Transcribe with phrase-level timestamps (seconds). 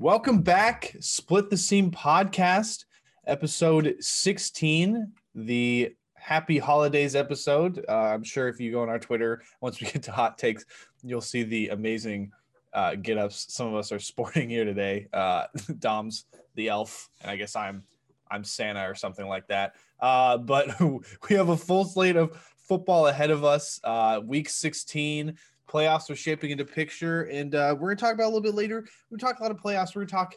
[0.00, 2.84] Welcome back, Split the Seam podcast,
[3.26, 7.84] episode 16, the happy holidays episode.
[7.88, 10.64] Uh, I'm sure if you go on our Twitter, once we get to hot takes,
[11.02, 12.30] you'll see the amazing
[12.72, 15.08] uh, get ups some of us are sporting here today.
[15.12, 15.46] Uh,
[15.80, 17.82] Dom's the elf, and I guess I'm
[18.30, 19.74] I'm Santa or something like that.
[19.98, 22.38] Uh, but we have a full slate of
[22.68, 23.80] football ahead of us.
[23.82, 25.36] Uh, week 16
[25.68, 28.86] playoffs are shaping into picture, and uh, we're gonna talk about a little bit later.
[29.10, 29.94] We talk a lot of playoffs.
[29.94, 30.36] We're gonna talk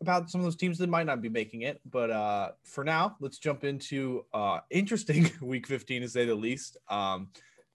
[0.00, 1.80] about some of those teams that might not be making it.
[1.90, 6.76] But uh, for now, let's jump into uh, interesting week 15 to say the least.
[6.88, 7.28] Um,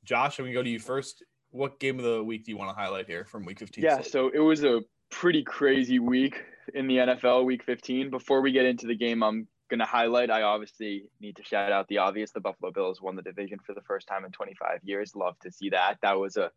[0.04, 1.24] Josh, I'm gonna go to you first.
[1.52, 3.84] What game of the week do you want to highlight here from week 15?
[3.84, 8.10] Yeah, so it was a pretty crazy week in the NFL, week 15.
[8.10, 11.72] Before we get into the game, I'm going to highlight, I obviously need to shout
[11.72, 12.32] out the obvious.
[12.32, 15.16] The Buffalo Bills won the division for the first time in 25 years.
[15.16, 15.98] Love to see that.
[16.02, 16.52] That was a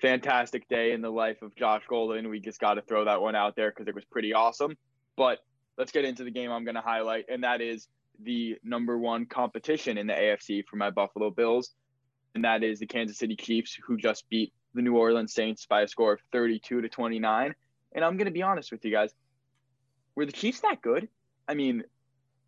[0.00, 2.28] fantastic day in the life of Josh Golden.
[2.28, 4.76] We just got to throw that one out there because it was pretty awesome.
[5.16, 5.40] But
[5.76, 7.88] let's get into the game I'm going to highlight, and that is
[8.20, 11.74] the number one competition in the AFC for my Buffalo Bills,
[12.34, 15.82] and that is the Kansas City Chiefs, who just beat the New Orleans Saints by
[15.82, 17.54] a score of 32 to 29.
[17.92, 19.10] And I'm going to be honest with you guys.
[20.14, 21.08] Were the Chiefs that good?
[21.46, 21.84] I mean,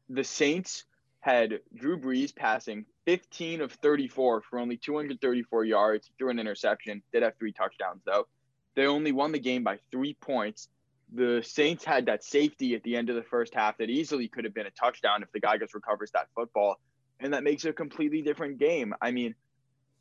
[0.09, 0.85] the Saints
[1.21, 7.23] had Drew Brees passing 15 of 34 for only 234 yards, threw an interception, did
[7.23, 8.27] have three touchdowns though.
[8.75, 10.69] They only won the game by three points
[11.13, 14.45] the Saints had that safety at the end of the first half that easily could
[14.45, 16.79] have been a touchdown if the guy just recovers that football.
[17.19, 18.95] And that makes a completely different game.
[19.01, 19.35] I mean,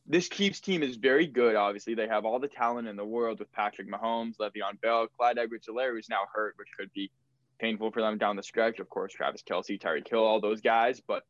[0.08, 1.56] this Chiefs team is very good.
[1.56, 5.38] Obviously, they have all the talent in the world with Patrick Mahomes, Le'Veon Bell, Clyde
[5.38, 7.12] Edwards-Helaire, who's now hurt, which could be
[7.60, 8.80] painful for them down the stretch.
[8.80, 11.02] Of course, Travis Kelce, Tyreek Hill, all those guys.
[11.06, 11.24] But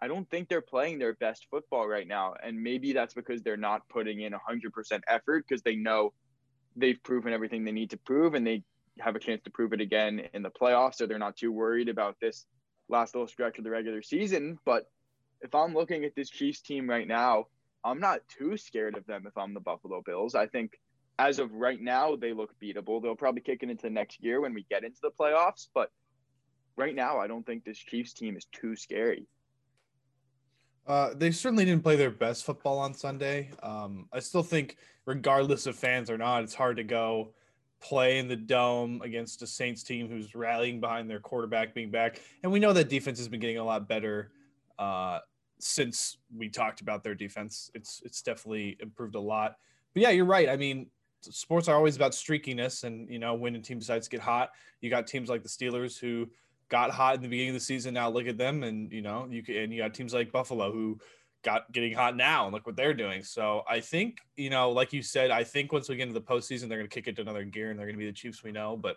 [0.00, 2.34] I don't think they're playing their best football right now.
[2.42, 6.12] And maybe that's because they're not putting in 100% effort because they know
[6.76, 8.64] they've proven everything they need to prove and they
[8.98, 10.96] have a chance to prove it again in the playoffs.
[10.96, 12.46] So they're not too worried about this
[12.88, 14.58] last little stretch of the regular season.
[14.64, 14.90] But
[15.40, 17.46] if I'm looking at this Chiefs team right now,
[17.84, 20.34] I'm not too scared of them if I'm the Buffalo Bills.
[20.34, 20.78] I think
[21.18, 23.02] as of right now, they look beatable.
[23.02, 25.68] They'll probably kick it into next year when we get into the playoffs.
[25.74, 25.90] But
[26.76, 29.26] right now, I don't think this Chiefs team is too scary.
[30.86, 33.50] Uh, they certainly didn't play their best football on Sunday.
[33.62, 37.34] Um, I still think, regardless of fans or not, it's hard to go
[37.80, 42.20] play in the dome against a Saints team who's rallying behind their quarterback being back.
[42.42, 44.32] And we know that defense has been getting a lot better
[44.78, 45.20] uh,
[45.58, 47.70] since we talked about their defense.
[47.74, 49.56] It's it's definitely improved a lot.
[49.94, 50.48] But yeah, you're right.
[50.48, 50.88] I mean,
[51.30, 54.50] sports are always about streakiness, and you know when a team decides to get hot,
[54.80, 56.28] you got teams like the Steelers who
[56.68, 57.94] got hot in the beginning of the season.
[57.94, 60.72] Now look at them, and you know you can, and you got teams like Buffalo
[60.72, 60.98] who
[61.42, 63.22] got getting hot now, and look what they're doing.
[63.22, 66.20] So I think you know, like you said, I think once we get into the
[66.20, 68.12] postseason, they're going to kick it to another gear, and they're going to be the
[68.12, 68.76] Chiefs we know.
[68.76, 68.96] But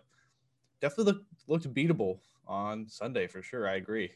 [0.81, 3.67] definitely looked looked beatable on Sunday for sure.
[3.67, 4.11] I agree.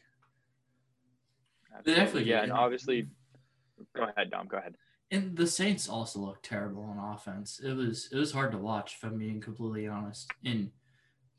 [1.84, 3.08] Definitely, yeah, and obviously,
[3.94, 4.48] go ahead, Dom.
[4.48, 4.74] Go ahead.
[5.12, 7.60] And the Saints also looked terrible on offense.
[7.62, 10.30] It was it was hard to watch, if I'm being completely honest.
[10.44, 10.70] And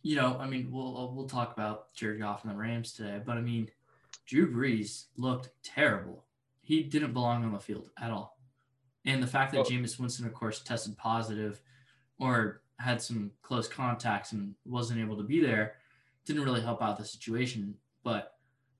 [0.03, 3.21] you know, I mean, we'll uh, we'll talk about Jared Goff and the Rams today,
[3.23, 3.69] but I mean,
[4.25, 6.25] Drew Brees looked terrible.
[6.61, 8.37] He didn't belong on the field at all.
[9.05, 9.63] And the fact that oh.
[9.63, 11.61] Jameis Winston, of course, tested positive
[12.19, 15.75] or had some close contacts and wasn't able to be there
[16.25, 17.75] didn't really help out the situation.
[18.03, 18.35] But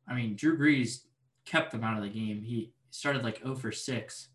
[0.08, 1.02] I mean, Drew Brees
[1.46, 2.42] kept them out of the game.
[2.42, 4.28] He started like 0 for 6,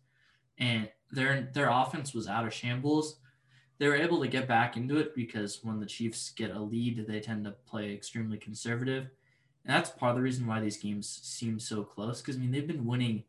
[0.59, 3.19] and their their offense was out of shambles
[3.79, 7.05] they were able to get back into it because when the Chiefs get a lead,
[7.07, 9.09] they tend to play extremely conservative.
[9.65, 12.21] And that's part of the reason why these games seem so close.
[12.21, 13.23] Because, I mean, they've been winning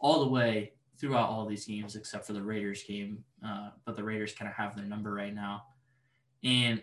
[0.00, 3.24] all the way throughout all these games except for the Raiders game.
[3.44, 5.64] Uh, but the Raiders kind of have their number right now.
[6.42, 6.82] And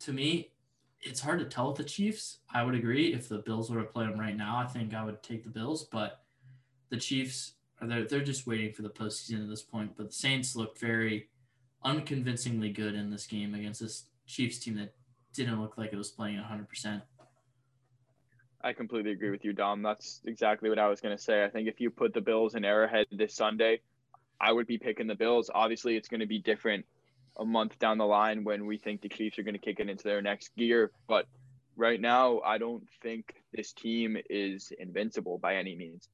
[0.00, 0.52] to me,
[1.00, 2.38] it's hard to tell with the Chiefs.
[2.52, 3.12] I would agree.
[3.12, 5.50] If the Bills were to play them right now, I think I would take the
[5.50, 5.84] Bills.
[5.84, 6.20] But
[6.90, 9.96] the Chiefs, they're, they're just waiting for the postseason at this point.
[9.96, 11.28] But the Saints looked very
[11.84, 14.94] unconvincingly good in this game against this Chiefs team that
[15.34, 17.02] didn't look like it was playing 100%.
[18.62, 19.82] I completely agree with you, Dom.
[19.82, 21.44] That's exactly what I was going to say.
[21.44, 23.80] I think if you put the Bills in Arrowhead this Sunday,
[24.40, 25.50] I would be picking the Bills.
[25.54, 26.84] Obviously, it's going to be different
[27.38, 29.88] a month down the line when we think the Chiefs are going to kick it
[29.88, 30.90] into their next gear.
[31.06, 31.26] But
[31.76, 36.08] right now, I don't think this team is invincible by any means.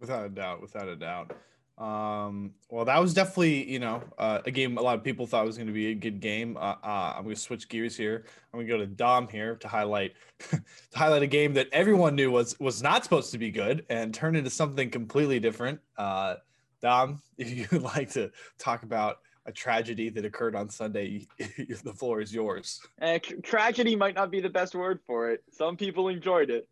[0.00, 1.32] Without a doubt, without a doubt.
[1.78, 5.46] Um, well, that was definitely, you know, uh, a game a lot of people thought
[5.46, 6.56] was going to be a good game.
[6.56, 8.24] Uh, uh, I'm going to switch gears here.
[8.52, 10.14] I'm going to go to Dom here to highlight
[10.50, 10.60] to
[10.94, 14.34] highlight a game that everyone knew was was not supposed to be good and turn
[14.34, 15.78] into something completely different.
[15.96, 16.36] Uh,
[16.82, 22.20] Dom, if you'd like to talk about a tragedy that occurred on Sunday, the floor
[22.20, 22.80] is yours.
[23.00, 25.44] Uh, tragedy might not be the best word for it.
[25.50, 26.68] Some people enjoyed it.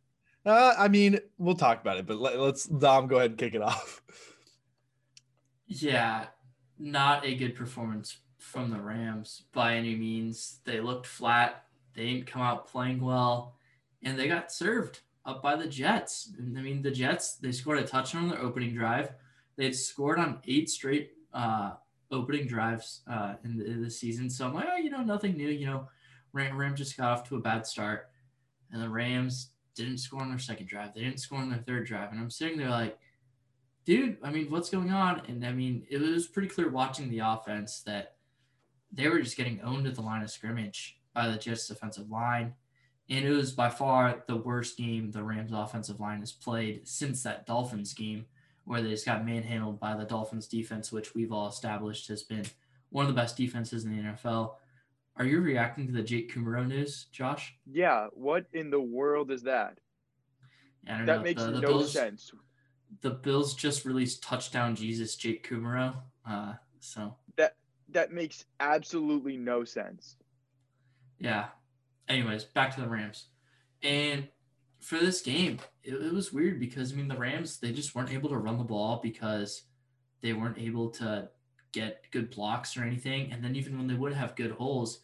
[0.47, 3.55] Uh, I mean, we'll talk about it, but let, us Dom go ahead and kick
[3.55, 4.01] it off.
[5.67, 6.27] Yeah,
[6.79, 10.61] not a good performance from the Rams by any means.
[10.65, 11.65] They looked flat.
[11.95, 13.57] They didn't come out playing well,
[14.05, 16.33] and they got served up by the Jets.
[16.39, 19.13] I mean, the Jets they scored a touchdown on their opening drive.
[19.57, 21.73] They had scored on eight straight uh,
[22.13, 24.31] opening drives uh, in, the, in, the, season.
[24.31, 25.49] So I'm like, oh, you know, nothing new.
[25.49, 25.89] You know,
[26.33, 28.11] Ram, Ram just got off to a bad start,
[28.71, 30.95] and the Rams didn't score on their second drive.
[30.95, 32.99] They didn't score on their third drive, and I'm sitting there like,
[33.85, 35.23] dude, I mean, what's going on?
[35.29, 38.17] And I mean, it was pretty clear watching the offense that
[38.93, 42.55] they were just getting owned at the line of scrimmage by the Jets defensive line.
[43.09, 47.23] And it was by far the worst game the Rams offensive line has played since
[47.23, 48.27] that Dolphins game
[48.65, 52.45] where they just got manhandled by the Dolphins defense, which we've all established has been
[52.91, 54.55] one of the best defenses in the NFL.
[55.19, 57.57] Are you reacting to the Jake Kumerow news, Josh?
[57.71, 58.09] Yeah.
[58.13, 59.79] What in the world is that?
[60.87, 61.23] that know.
[61.23, 62.33] makes the, the no Bills, sense.
[63.01, 65.95] The Bills just released touchdown Jesus Jake Kumerow.
[66.29, 67.57] Uh, so that
[67.91, 70.17] that makes absolutely no sense.
[71.19, 71.47] Yeah.
[72.09, 73.27] Anyways, back to the Rams.
[73.83, 74.29] And
[74.81, 78.13] for this game, it, it, was weird because I mean the Rams they just weren't
[78.13, 79.63] able to run the ball because
[80.21, 81.31] they weren't able to
[81.73, 83.33] get good blocks or anything.
[83.33, 85.01] And then even when they would have good holes,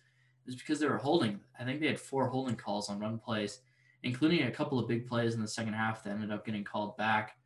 [0.47, 1.41] was because they were holding.
[1.59, 3.61] I think they had four holding calls on run plays,
[4.03, 6.97] including a couple of big plays in the second half that ended up getting called
[6.97, 7.37] back.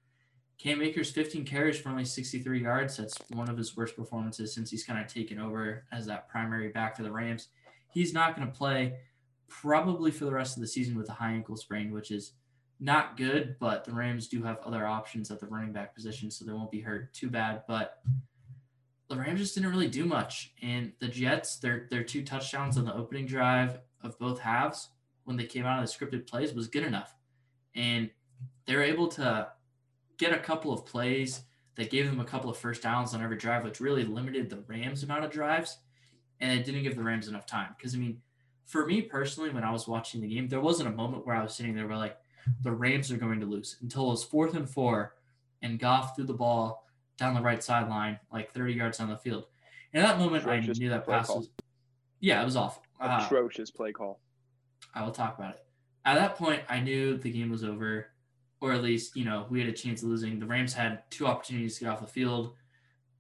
[0.59, 2.97] Cam Akers 15 carries for only 63 yards.
[2.97, 6.69] That's one of his worst performances since he's kind of taken over as that primary
[6.71, 7.49] back for the Rams.
[7.93, 8.95] He's not going to play
[9.49, 12.33] probably for the rest of the season with a high ankle sprain, which is
[12.81, 16.45] not good, but the Rams do have other options at the running back position, so
[16.45, 17.63] they won't be hurt too bad.
[17.69, 18.01] But
[19.09, 20.53] the Rams just didn't really do much.
[20.63, 24.89] And the Jets, their their two touchdowns on the opening drive of both halves
[25.25, 27.15] when they came out of the scripted plays was good enough.
[27.75, 28.11] And
[28.67, 29.49] they were able to
[30.19, 31.43] get a couple of plays
[31.77, 34.63] that gave them a couple of first downs on every drive, which really limited the
[34.67, 35.79] Rams' amount of drives.
[36.41, 37.75] And it didn't give the Rams enough time.
[37.77, 38.21] Because, I mean,
[38.65, 41.43] for me personally, when I was watching the game, there wasn't a moment where I
[41.43, 42.17] was sitting there where like
[42.63, 45.15] the Rams are going to lose until it was fourth and four,
[45.63, 46.86] and Goff threw the ball
[47.19, 49.47] down the right sideline, like 30 yards down the field.
[49.93, 51.39] In that moment, Atrocious I knew that pass call.
[51.39, 51.51] was,
[52.21, 52.83] yeah, it was awful.
[53.01, 54.21] Uh, Atrocious play call.
[54.95, 55.65] I will talk about it.
[56.05, 58.09] At that point, I knew the game was over,
[58.61, 60.39] or at least, you know, we had a chance of losing.
[60.39, 62.55] The Rams had two opportunities to get off the field.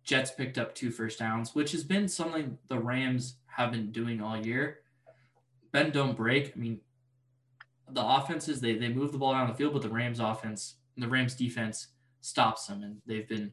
[0.04, 4.20] Jets picked up two first downs, which has been something the Rams have been doing
[4.20, 4.78] all year
[5.76, 6.52] bend don't break.
[6.56, 6.80] I mean,
[7.90, 11.08] the offenses they they move the ball down the field, but the Rams offense, the
[11.08, 11.88] Rams defense
[12.20, 13.52] stops them, and they've been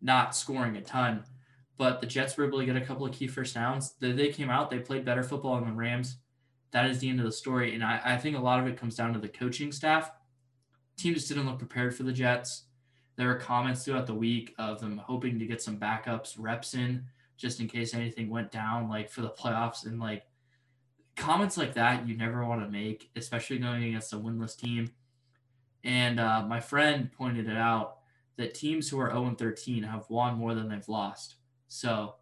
[0.00, 1.24] not scoring a ton.
[1.76, 3.94] But the Jets were able to get a couple of key first downs.
[3.98, 6.18] They, came out, they played better football than the Rams.
[6.70, 7.74] That is the end of the story.
[7.74, 10.10] And I, I think a lot of it comes down to the coaching staff.
[10.96, 12.64] Team just didn't look prepared for the Jets.
[13.16, 17.04] There were comments throughout the week of them hoping to get some backups reps in
[17.36, 19.86] just in case anything went down, like for the playoffs.
[19.86, 20.24] And like
[21.16, 24.90] comments like that you never want to make, especially going against a winless team.
[25.82, 27.98] And uh, my friend pointed it out
[28.36, 31.36] that teams who are 0 13 have won more than they've lost.
[31.68, 32.16] So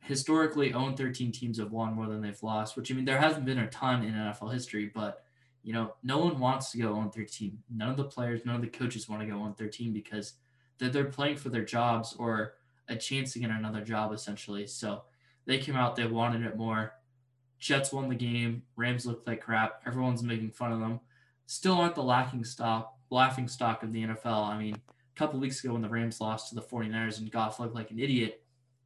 [0.00, 3.44] historically, 0 13 teams have won more than they've lost, which I mean, there hasn't
[3.44, 5.24] been a ton in NFL history, but
[5.62, 7.58] you know, no one wants to go 0 13.
[7.70, 10.34] None of the players, none of the coaches want to go 0 13 because
[10.78, 12.54] they're, they're playing for their jobs or
[12.88, 14.66] a chance to get another job essentially.
[14.66, 15.02] So
[15.46, 16.94] they came out, they wanted it more.
[17.58, 18.62] Jets won the game.
[18.74, 19.82] Rams looked like crap.
[19.86, 20.98] Everyone's making fun of them.
[21.46, 24.48] Still aren't the lacking stock, laughing stock of the NFL.
[24.48, 24.76] I mean,
[25.14, 27.90] a couple weeks ago when the Rams lost to the 49ers and Goff looked like
[27.90, 28.42] an idiot,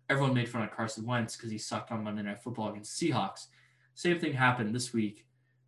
[0.08, 3.46] everyone made fun of Carson Wentz because he sucked on Monday Night Football against Seahawks.
[3.94, 5.26] Same thing happened this week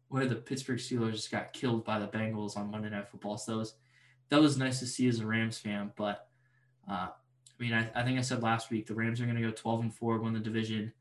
[0.09, 3.39] where the Pittsburgh Steelers just got killed by the Bengals on Monday Night Football.
[3.39, 3.75] So that was,
[4.31, 5.93] that was nice to see as a Rams fan.
[5.97, 6.29] But
[6.91, 9.43] uh, I mean, I, I think I said last week the Rams are going to
[9.43, 10.93] go 12 and 4, win the division,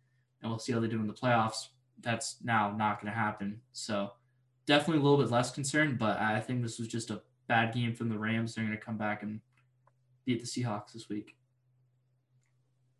[0.41, 1.67] and we'll see how they do in the playoffs
[2.01, 3.59] that's now not going to happen.
[3.73, 4.11] So
[4.65, 7.93] definitely a little bit less concerned, but I think this was just a bad game
[7.93, 8.53] from the Rams.
[8.53, 9.39] They're going to come back and
[10.27, 11.35] beat the Seahawks this week.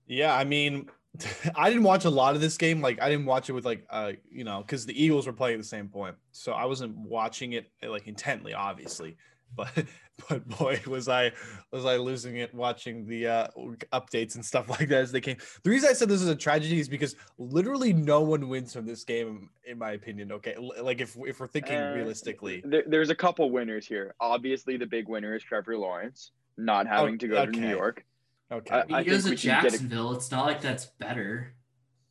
[0.08, 0.90] Yeah, I mean,
[1.56, 2.82] I didn't watch a lot of this game.
[2.82, 5.56] Like, I didn't watch it with like, uh, you know, because the Eagles were playing
[5.56, 9.18] at the same point, so I wasn't watching it like intently, obviously
[9.56, 9.86] but
[10.30, 11.32] but boy was I
[11.72, 13.48] was I losing it watching the uh,
[13.94, 15.38] updates and stuff like that as they came.
[15.64, 18.86] The reason I said this is a tragedy is because literally no one wins from
[18.86, 20.32] this game, in my opinion.
[20.34, 24.16] Okay, like if if we're thinking uh, realistically, there, there's a couple winners here.
[24.20, 27.52] Obviously, the big winner is Trevor Lawrence not having oh, to go okay.
[27.52, 28.04] to New York.
[28.52, 30.12] Okay, I, I he goes to Jacksonville.
[30.12, 30.16] A...
[30.16, 31.54] It's not like that's better.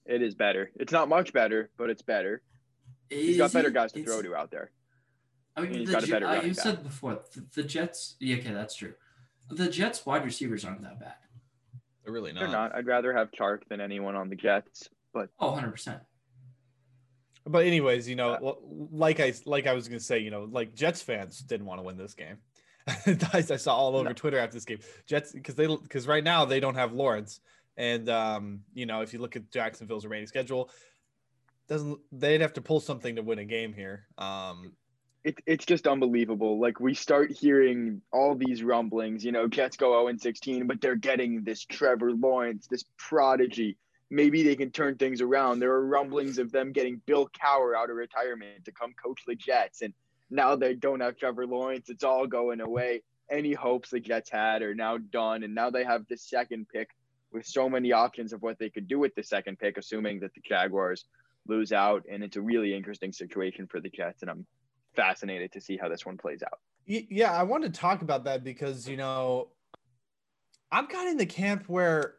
[0.05, 0.71] It is better.
[0.77, 2.43] It's not much better, but it's better.
[3.09, 3.75] He's got Is better it?
[3.75, 4.71] guys to throw to out there.
[5.57, 6.63] I mean, he's the got a better running you back.
[6.63, 8.17] said before the, the Jets.
[8.21, 8.95] Yeah, okay, that's true.
[9.51, 11.15] The Jets wide receivers aren't that bad.
[12.05, 12.41] They're really not.
[12.41, 12.75] They're not.
[12.75, 14.89] I'd rather have Chark than anyone on the Jets.
[15.13, 16.01] But Oh, 100 percent.
[17.47, 18.55] But anyways, you know, Uh,
[18.91, 21.85] like I like I was gonna say, you know, like Jets fans didn't want to
[21.85, 22.39] win this game.
[23.33, 24.13] I saw all over No.
[24.13, 24.79] Twitter after this game.
[25.07, 27.41] Jets because they because right now they don't have Lawrence,
[27.77, 30.71] and um, you know, if you look at Jacksonville's remaining schedule,
[31.69, 34.07] doesn't they'd have to pull something to win a game here.
[34.19, 34.73] Um,
[35.25, 36.61] it, it's just unbelievable.
[36.61, 40.95] Like we start hearing all these rumblings, you know, Jets go 0 16, but they're
[40.95, 43.77] getting this Trevor Lawrence, this prodigy.
[44.09, 45.59] Maybe they can turn things around.
[45.59, 49.35] There are rumblings of them getting Bill Cowher out of retirement to come coach the
[49.35, 49.83] Jets.
[49.83, 49.93] And
[50.31, 51.89] now they don't have Trevor Lawrence.
[51.89, 53.03] It's all going away.
[53.31, 55.43] Any hopes the Jets had are now done.
[55.43, 56.91] And now they have the second pick
[57.33, 60.35] with so many options of what they could do with the second pick, assuming that
[60.35, 61.05] the Jaguars
[61.47, 62.05] lose out.
[62.11, 64.23] And it's a really interesting situation for the Jets.
[64.23, 64.47] And I'm
[64.95, 66.59] fascinated to see how this one plays out.
[66.87, 69.49] Yeah, I want to talk about that because you know,
[70.71, 72.15] I'm kind of in the camp where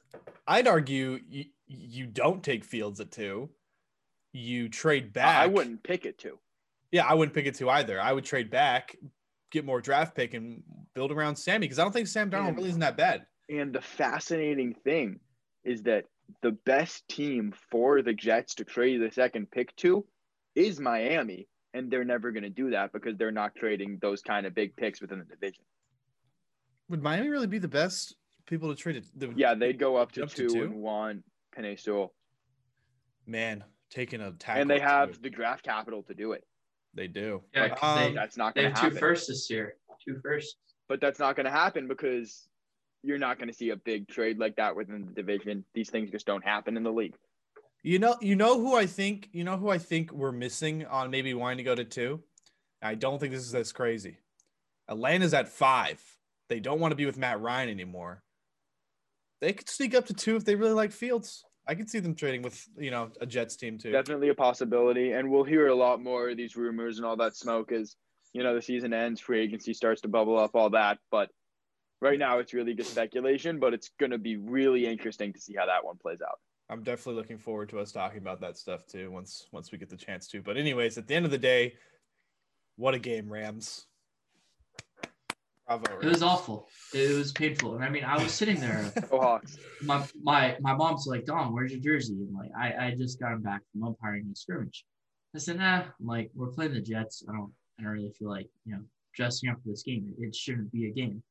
[0.45, 3.49] I'd argue you, you don't take Fields at two,
[4.33, 5.43] you trade back.
[5.43, 6.37] I wouldn't pick it to.
[6.91, 8.00] Yeah, I wouldn't pick it two either.
[8.01, 8.96] I would trade back,
[9.51, 10.63] get more draft pick, and
[10.94, 13.25] build around Sammy because I don't think Sam Darnold And- really isn't that bad.
[13.50, 15.20] And the fascinating thing
[15.63, 16.06] is that
[16.41, 20.06] the best team for the Jets to trade the second pick to
[20.56, 21.48] is Miami.
[21.74, 24.75] And they're never going to do that because they're not trading those kind of big
[24.75, 25.63] picks within the division.
[26.89, 28.15] Would Miami really be the best
[28.46, 29.06] people to trade it?
[29.15, 30.63] The, Yeah, they'd go up to, Up to two, two?
[30.63, 31.24] and one
[31.56, 32.13] Penei Sewell.
[33.25, 34.62] man, taking a tackle.
[34.62, 34.84] And they too.
[34.86, 36.44] have the draft capital to do it.
[36.97, 37.43] They do.
[37.53, 38.81] Yeah, Like, 'cause um, they, That's not going to happen.
[38.81, 39.75] They have two firsts this year.
[40.03, 40.55] Two firsts.
[40.89, 42.47] But that's not going to happen because
[43.03, 45.63] you're not going to see a big trade like that within the division.
[45.73, 47.13] These things just don't happen in the league.
[47.83, 49.29] You know, you know who I think.
[49.31, 52.23] You know who I think we're missing on maybe wanting to go to two.
[52.81, 54.17] I don't think this is as crazy.
[54.89, 56.01] Atlanta's at five.
[56.49, 58.23] They don't want to be with Matt Ryan anymore.
[59.41, 61.43] They could sneak up to two if they really like Fields.
[61.67, 63.91] I could see them trading with you know a Jets team too.
[63.91, 67.36] definitely a possibility and we'll hear a lot more of these rumors and all that
[67.36, 67.95] smoke as
[68.33, 71.29] you know the season ends free agency starts to bubble up all that but
[72.01, 75.55] right now it's really just speculation but it's going to be really interesting to see
[75.55, 78.86] how that one plays out I'm definitely looking forward to us talking about that stuff
[78.86, 80.41] too once once we get the chance to.
[80.41, 81.75] But anyways, at the end of the day,
[82.75, 83.86] what a game, Rams.
[85.67, 86.00] Bravo.
[86.00, 86.67] It was awful.
[86.93, 87.75] It was painful.
[87.75, 88.91] And I mean, I was sitting there.
[89.09, 92.13] go hawks my my my mom's like, Dom, where's your jersey?
[92.13, 94.86] And like, I I just got him back from umpiring the scrimmage.
[95.36, 95.83] I said, Nah.
[96.00, 97.24] I'm like, we're playing the Jets.
[97.29, 98.81] I don't I don't really feel like you know
[99.15, 100.13] dressing up for this game.
[100.17, 101.21] It, it shouldn't be a game.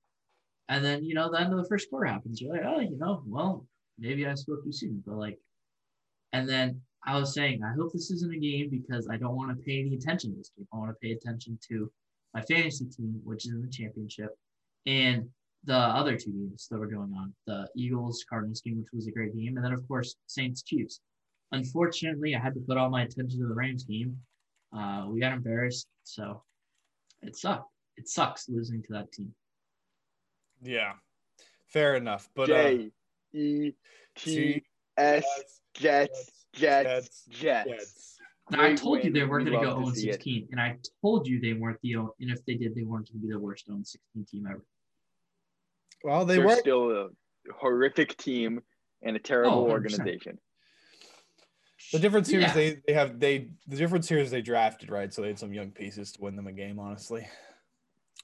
[0.68, 2.40] And then you know the end of the first quarter happens.
[2.40, 3.66] You're like, oh, you know, well,
[3.98, 5.02] maybe I spoke too soon.
[5.06, 5.38] But like,
[6.32, 9.56] and then I was saying, I hope this isn't a game because I don't want
[9.56, 10.66] to pay any attention to this game.
[10.72, 11.90] I want to pay attention to
[12.36, 14.36] my fantasy team, which is in the championship,
[14.84, 15.26] and
[15.64, 19.10] the other two games that were going on the Eagles Cardinals game, which was a
[19.10, 21.00] great game, and then, of course, Saints Chiefs.
[21.52, 24.18] Unfortunately, I had to put all my attention to the Rams game.
[24.76, 26.42] Uh, we got embarrassed, so
[27.22, 27.70] it sucked.
[27.96, 29.32] It sucks losing to that team.
[30.62, 30.92] Yeah,
[31.68, 32.28] fair enough.
[32.34, 32.90] But uh, j
[33.32, 33.72] e
[34.14, 34.62] t
[34.98, 35.24] s
[35.72, 38.15] jets jets jets
[38.50, 40.14] Now, I Great told you they weren't going to go 0 see it.
[40.14, 43.20] 16, and I told you they weren't the, and if they did, they weren't going
[43.20, 44.64] to be the worst 0 16 team ever.
[46.04, 46.54] Well, they they were.
[46.56, 47.08] still a
[47.58, 48.60] horrific team
[49.02, 50.38] and a terrible Oh, organization
[51.92, 52.52] The difference here is Yeah.
[52.54, 55.52] they they have they the difference here is they drafted right, so they had some
[55.52, 56.78] young pieces to win them a game.
[56.78, 57.26] Honestly,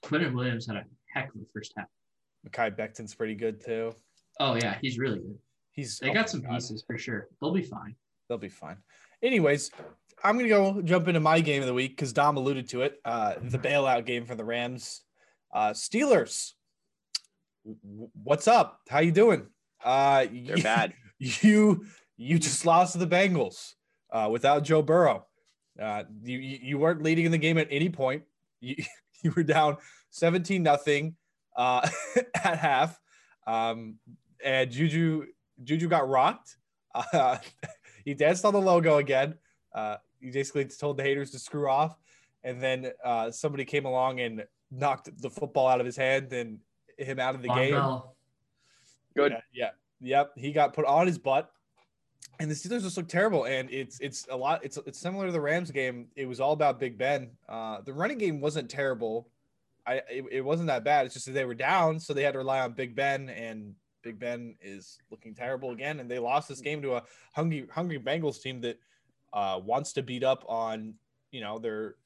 [0.04, 1.86] Quinnen Williams had a heck of a first half.
[2.48, 3.92] Mekhi Becton's pretty good too.
[4.40, 5.38] Oh, yeah, he's really good.
[5.72, 7.28] He's They oh got some God, pieces for sure.
[7.40, 7.94] They'll be fine.
[8.28, 8.76] They'll be fine.
[9.22, 9.70] Anyways,
[10.24, 13.00] I'm gonna go jump into my game of the week because Dom alluded to it.
[13.04, 15.02] Uh, the bailout game for the Rams.
[15.52, 16.52] Uh, Steelers.
[17.64, 18.80] W- What's up?
[18.88, 19.48] How you doing?
[19.84, 21.86] Uh, they're bad you
[22.16, 23.74] you just lost to the Bengals
[24.12, 25.26] uh, without Joe Burrow.
[25.80, 28.24] Uh, you you you weren't leading in the game at any point.
[28.60, 28.76] You
[29.22, 29.76] you were down
[30.10, 31.16] seventeen nothing
[31.56, 31.88] uh,
[32.34, 32.98] at half,
[33.46, 33.98] um,
[34.44, 35.26] and Juju
[35.62, 36.56] Juju got rocked.
[36.94, 37.38] Uh,
[38.04, 39.34] he danced on the logo again.
[39.74, 41.98] Uh, he basically told the haters to screw off,
[42.44, 46.58] and then uh, somebody came along and knocked the football out of his hand and
[46.96, 47.72] him out of the Von game.
[47.72, 48.16] Bell.
[49.14, 50.32] good Yeah, yeah, yep.
[50.36, 51.50] He got put on his butt,
[52.38, 53.44] and the Steelers just look terrible.
[53.44, 54.64] And it's it's a lot.
[54.64, 56.06] It's it's similar to the Rams game.
[56.16, 57.30] It was all about Big Ben.
[57.48, 59.28] Uh, the running game wasn't terrible.
[59.86, 61.06] I it, it wasn't that bad.
[61.06, 63.74] It's just that they were down, so they had to rely on Big Ben, and
[64.02, 67.02] Big Ben is looking terrible again, and they lost this game to a
[67.34, 68.78] hungry hungry Bengals team that
[69.32, 70.94] uh, wants to beat up on
[71.30, 71.96] you know their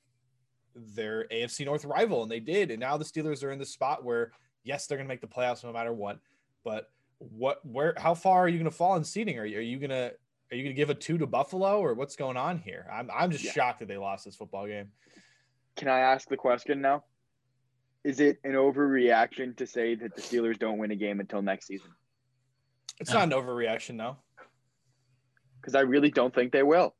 [0.75, 2.71] their AFC North rival, and they did.
[2.71, 5.26] And now the Steelers are in the spot where yes, they're going to make the
[5.26, 6.18] playoffs no matter what.
[6.64, 9.38] But what where how far are you going to fall in seeding?
[9.38, 10.12] Are you are you going to
[10.52, 12.87] are you going to give a two to Buffalo or what's going on here?
[12.92, 13.52] I'm I'm just Yeah.
[13.52, 14.92] shocked that they lost this football game.
[15.76, 17.04] Can I ask the question now?
[18.04, 21.66] Is it an overreaction to say that the Steelers don't win a game until next
[21.66, 21.90] season?
[23.00, 23.18] It's No.
[23.18, 24.16] not an overreaction, no.
[25.61, 26.95] Because I really don't think they will.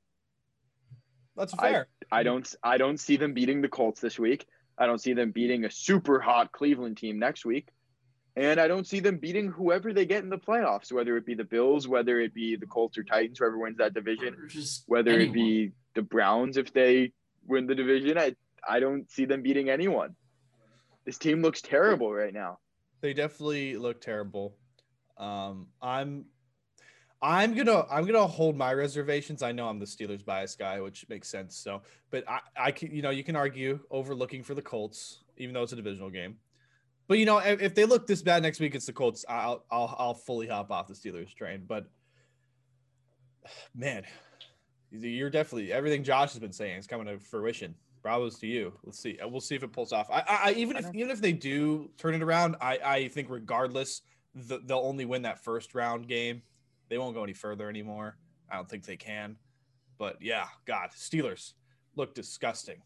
[1.37, 1.89] That's fair.
[2.11, 4.47] I don't I don't see them beating the Colts this week.
[4.79, 7.69] I don't see them beating a super hot Cleveland team next week.
[8.37, 11.35] And I don't see them beating whoever they get in the playoffs, whether it be
[11.35, 14.37] the Bills, whether it be the Colts or Titans, whoever wins that division,
[14.87, 15.31] whether anyone.
[15.31, 17.13] it be the Browns if they
[17.47, 18.19] win the division.
[18.19, 18.35] I
[18.69, 20.17] I don't see them beating anyone.
[21.05, 22.59] This team looks terrible right now.
[23.01, 24.57] They definitely look terrible.
[25.17, 26.27] Um, I'm
[27.23, 29.43] I'm gonna I'm gonna hold my reservations.
[29.43, 31.57] I know I'm the Steelers bias guy, which makes sense.
[31.57, 35.55] So, but I I can you know you can argue overlooking for the Colts, even
[35.55, 36.37] though it's a divisional game.
[37.09, 39.65] But you know if, if they look this bad next week it's the Colts, I'll
[39.71, 41.65] I'll I'll fully hop off the Steelers train.
[41.67, 41.87] But
[43.75, 44.05] man,
[44.91, 47.75] you're definitely everything Josh has been saying is coming to fruition.
[48.03, 48.73] Bravos to you.
[48.85, 49.19] Let's see.
[49.25, 50.09] We'll see if it pulls off.
[50.13, 54.03] I, I, even if even if they do turn it around, I, I think regardless,
[54.33, 56.43] the, they'll only win that first round game.
[56.89, 58.17] They won't go any further anymore.
[58.51, 59.37] I don't think they can.
[59.99, 61.55] But yeah, God, Steelers
[61.97, 62.77] look disgusting,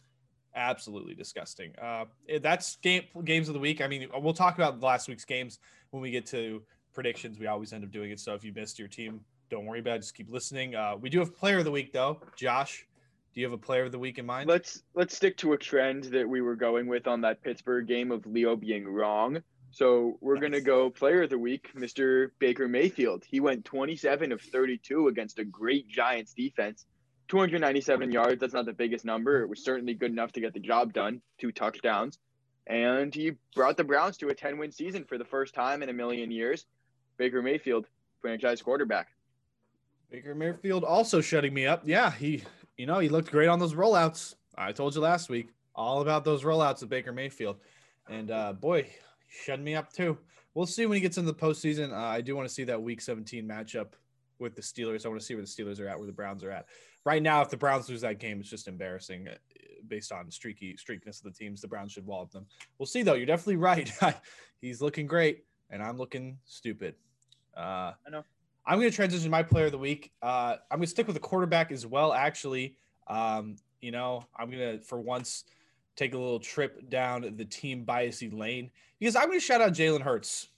[0.54, 1.74] absolutely disgusting.
[1.80, 3.80] Uh, eh, that's game games of the week.
[3.80, 5.58] I mean, we'll talk about last week's games
[5.90, 6.62] when we get to
[6.94, 7.38] predictions.
[7.38, 8.20] We always end up doing it.
[8.20, 10.00] So if you missed your team, don't worry about it.
[10.00, 10.74] Just keep listening.
[10.74, 12.20] Uh, we do have player of the week though.
[12.36, 12.86] Josh,
[13.34, 14.48] do you have a player of the week in mind?
[14.48, 18.12] Let's let's stick to a trend that we were going with on that Pittsburgh game
[18.12, 19.42] of Leo being wrong.
[19.72, 22.30] So we're gonna go player of the week, Mr.
[22.38, 23.24] Baker Mayfield.
[23.24, 26.86] He went 27 of 32 against a great Giants defense.
[27.28, 28.40] 297 yards.
[28.40, 29.42] That's not the biggest number.
[29.42, 31.22] It was certainly good enough to get the job done.
[31.38, 32.18] Two touchdowns,
[32.66, 35.92] and he brought the Browns to a 10-win season for the first time in a
[35.92, 36.66] million years.
[37.18, 37.86] Baker Mayfield,
[38.20, 39.08] franchise quarterback.
[40.10, 41.82] Baker Mayfield also shutting me up.
[41.84, 42.42] Yeah, he,
[42.76, 44.34] you know, he looked great on those rollouts.
[44.56, 47.58] I told you last week all about those rollouts of Baker Mayfield,
[48.08, 48.88] and uh, boy,
[49.30, 50.18] he shut me up too.
[50.54, 51.92] We'll see when he gets into the postseason.
[51.92, 53.92] Uh, I do want to see that Week 17 matchup
[54.38, 55.06] with the Steelers.
[55.06, 56.66] I want to see where the Steelers are at, where the Browns are at.
[57.04, 59.34] Right now, if the Browns lose that game, it's just embarrassing uh,
[59.86, 61.60] based on streaky streakiness of the teams.
[61.60, 62.46] The Browns should wallop them.
[62.78, 63.14] We'll see though.
[63.14, 63.90] You're definitely right.
[64.60, 66.94] He's looking great, and I'm looking stupid.
[67.56, 68.24] Uh, I know.
[68.66, 70.12] I'm going to transition my player of the week.
[70.22, 72.12] Uh, I'm going to stick with the quarterback as well.
[72.12, 75.44] Actually, um, you know, I'm going to for once
[75.96, 79.72] take a little trip down the team biasy lane because I'm going to shout out
[79.72, 80.48] Jalen Hurts.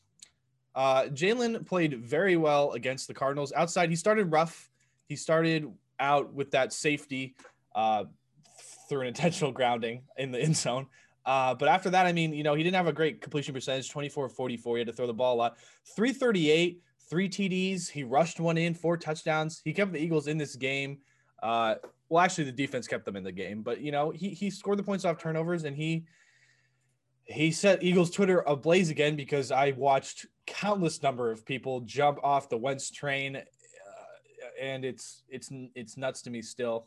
[0.74, 3.52] Uh, Jalen played very well against the Cardinals.
[3.54, 4.70] Outside, he started rough.
[5.08, 7.34] He started out with that safety
[7.74, 8.04] uh,
[8.88, 10.86] through an intentional grounding in the end zone.
[11.24, 13.90] Uh, but after that, I mean, you know, he didn't have a great completion percentage
[13.90, 14.76] 24 44.
[14.76, 15.56] He had to throw the ball a lot.
[15.94, 17.88] 338, three TDs.
[17.88, 19.60] He rushed one in, four touchdowns.
[19.64, 20.98] He kept the Eagles in this game.
[21.42, 21.76] Uh,
[22.12, 24.78] well, actually, the defense kept them in the game, but you know, he he scored
[24.78, 26.04] the points off turnovers, and he
[27.24, 32.50] he set Eagles Twitter ablaze again because I watched countless number of people jump off
[32.50, 33.40] the Wentz train, uh,
[34.60, 36.86] and it's it's it's nuts to me still.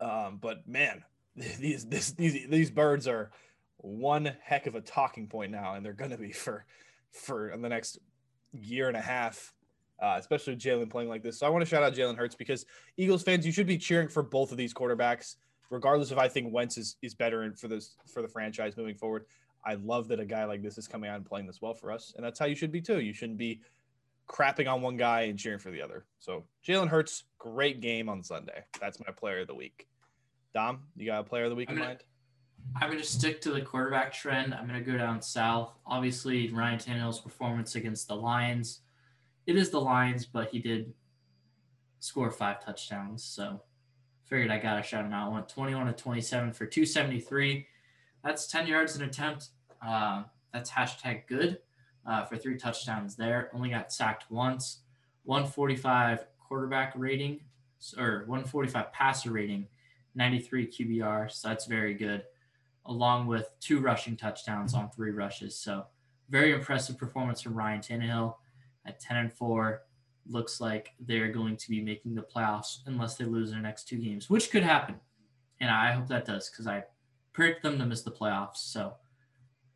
[0.00, 1.02] Um, but man,
[1.36, 3.32] these this these these birds are
[3.78, 6.64] one heck of a talking point now, and they're going to be for
[7.10, 7.98] for the next
[8.52, 9.52] year and a half,
[10.00, 11.38] uh, especially with Jalen playing like this.
[11.38, 14.08] So I want to shout out Jalen Hurts because Eagles fans, you should be cheering
[14.08, 15.36] for both of these quarterbacks,
[15.70, 18.94] regardless if I think Wentz is, is better and for this for the franchise moving
[18.94, 19.26] forward.
[19.64, 21.90] I love that a guy like this is coming out and playing this well for
[21.90, 23.00] us, and that's how you should be too.
[23.00, 23.60] You shouldn't be
[24.28, 26.04] crapping on one guy and cheering for the other.
[26.20, 28.64] So Jalen Hurts, great game on Sunday.
[28.80, 29.88] That's my player of the week.
[30.54, 32.04] Dom, you got a player of the week I'm in gonna- mind?
[32.76, 34.52] I'm going to stick to the quarterback trend.
[34.52, 35.72] I'm going to go down south.
[35.86, 38.80] Obviously, Ryan Tannehill's performance against the Lions.
[39.48, 40.92] It is the Lions, but he did
[42.00, 43.24] score five touchdowns.
[43.24, 43.62] So
[44.26, 45.32] figured I got to shout him out.
[45.32, 47.66] Went 21 to 27 for 273.
[48.22, 49.48] That's 10 yards an attempt.
[49.80, 51.60] Uh, that's hashtag good
[52.04, 53.48] uh, for three touchdowns there.
[53.54, 54.80] Only got sacked once.
[55.24, 57.40] 145 quarterback rating
[57.96, 59.66] or 145 passer rating,
[60.14, 61.32] 93 QBR.
[61.32, 62.22] So that's very good
[62.84, 65.58] along with two rushing touchdowns on three rushes.
[65.58, 65.86] So
[66.28, 68.34] very impressive performance from Ryan Tannehill
[68.88, 69.82] at 10 and 4.
[70.26, 73.96] Looks like they're going to be making the playoffs unless they lose their next two
[73.96, 74.96] games, which could happen.
[75.60, 76.84] And I hope that does because I
[77.32, 78.56] predict them to miss the playoffs.
[78.56, 78.94] So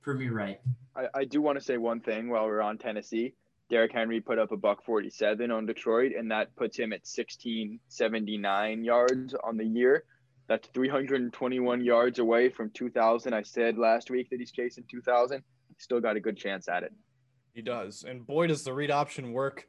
[0.03, 0.61] prove me right.
[0.95, 3.35] I, I do want to say one thing while we're on Tennessee.
[3.71, 8.85] Derrick Henry put up a buck 47 on Detroit, and that puts him at 1679
[8.85, 10.05] yards on the year.
[10.49, 13.33] That's 321 yards away from 2000.
[13.33, 15.43] I said last week that he's chasing 2000.
[15.79, 16.93] Still got a good chance at it.
[17.53, 18.05] He does.
[18.05, 19.67] And boy, does the read option work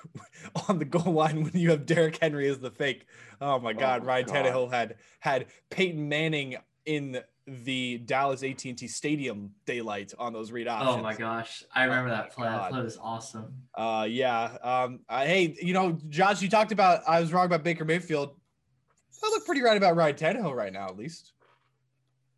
[0.68, 3.06] on the goal line when you have Derrick Henry as the fake.
[3.40, 4.02] Oh my God.
[4.02, 4.34] Oh, Ryan God.
[4.34, 10.96] Tannehill had had Peyton Manning in the Dallas AT&T Stadium daylight on those read options.
[10.96, 12.48] Oh my gosh, I remember Oh that my play.
[12.48, 12.70] That God.
[12.70, 13.52] play was awesome.
[13.74, 14.56] Uh, yeah.
[14.62, 18.36] Um, uh, hey, you know, Josh, you talked about I was wrong about Baker Mayfield.
[19.24, 21.32] I look pretty right about Ryan Tannehill right now, at least.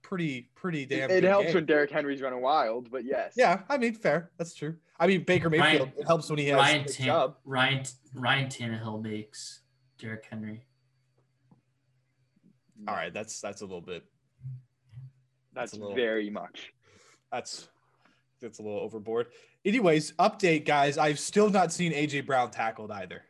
[0.05, 1.11] Pretty, pretty damn.
[1.11, 1.55] it good helps game.
[1.55, 3.33] when Derrick Henry's running wild, but yes.
[3.37, 4.31] Yeah, I mean, fair.
[4.37, 4.77] That's true.
[5.01, 5.89] I mean, Baker Mayfield.
[5.89, 7.37] Ryan- it helps when he has Ryan a Tan- job.
[7.47, 7.83] Ryan
[8.15, 9.63] Ryan Tannehill makes
[9.99, 10.67] Derrick Henry.
[12.79, 12.89] Hmm.
[12.89, 14.05] All right, that's that's a little bit.
[15.55, 16.73] That's a little- very much.
[17.33, 17.69] That's
[18.41, 19.29] that's a little overboard.
[19.65, 20.99] Anyways, update, guys.
[20.99, 23.23] I've still not seen AJ Brown tackled either.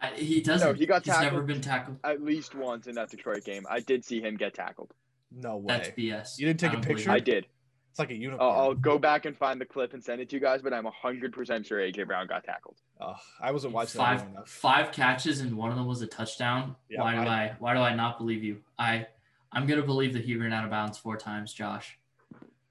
[0.00, 0.68] I, he doesn't.
[0.68, 1.98] No, he got He's never been tackled.
[2.04, 4.92] At least once in that Detroit game, I did see him get tackled.
[5.30, 5.64] No way.
[5.68, 5.88] That's.
[5.90, 6.38] BS.
[6.38, 7.10] You didn't take a picture?
[7.10, 7.46] I did.
[7.90, 8.48] It's like a unicorn.
[8.48, 10.72] I'll, I'll go back and find the clip and send it to you guys, but
[10.72, 12.76] I'm 100% sure AJ Brown got tackled.
[13.00, 14.48] Ugh, I wasn't watching five that enough.
[14.48, 16.76] five catches and one of them was a touchdown.
[16.88, 18.58] Yeah, why do I- I, why do I not believe you?
[18.78, 19.06] I
[19.50, 21.98] I'm gonna believe that he ran out of bounds four times, Josh.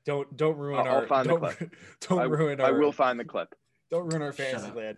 [0.05, 1.75] Don't don't ruin I'll- I'll our find don't, clip.
[2.07, 3.53] don't I, ruin I will find the clip.
[3.91, 4.97] don't ruin our Shut fantasy land.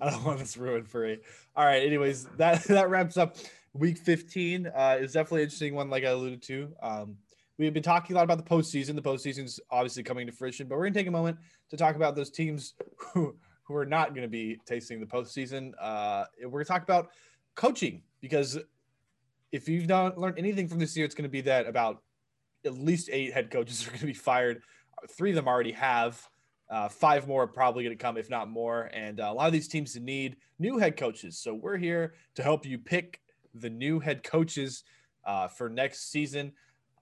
[0.00, 1.18] I don't want this ruined for you.
[1.56, 1.82] All right.
[1.82, 3.36] Anyways, that that wraps up
[3.72, 4.66] week 15.
[4.66, 6.72] Uh, it's definitely an interesting one, like I alluded to.
[6.82, 7.16] Um,
[7.58, 8.94] we've been talking a lot about the postseason.
[8.94, 11.38] The postseason's obviously coming to fruition, but we're gonna take a moment
[11.70, 15.72] to talk about those teams who who are not gonna be tasting the postseason.
[15.80, 17.10] Uh, we're gonna talk about
[17.54, 18.58] coaching because
[19.52, 22.02] if you've not learned anything from this year, it's gonna be that about
[22.64, 24.62] at least eight head coaches are gonna be fired.
[25.16, 26.20] Three of them already have.
[26.68, 28.88] Uh, five more are probably going to come, if not more.
[28.94, 31.36] And uh, a lot of these teams need new head coaches.
[31.36, 33.20] So we're here to help you pick
[33.54, 34.84] the new head coaches
[35.24, 36.52] uh, for next season.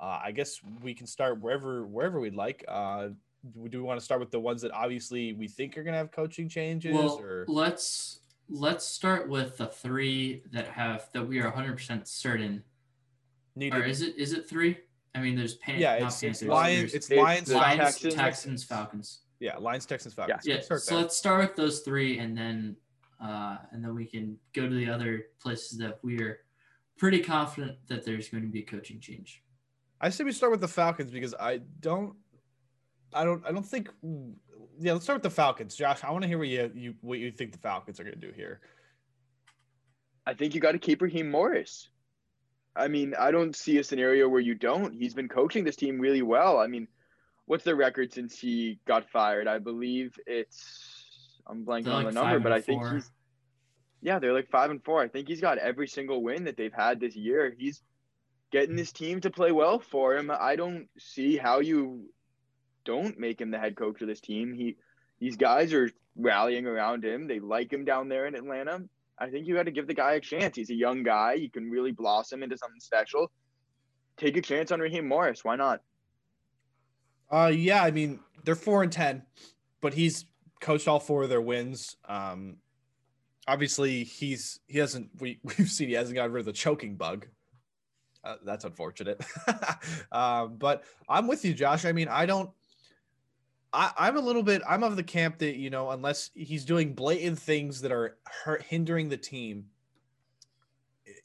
[0.01, 2.65] Uh, I guess we can start wherever wherever we'd like.
[2.69, 3.09] Uh,
[3.53, 5.93] do do we want to start with the ones that obviously we think are going
[5.93, 6.95] to have coaching changes?
[6.95, 12.09] Well, or let's let's start with the three that have that we are 100 percent
[12.09, 12.63] certain.
[13.57, 14.79] need Or is it is it three?
[15.15, 16.95] I mean, there's Pan- yeah, not it's, it's Panthers, Lions.
[16.95, 17.49] It's It's Lions.
[17.49, 18.15] the Lions, Texans.
[18.15, 19.21] Texans, Falcons.
[19.41, 20.43] Yeah, Lions, Texans, Falcons.
[20.45, 22.77] Yeah, Let's so let's start with those three, and then
[23.20, 26.40] uh, and then we can go to the other places that we are
[26.96, 29.42] pretty confident that there's going to be a coaching change.
[30.00, 32.14] I say we start with the Falcons because I don't,
[33.12, 33.90] I don't, I don't think.
[34.81, 35.74] Yeah, let's start with the Falcons.
[35.74, 38.18] Josh, I want to hear what you, you what you think the Falcons are going
[38.18, 38.61] to do here.
[40.24, 41.88] I think you got to keep Raheem Morris.
[42.76, 44.92] I mean, I don't see a scenario where you don't.
[44.92, 46.59] He's been coaching this team really well.
[46.59, 46.87] I mean,
[47.46, 49.48] what's the record since he got fired?
[49.48, 50.98] I believe it's
[51.49, 52.95] I'm blanking They're on like the number, but I think four.
[52.95, 53.11] he's
[54.01, 55.03] yeah, they're like five and four.
[55.03, 57.55] I think he's got every single win that they've had this year.
[57.59, 57.83] He's
[58.53, 60.31] getting this team to play well for him.
[60.31, 62.09] I don't see how you
[62.85, 64.55] don't make him the head coach of this team.
[64.55, 64.77] He
[65.21, 67.27] these guys are rallying around him.
[67.27, 68.83] They like him down there in Atlanta.
[69.19, 70.57] I think you got to give the guy a chance.
[70.57, 71.37] He's a young guy.
[71.37, 73.33] He can really blossom into something special.
[74.17, 75.45] Take a chance on Raheem Morris.
[75.45, 75.81] Why not?
[77.31, 79.23] Uh, yeah, I mean they're four and ten,
[79.81, 80.25] but he's
[80.61, 81.97] coached all four of their wins.
[82.07, 82.57] Um,
[83.49, 87.27] obviously he's he hasn't we we've seen he hasn't gotten rid of the choking bug.
[88.23, 89.25] Uh, that's unfortunate.
[90.12, 91.85] um, but I'm with you, Josh.
[91.85, 92.51] I mean, I don't.
[93.73, 94.62] I, I'm a little bit.
[94.68, 98.62] I'm of the camp that you know, unless he's doing blatant things that are hurt,
[98.62, 99.66] hindering the team,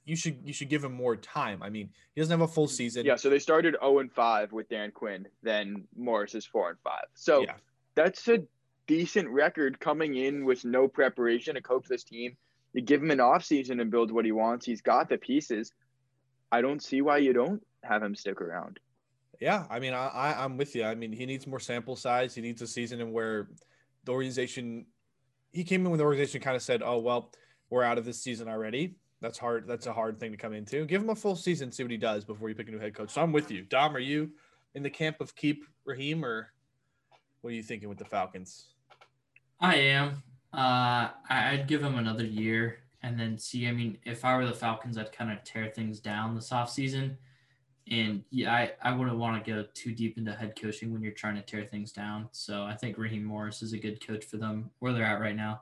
[0.05, 1.63] you should you should give him more time.
[1.63, 3.05] I mean, he doesn't have a full season.
[3.05, 5.27] Yeah, so they started 0 and 5 with Dan Quinn.
[5.41, 7.01] Then Morris is 4 and 5.
[7.15, 7.55] So Yeah.
[7.95, 8.43] that's a
[8.87, 12.35] decent record coming in with no preparation to coach this team.
[12.73, 14.65] You give him an offseason and build what he wants.
[14.65, 15.71] He's got the pieces.
[16.51, 18.79] I don't see why you don't have him stick around.
[19.39, 20.83] Yeah, I mean, I, I I'm with you.
[20.83, 22.33] I mean, he needs more sample size.
[22.33, 23.49] He needs a season in where
[24.05, 24.85] the organization.
[25.51, 27.31] He came in with the organization kind of said, "Oh well,
[27.69, 29.67] we're out of this season already." That's hard.
[29.67, 30.85] That's a hard thing to come into.
[30.85, 32.93] Give him a full season, see what he does before you pick a new head
[32.93, 33.11] coach.
[33.11, 33.95] So I'm with you, Dom.
[33.95, 34.31] Are you
[34.75, 36.49] in the camp of keep Raheem, or
[37.41, 38.72] what are you thinking with the Falcons?
[39.59, 40.23] I am.
[40.53, 43.67] Uh, I'd give him another year and then see.
[43.67, 47.17] I mean, if I were the Falcons, I'd kind of tear things down this offseason.
[47.89, 51.11] And yeah, I, I wouldn't want to go too deep into head coaching when you're
[51.11, 52.29] trying to tear things down.
[52.31, 55.35] So I think Raheem Morris is a good coach for them where they're at right
[55.35, 55.61] now.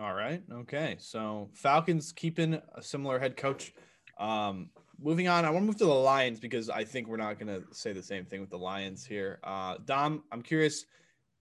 [0.00, 0.42] All right.
[0.50, 0.96] Okay.
[0.98, 3.74] So Falcons keeping a similar head coach.
[4.18, 7.38] Um, moving on, I want to move to the Lions because I think we're not
[7.38, 9.40] going to say the same thing with the Lions here.
[9.44, 10.86] Uh, Dom, I'm curious.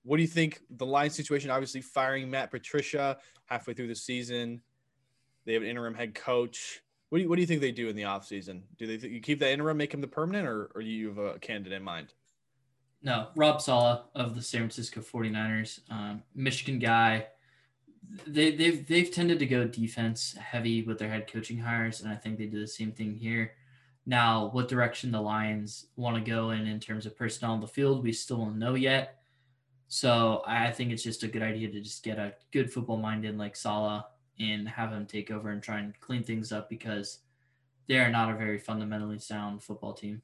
[0.03, 1.49] What do you think the line situation?
[1.49, 4.61] Obviously, firing Matt Patricia halfway through the season.
[5.45, 6.81] They have an interim head coach.
[7.09, 8.61] What do you, what do you think they do in the offseason?
[8.77, 11.07] Do they th- you keep that interim, make him the permanent, or, or do you
[11.07, 12.13] have a candidate in mind?
[13.01, 17.27] No, Rob Saleh of the San Francisco 49ers, um, Michigan guy.
[18.27, 22.15] They, they've they've tended to go defense heavy with their head coaching hires, and I
[22.15, 23.53] think they do the same thing here.
[24.05, 27.67] Now, what direction the Lions want to go in in terms of personnel on the
[27.67, 29.18] field, we still don't know yet.
[29.89, 33.25] So I think it's just a good idea to just get a good football mind
[33.25, 34.03] in like Saleh
[34.39, 37.19] and have him take over and try and clean things up because
[37.87, 40.21] they are not a very fundamentally sound football team.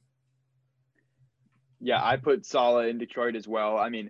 [1.80, 3.76] Yeah, I put Saleh in Detroit as well.
[3.76, 4.08] I mean,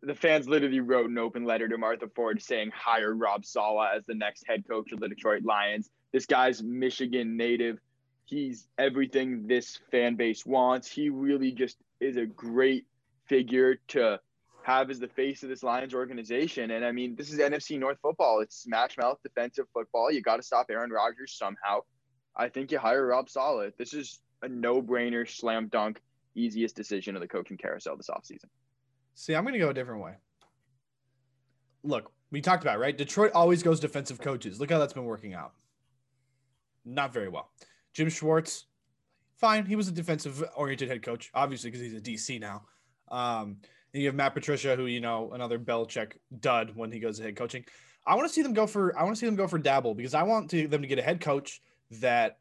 [0.00, 4.06] the fans literally wrote an open letter to Martha Ford saying hire Rob Saleh as
[4.06, 5.90] the next head coach of the Detroit Lions.
[6.12, 7.80] This guy's Michigan native.
[8.26, 10.88] He's everything this fan base wants.
[10.88, 12.86] He really just is a great
[13.26, 14.20] figure to
[14.64, 16.70] have as the face of this Lions organization.
[16.70, 18.40] And I mean, this is NFC North football.
[18.40, 20.10] It's smash mouth defensive football.
[20.10, 21.80] You got to stop Aaron Rodgers somehow.
[22.34, 23.76] I think you hire Rob Saleh.
[23.76, 26.00] This is a no brainer, slam dunk,
[26.34, 28.46] easiest decision of the coaching carousel this offseason.
[29.14, 30.14] See, I'm going to go a different way.
[31.82, 32.96] Look, we talked about, right?
[32.96, 34.58] Detroit always goes defensive coaches.
[34.58, 35.52] Look how that's been working out.
[36.86, 37.50] Not very well.
[37.92, 38.64] Jim Schwartz,
[39.36, 39.66] fine.
[39.66, 42.62] He was a defensive oriented head coach, obviously, because he's a DC now.
[43.10, 43.58] Um,
[43.94, 47.36] you have Matt Patricia, who you know another Belichick dud when he goes to head
[47.36, 47.64] coaching.
[48.06, 49.96] I want to see them go for I want to see them go for Daboll
[49.96, 51.62] because I want to, them to get a head coach
[52.00, 52.38] that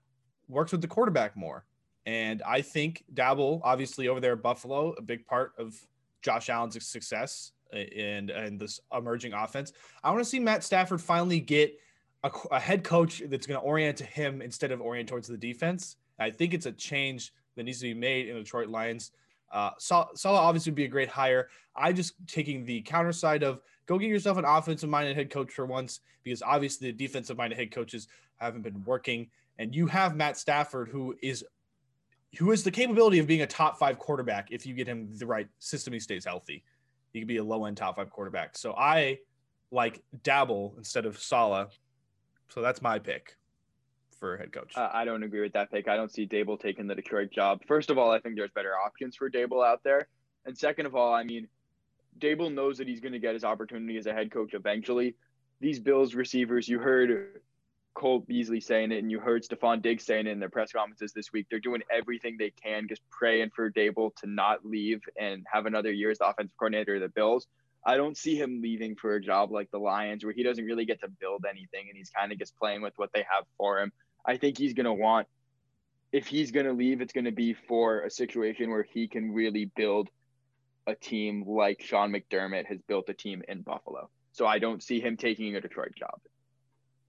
[0.48, 1.66] works with the quarterback more.
[2.06, 5.76] And I think Daboll, obviously over there at Buffalo, a big part of
[6.22, 9.74] Josh Allen's success and and this emerging offense.
[10.04, 11.78] I want to see Matt Stafford finally get
[12.24, 15.38] a, a head coach that's going to orient to him instead of orient towards the
[15.38, 15.98] defense.
[16.20, 19.12] I think it's a change that needs to be made in the Detroit Lions.
[19.54, 21.48] Uh, Saleh obviously would be a great hire.
[21.76, 25.52] I just taking the counter side of go get yourself an offensive minded head coach
[25.54, 29.30] for once, because obviously the defensive minded head coaches haven't been working.
[29.60, 31.46] And you have Matt Stafford, who is
[32.40, 35.28] who has the capability of being a top five quarterback if you get him the
[35.28, 35.94] right system.
[35.94, 36.64] He stays healthy.
[37.12, 38.58] He could be a low end top five quarterback.
[38.58, 39.20] So I
[39.70, 41.70] like Daboll instead of Saleh.
[42.50, 43.38] So that's my pick
[44.24, 44.72] for head coach.
[44.78, 45.90] Uh, I don't agree with that pick.
[45.90, 47.60] I don't see Daboll taking the Detroit job.
[47.68, 50.08] First of all, I think there's better options for Daboll out there.
[50.46, 51.50] And second of all, I mean,
[52.20, 55.16] Daboll knows that he's going to get his opportunity as a head coach eventually.
[55.60, 57.42] These Bills receivers, you heard
[57.96, 61.12] Cole Beasley saying it, and you heard Stefon Diggs saying it in their press conferences
[61.12, 61.48] this week.
[61.50, 65.92] They're doing everything they can, just praying for Daboll to not leave and have another
[65.92, 67.48] year as the offensive coordinator of the Bills.
[67.86, 70.86] I don't see him leaving for a job like the Lions, where he doesn't really
[70.86, 73.82] get to build anything and he's kind of just playing with what they have for
[73.82, 73.92] him.
[74.26, 75.28] I think he's going to want,
[76.12, 79.32] if he's going to leave, it's going to be for a situation where he can
[79.32, 80.10] really build
[80.88, 84.10] a team like Sean McDermott has built a team in Buffalo.
[84.32, 86.20] So I don't see him taking a Detroit job.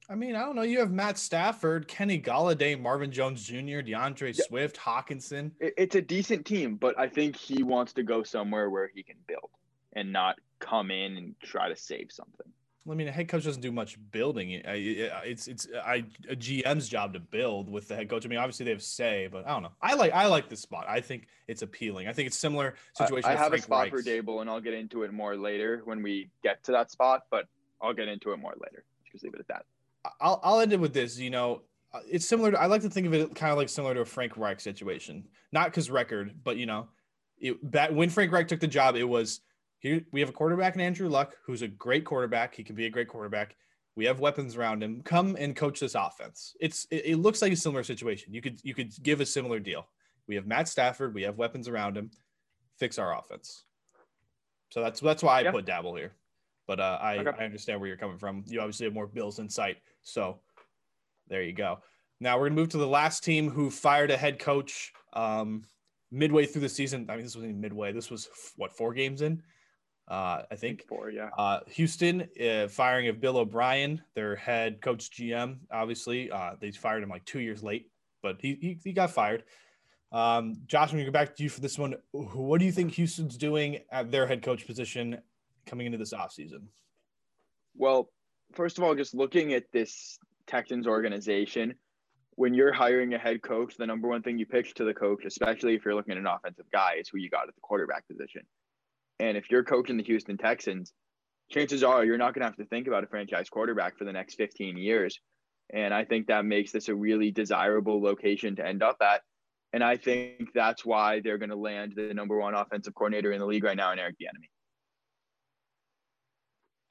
[0.08, 0.62] I mean, I don't know.
[0.62, 4.44] You have Matt Stafford, Kenny Golladay, Marvin Jones Jr., DeAndre yeah.
[4.46, 5.52] Swift, Hockenson.
[5.60, 9.16] It's a decent team, but I think he wants to go somewhere where he can
[9.26, 9.50] build
[9.94, 12.52] and not come in and try to save something.
[12.90, 14.60] I mean, a head coach doesn't do much building.
[14.64, 18.26] It's it's I, a GM's job to build with the head coach.
[18.26, 19.72] I mean, obviously they have say, but I don't know.
[19.80, 20.84] I like I like this spot.
[20.86, 22.08] I think it's appealing.
[22.08, 23.30] I think it's similar situation.
[23.30, 24.04] I, I have Frank a spot Reich's.
[24.04, 27.22] for Daboll, and I'll get into it more later when we get to that spot.
[27.30, 27.46] But
[27.80, 28.84] I'll get into it more later.
[29.10, 29.64] Just leave it at that.
[30.20, 31.18] I'll I'll end it with this.
[31.18, 31.62] You know,
[31.94, 32.50] uh, it's similar.
[32.50, 34.60] To, I like to think of it kind of like similar to a Frank Reich
[34.60, 35.26] situation.
[35.52, 36.88] Not because record, but you know,
[37.38, 39.40] it, when Frank Reich took the job, it was
[39.84, 42.54] here we have a quarterback in Andrew Luck, who's a great quarterback.
[42.54, 43.54] He can be a great quarterback.
[43.96, 45.02] We have weapons around him.
[45.04, 46.56] Come and coach this offense.
[46.58, 48.32] It's it, it looks like a similar situation.
[48.32, 49.86] You could you could give a similar deal.
[50.26, 51.14] We have Matt Stafford.
[51.14, 52.10] We have weapons around him.
[52.78, 53.64] Fix our offense.
[54.70, 56.12] So that's that's why I put Daboll here.
[56.66, 57.30] But uh, I, okay.
[57.38, 58.42] I understand where you're coming from.
[58.46, 59.76] You obviously have more Bills in sight.
[60.02, 60.40] So
[61.28, 61.80] there you go.
[62.20, 65.64] Now we're gonna move to the last team who fired a head coach um,
[66.10, 67.04] midway through the season.
[67.10, 67.92] I mean, this wasn't midway.
[67.92, 69.42] This was what four games in.
[70.06, 70.84] Uh, I think.
[70.86, 71.30] Four, yeah.
[71.36, 75.58] Uh, Houston uh, firing of Bill O'Brien, their head coach GM.
[75.72, 77.90] Obviously, uh, they fired him like two years late,
[78.22, 79.44] but he he, he got fired.
[80.12, 81.96] Um, Josh, I'm going to go back to you for this one.
[82.12, 85.18] What do you think Houston's doing at their head coach position
[85.66, 86.68] coming into this offseason?
[87.76, 88.10] Well,
[88.52, 91.74] first of all, just looking at this Texans organization,
[92.36, 95.24] when you're hiring a head coach, the number one thing you pitch to the coach,
[95.24, 98.06] especially if you're looking at an offensive guy, is who you got at the quarterback
[98.06, 98.42] position.
[99.20, 100.92] And if you're coaching the Houston Texans,
[101.50, 104.12] chances are you're not going to have to think about a franchise quarterback for the
[104.12, 105.20] next 15 years.
[105.72, 109.22] And I think that makes this a really desirable location to end up at.
[109.72, 113.40] And I think that's why they're going to land the number one offensive coordinator in
[113.40, 114.48] the league right now in Eric Bieniemy.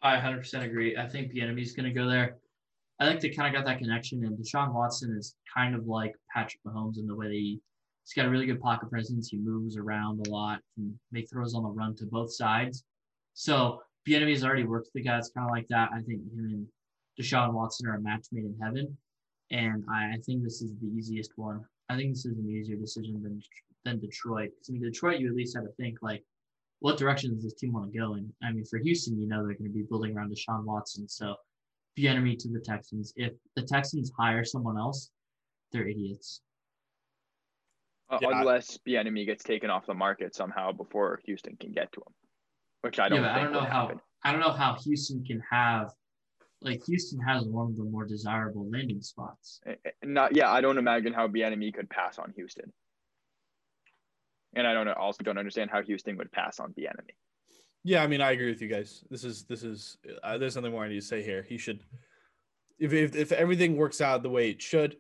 [0.01, 0.97] I 100% agree.
[0.97, 2.38] I think Bieniemy is going to go there.
[2.99, 6.13] I think they kind of got that connection, and Deshaun Watson is kind of like
[6.33, 7.62] Patrick Mahomes in the way he,
[8.04, 9.30] he's got a really good pocket presence.
[9.30, 12.84] He moves around a lot, and make throws on the run to both sides.
[13.34, 15.89] So Bieniemy's already worked with the guys kind of like that.
[15.94, 16.68] I think him and
[17.20, 18.98] Deshaun Watson are a match made in heaven,
[19.52, 21.63] and I, I think this is the easiest one.
[21.89, 23.42] I think this is an easier decision than
[23.86, 24.52] than Detroit.
[24.52, 26.24] Because I mean, Detroit, you at least have to think like,
[26.80, 28.32] what direction does this team want to go in?
[28.44, 31.08] I mean, for Houston, you know they're going to be building around Deshaun Watson.
[31.08, 31.36] So,
[31.98, 33.13] Bieniemy to the Texans.
[33.16, 35.12] If the Texans hire someone else,
[35.72, 36.42] they're idiots.
[38.13, 38.39] Uh, Yeah.
[38.39, 42.13] Unless Bieniemy gets taken off the market somehow before Houston can get to him,
[42.82, 43.21] which I don't.
[43.23, 43.82] yeah, think I don't know how.
[43.88, 43.99] happen.
[44.23, 45.91] I don't know how Houston can have,
[46.62, 49.60] like Houston has one of the more desirable landing spots.
[49.65, 52.71] Eh, eh, Not yeah, I don't imagine how Bieniemy could pass on Houston,
[54.56, 57.15] and I don't know, also don't understand how Houston would pass on Bieniemy.
[57.84, 59.04] Yeah, I mean, I agree with you guys.
[59.10, 59.97] This is this is.
[60.23, 61.43] Uh, there's nothing more I need to say here.
[61.43, 61.84] He should,
[62.80, 64.95] if, if if everything works out the way it should,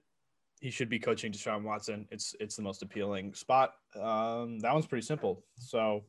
[0.63, 2.07] he should be coaching Deshaun Watson.
[2.09, 3.73] It's it's the most appealing spot.
[4.01, 5.43] Um, that one's pretty simple.
[5.57, 6.05] So,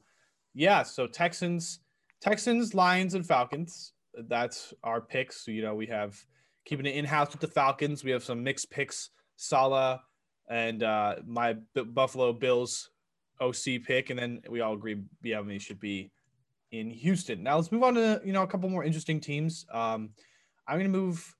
[0.54, 0.84] yeah.
[0.84, 1.80] So Texans,
[2.20, 3.94] Texans, Lions, and Falcons.
[4.28, 5.44] That's our picks.
[5.44, 6.16] So, You know, we have
[6.64, 8.04] keeping it in house with the Falcons.
[8.04, 9.10] We have some mixed picks.
[9.36, 9.98] Saleh
[10.48, 12.90] and uh, my B- Buffalo Bills
[13.40, 16.12] OC pick, and then we all agree Bieniemy should be
[16.70, 17.42] in Houston.
[17.42, 19.66] Now let's move on to you know a couple more interesting teams.
[19.72, 20.10] Um,
[20.68, 21.34] I'm gonna move.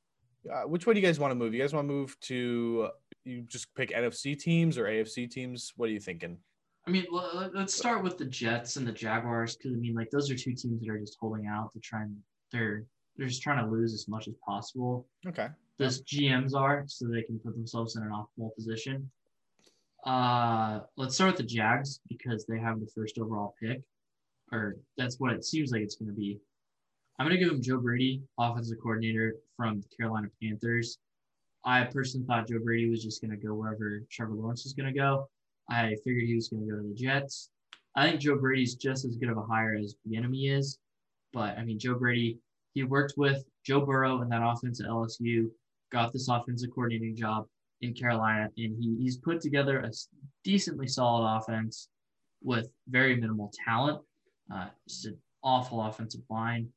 [0.53, 1.55] Uh, which way do you guys want to move?
[1.55, 2.88] You guys want to move to
[3.24, 5.72] you just pick NFC teams or AFC teams?
[5.76, 6.38] What are you thinking?
[6.87, 7.06] I mean,
[7.54, 10.54] let's start with the Jets and the Jaguars because I mean, like those are two
[10.54, 12.16] teams that are just holding out to try and
[12.52, 12.84] they're
[13.16, 15.06] they're just trying to lose as much as possible.
[15.26, 15.48] Okay.
[15.78, 19.10] Those GMs are so they can put themselves in an optimal position.
[20.04, 23.80] Uh, let's start with the Jags because they have the first overall pick,
[24.52, 26.38] or that's what it seems like it's going to be.
[27.18, 30.98] I'm going to give them Joe Brady, offensive coordinator from the Carolina Panthers.
[31.64, 34.92] I personally thought Joe Brady was just going to go wherever Trevor Lawrence was going
[34.92, 35.29] to go.
[35.70, 37.50] I figured he was going to go to the Jets.
[37.96, 40.79] I think Joe Brady's just as good of a hire as Bieniemy is.
[41.33, 42.38] But I mean, Joe Brady,
[42.74, 45.50] he worked with Joe Burrow in that offense at LSU,
[45.90, 47.46] got this offensive coordinating job
[47.81, 49.90] in Carolina, and he, he's put together a
[50.42, 51.88] decently solid offense
[52.42, 54.00] with very minimal talent.
[54.53, 56.68] Uh, just an awful offensive line.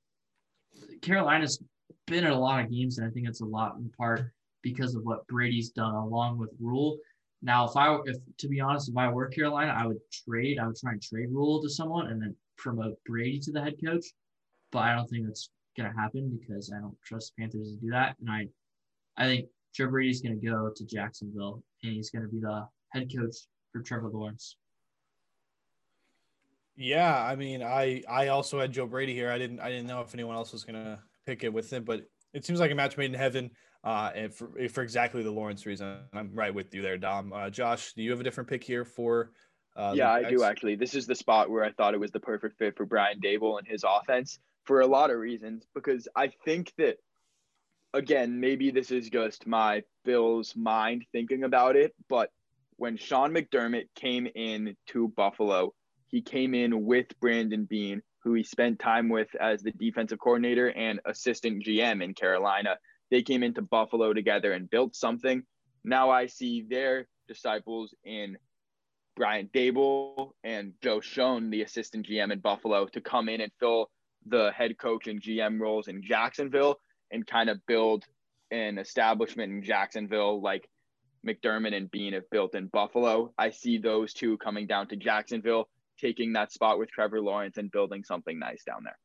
[1.02, 1.62] Carolina's
[2.06, 4.32] been in a lot of games, and I think it's a lot in part
[4.74, 6.98] because of what Brady's done along with Rhule.
[7.42, 10.60] Now, if I, if to be honest, if I were Carolina, I would trade.
[10.60, 13.76] I would try and trade Rhule to someone and then promote Brady to the head
[13.84, 14.06] coach.
[14.72, 17.92] But I don't think that's gonna happen because I don't trust the Panthers to do
[17.92, 18.18] that.
[18.20, 18.48] And I,
[19.16, 23.36] I think Joe Brady's gonna go to Jacksonville and he's gonna be the head coach
[23.72, 24.58] for Trevor Lawrence.
[26.76, 29.32] Yeah, I mean, I I also had Joe Brady here.
[29.32, 32.02] I didn't I didn't know if anyone else was gonna pick it with him, but
[32.34, 33.52] it seems like a match made in heaven.
[33.84, 37.32] Uh, and for, for exactly the Lawrence reason, I'm right with you there, Dom.
[37.32, 39.32] Uh, Josh, do you have a different pick here for?
[39.76, 40.76] Uh, yeah, I do actually.
[40.76, 43.60] This is the spot where I thought it was the perfect fit for Brian Daboll
[43.60, 45.68] and his offense for a lot of reasons.
[45.76, 46.98] Because I think that,
[47.94, 52.32] again, maybe this is just my Bills mind thinking about it, but
[52.78, 55.74] when Sean McDermott came in to Buffalo,
[56.08, 60.70] he came in with Brandon Beane, who he spent time with as the defensive coordinator
[60.70, 62.78] and assistant GM in Carolina.
[63.10, 65.44] They came into Buffalo together and built something.
[65.86, 68.38] Now I see their disciples in
[69.16, 73.90] Brian Daboll and Joe Schoen, the assistant GM in Buffalo, to come in and fill
[74.26, 76.80] the head coach and GM roles in Jacksonville
[77.12, 78.04] and kind of build
[78.52, 80.68] an establishment in Jacksonville like
[81.26, 83.34] McDermott and Beane have built in Buffalo.
[83.38, 87.72] I see those two coming down to Jacksonville, taking that spot with Trevor Lawrence and
[87.72, 88.98] building something nice down there.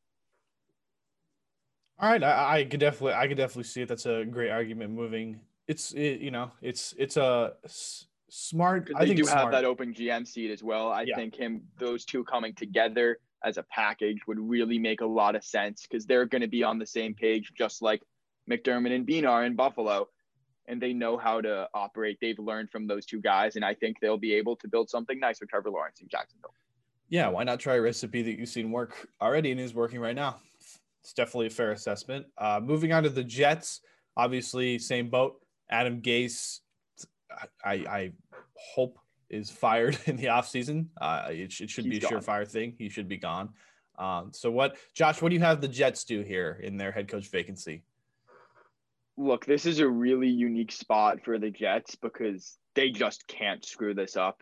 [1.99, 3.87] All right, I, I could definitely, I could definitely see it.
[3.87, 4.91] That's a great argument.
[4.91, 8.89] Moving, it's, it, you know, it's, it's a s- smart.
[8.95, 9.51] I think do have smart.
[9.51, 10.89] that open GM seat as well.
[10.91, 11.15] I Yeah.
[11.15, 15.43] think him, those two coming together as a package would really make a lot of
[15.43, 18.01] sense because they're going to be on the same page, just like
[18.49, 20.07] McDermott and Beane are in Buffalo,
[20.67, 22.17] and they know how to operate.
[22.21, 25.19] They've learned from those two guys, and I think they'll be able to build something
[25.19, 26.53] nice with Trevor Lawrence in Jacksonville.
[27.09, 30.15] Yeah, why not try a recipe that you've seen work already and is working right
[30.15, 30.39] now?
[31.01, 32.25] It's definitely a fair assessment.
[32.37, 33.81] Uh, moving on to the Jets,
[34.15, 35.35] obviously same boat.
[35.69, 36.59] Adam Gase,
[37.63, 38.11] I, I
[38.55, 38.97] hope
[39.29, 40.87] is fired in the offseason.
[40.99, 42.21] Uh, it, it should He's be a gone.
[42.21, 42.75] surefire thing.
[42.77, 43.49] He should be gone.
[43.97, 45.21] Um, so what, Josh?
[45.21, 47.83] What do you have the Jets do here in their head coach vacancy?
[49.17, 53.93] Look, this is a really unique spot for the Jets because they just can't screw
[53.93, 54.41] this up.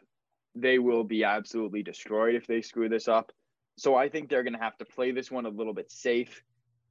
[0.56, 3.32] They will be absolutely destroyed if they screw this up.
[3.78, 6.44] So I think they're going to have to play this one a little bit safe.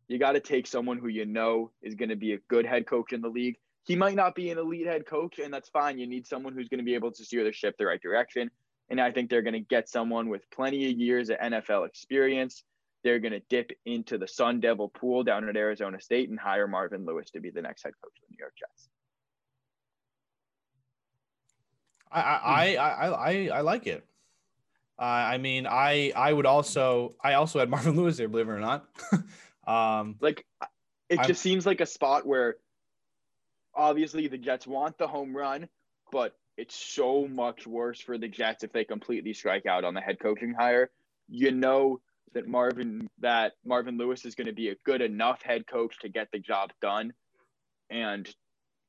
[0.08, 2.86] You got to take someone who you know is going to be a good head
[2.86, 3.56] coach in the league.
[3.84, 5.98] He might not be an elite head coach, and that's fine.
[5.98, 8.50] You need someone who's going to be able to steer the ship the right direction.
[8.88, 12.64] And I think they're going to get someone with plenty of years of NFL experience.
[13.04, 16.66] They're going to dip into the Sun Devil pool down at Arizona State and hire
[16.66, 18.88] Marvin Lewis to be the next head coach of the New York Jets.
[22.10, 24.04] I I I I, I like it.
[24.98, 28.52] Uh, I mean, I I would also I also had Marvin Lewis there, believe it
[28.52, 28.86] or not.
[29.66, 30.44] um, like,
[31.08, 32.56] it I'm, just seems like a spot where
[33.74, 35.68] obviously the Jets want the home run,
[36.12, 40.00] but it's so much worse for the Jets if they completely strike out on the
[40.00, 40.90] head coaching hire.
[41.28, 42.00] You know
[42.34, 46.10] that Marvin that Marvin Lewis is going to be a good enough head coach to
[46.10, 47.14] get the job done,
[47.88, 48.28] and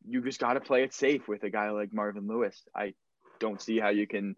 [0.06, 2.64] you just got to play it safe with a guy like Marvin Lewis.
[2.76, 2.94] I
[3.42, 4.38] don't see how you can.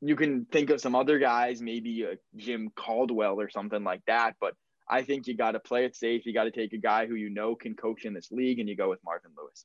[0.00, 2.04] You can think of some other guys, maybe
[2.36, 4.54] Jim Caldwell or something like that, but
[4.88, 6.26] I think you got to play it safe.
[6.26, 8.68] You got to take a guy who you know can coach in this league, and
[8.68, 9.64] you go with Marvin Lewis.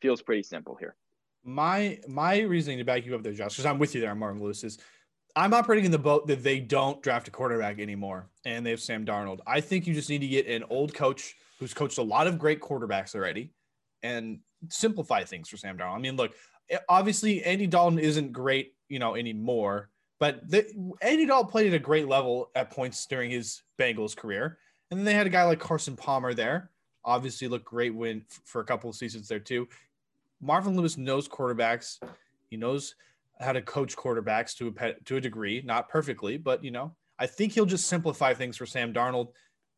[0.00, 0.94] Feels pretty simple here
[1.46, 4.18] my my reasoning to back you up there, Josh, because I'm with you there on
[4.18, 4.78] Marvin Lewis is
[5.36, 8.80] I'm operating in the boat that they don't draft a quarterback anymore, and they have
[8.80, 9.38] Sam Darnold.
[9.46, 12.38] I think you just need to get an old coach who's coached a lot of
[12.38, 13.52] great quarterbacks already,
[14.02, 15.96] and simplify things for Sam Darnold.
[15.96, 16.34] I mean, look,
[16.88, 20.66] obviously Andy Dalton isn't great, you know, anymore, but the,
[21.02, 24.58] Andy Dalton played at a great level at points during his Bengals career,
[24.90, 26.70] and then they had a guy like Carson Palmer there.
[27.04, 29.68] Obviously, looked great win for a couple of seasons there too.
[30.40, 31.98] Marvin Lewis knows quarterbacks.
[32.50, 32.94] He knows
[33.40, 37.26] how to coach quarterbacks to a to a degree, not perfectly, but you know, I
[37.26, 39.28] think he'll just simplify things for Sam Darnold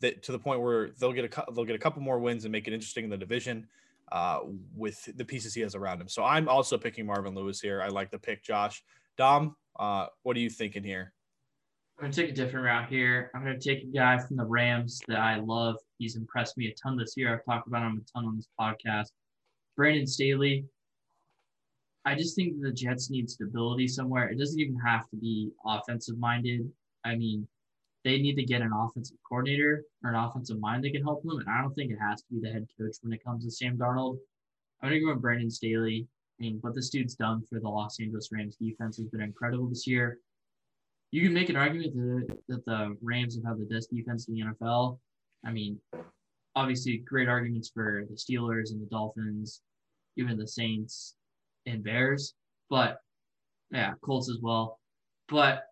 [0.01, 2.53] that to the point where they'll get a they'll get a couple more wins and
[2.53, 3.67] make it interesting in the division
[4.13, 4.41] uh,
[4.75, 6.09] with the pieces he has around him.
[6.09, 7.83] So I'm also picking Marvin Lewis here.
[7.83, 8.83] I like the pick, Josh.
[9.17, 11.13] Dom, uh, what are you thinking here?
[11.99, 13.31] I'm gonna take a different route here.
[13.35, 15.77] I'm gonna take a guy from the Rams that I love.
[15.99, 17.35] He's impressed me a ton this year.
[17.35, 19.09] I've talked about him a ton on this podcast.
[19.77, 20.65] Brandon Staley,
[22.05, 24.29] I just think the Jets need stability somewhere.
[24.29, 26.71] It doesn't even have to be offensive minded.
[27.05, 27.47] I mean,
[28.09, 31.39] they need to get an offensive coordinator or an offensive mind that can help them.
[31.39, 33.51] And I don't think it has to be the head coach when it comes to
[33.51, 34.19] Sam Darnold.
[34.83, 36.07] I'm going to go with Brandon Staley.
[36.39, 39.69] I mean, what this dude's done for the Los Angeles Rams defense has been incredible
[39.69, 40.19] this year.
[41.11, 44.35] You can make an argument that, that the Rams have had the best defense in
[44.35, 44.99] the NFL.
[45.45, 45.81] I mean,
[46.55, 49.63] obviously, great arguments for the Steelers and the Dolphins
[50.19, 51.15] even the Saints
[51.67, 52.35] and Bears,
[52.69, 52.99] but
[53.71, 54.79] yeah, Colts as well.
[55.29, 55.63] But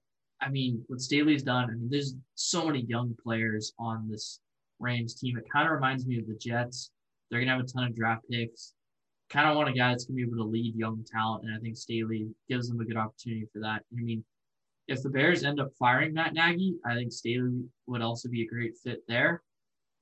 [0.41, 4.41] I mean, what Staley's done, I mean, there's so many young players on this
[4.79, 5.37] Rams team.
[5.39, 6.91] It kind of reminds me of the Jets.
[7.31, 8.75] They're gonna have a ton of draft picks.
[9.31, 11.59] Kind of want a guy that's gonna be able to lead young talent, and I
[11.59, 13.83] think Staley gives them a good opportunity for that.
[13.93, 14.25] I mean,
[14.89, 18.47] if the Bears end up firing Matt Nagy, I think Staley would also be a
[18.47, 19.43] great fit there.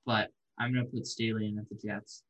[0.05, 2.25] But I'm gonna put Staley in at the Jets.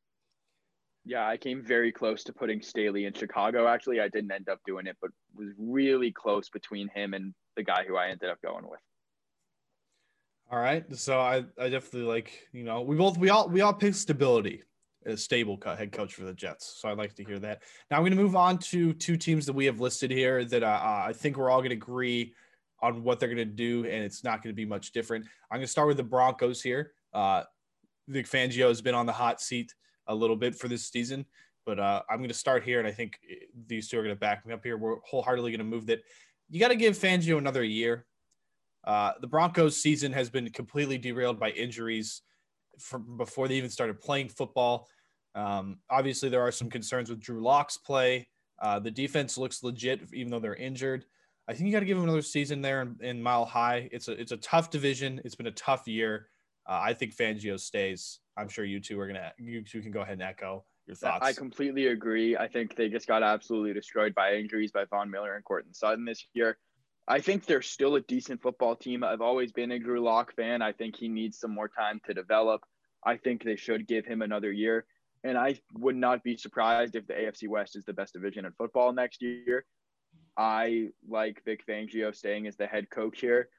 [1.03, 3.67] Yeah, I came very close to putting Staley in Chicago.
[3.67, 7.63] Actually, I didn't end up doing it, but was really close between him and the
[7.63, 8.79] guy who I ended up going with.
[10.51, 13.73] All right, so I, I definitely like you know we both we all we all
[13.73, 14.61] picked stability
[15.05, 16.77] as stable head coach for the Jets.
[16.79, 17.63] So I'd like to hear that.
[17.89, 20.63] Now I'm going to move on to two teams that we have listed here that
[20.63, 22.33] uh, I think we're all going to agree
[22.81, 25.25] on what they're going to do, and it's not going to be much different.
[25.49, 26.93] I'm going to start with the Broncos here.
[27.13, 27.43] Uh,
[28.07, 29.73] Vic Fangio has been on the hot seat
[30.07, 31.25] a little bit for this season.
[31.65, 33.19] But uh, I'm going to start here, and I think
[33.67, 34.77] these two are going to back me up here.
[34.77, 36.01] We're wholeheartedly going to move that.
[36.49, 38.05] You got to give Fangio another year.
[38.83, 42.21] Uh, the Broncos' season has been completely derailed by injuries
[42.79, 44.87] from before they even started playing football.
[45.33, 48.27] Um, obviously, there are some concerns with Drew Lock's play.
[48.61, 51.05] Uh, the defense looks legit, even though they're injured.
[51.47, 53.89] I think you got to give them another season there in, in, Mile High.
[53.91, 55.21] It's a it's a tough division.
[55.25, 56.27] It's been a tough year.
[56.67, 58.19] Uh, I think Fangio stays.
[58.37, 61.25] I'm sure you two are gonna you two can go ahead and echo your thoughts.
[61.25, 62.37] I completely agree.
[62.37, 66.05] I think they just got absolutely destroyed by injuries by Von Miller and Courtland Sutton
[66.05, 66.57] this year.
[67.07, 69.03] I think they're still a decent football team.
[69.03, 70.61] I've always been a Drew Lock fan.
[70.61, 72.61] I think he needs some more time to develop.
[73.05, 74.85] I think they should give him another year.
[75.23, 78.51] And I would not be surprised if the AFC West is the best division in
[78.53, 79.65] football next year.
[80.37, 83.49] I like Vic Fangio staying as the head coach here.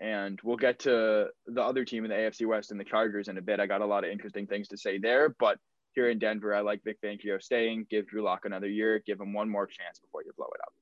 [0.00, 3.38] And we'll get to the other team in the AFC West and the Chargers in
[3.38, 3.58] a bit.
[3.58, 5.34] I got a lot of interesting things to say there.
[5.40, 5.58] But
[5.98, 7.86] here in Denver, I like Vic Fangio staying.
[7.90, 9.02] Give Drew Lock another year.
[9.04, 10.72] Give him one more chance before you blow it up.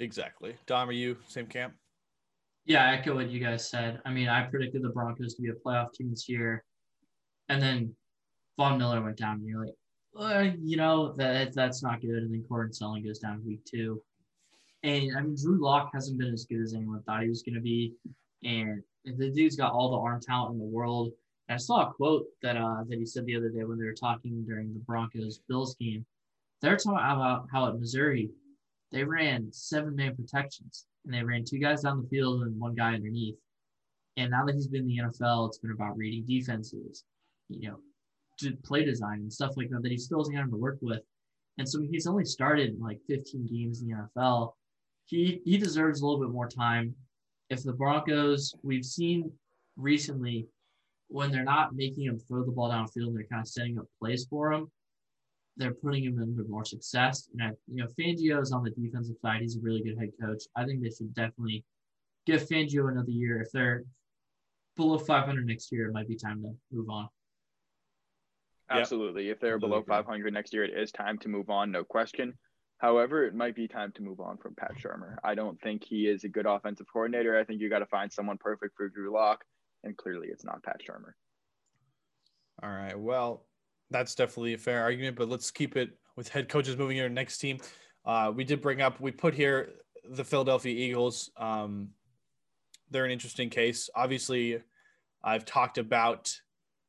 [0.00, 0.54] Exactly.
[0.66, 1.72] Dom, are you same camp?
[2.66, 4.02] Yeah, I echo what you guys said.
[4.04, 6.62] I mean, I predicted the Broncos to be a playoff team this year.
[7.48, 7.94] And then
[8.58, 9.36] Von Miller went down.
[9.36, 9.74] And you're like,
[10.12, 12.10] well, you know, that that's not good.
[12.10, 14.02] And then Courtland Sutton goes down week two.
[14.82, 17.54] And I mean, Drew Lock hasn't been as good as anyone thought he was going
[17.54, 17.94] to be.
[18.42, 21.12] And the dude's got all the arm talent in the world.
[21.48, 23.92] I saw a quote that uh, that he said the other day when they were
[23.92, 26.04] talking during the Broncos Bills game.
[26.62, 28.30] They're talking about how at Missouri
[28.92, 32.74] they ran seven man protections and they ran two guys down the field and one
[32.74, 33.36] guy underneath.
[34.16, 37.04] And now that he's been in the NFL, it's been about reading defenses,
[37.48, 40.78] you know, play design and stuff like that that he still hasn't had to work
[40.80, 41.00] with.
[41.58, 44.52] And so he's only started like 15 games in the NFL.
[45.06, 46.94] He he deserves a little bit more time.
[47.50, 49.30] If the Broncos, we've seen
[49.76, 50.46] recently
[51.14, 54.26] when they're not making him throw the ball downfield, they're kind of setting up plays
[54.28, 54.66] for him.
[55.56, 57.28] They're putting him into more success.
[57.32, 59.40] And I, you know, Fangio is on the defensive side.
[59.40, 60.42] He's a really good head coach.
[60.56, 61.64] I think they should definitely
[62.26, 63.40] give Fangio another year.
[63.40, 63.84] If they're
[64.76, 67.08] below 500 next year, it might be time to move on.
[68.68, 69.30] Absolutely.
[69.30, 72.34] If they're below 500 next year, it is time to move on, no question.
[72.78, 75.14] However, it might be time to move on from Pat Shurmur.
[75.22, 77.38] I don't think he is a good offensive coordinator.
[77.38, 79.44] I think you got to find someone perfect for Drew Lock,
[79.84, 81.12] and clearly it's not Pat Shurmur.
[82.62, 82.98] All right.
[82.98, 83.46] Well,
[83.90, 87.38] that's definitely a fair argument, but let's keep it with head coaches moving here next
[87.38, 87.58] team.
[88.04, 89.70] Uh, we did bring up, we put here
[90.10, 91.30] the Philadelphia Eagles.
[91.36, 91.90] Um,
[92.90, 93.88] they're an interesting case.
[93.94, 94.58] Obviously,
[95.22, 96.34] I've talked about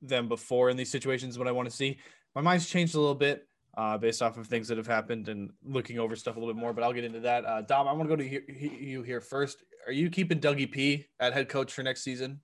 [0.02, 2.00] them before in these situations what I want to see.
[2.36, 5.52] My mind's changed a little bit uh, based off of things that have happened and
[5.64, 7.46] looking over stuff a little bit more, but I'll get into that.
[7.46, 9.64] Uh, Dom, I want to go to you here first.
[9.88, 12.42] Are you keeping Dougie P at head coach for next season?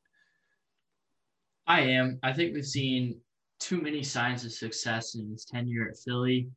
[1.72, 2.20] I am.
[2.22, 3.18] I think we've seen
[3.62, 6.50] too many signs of success in his tenure at Philly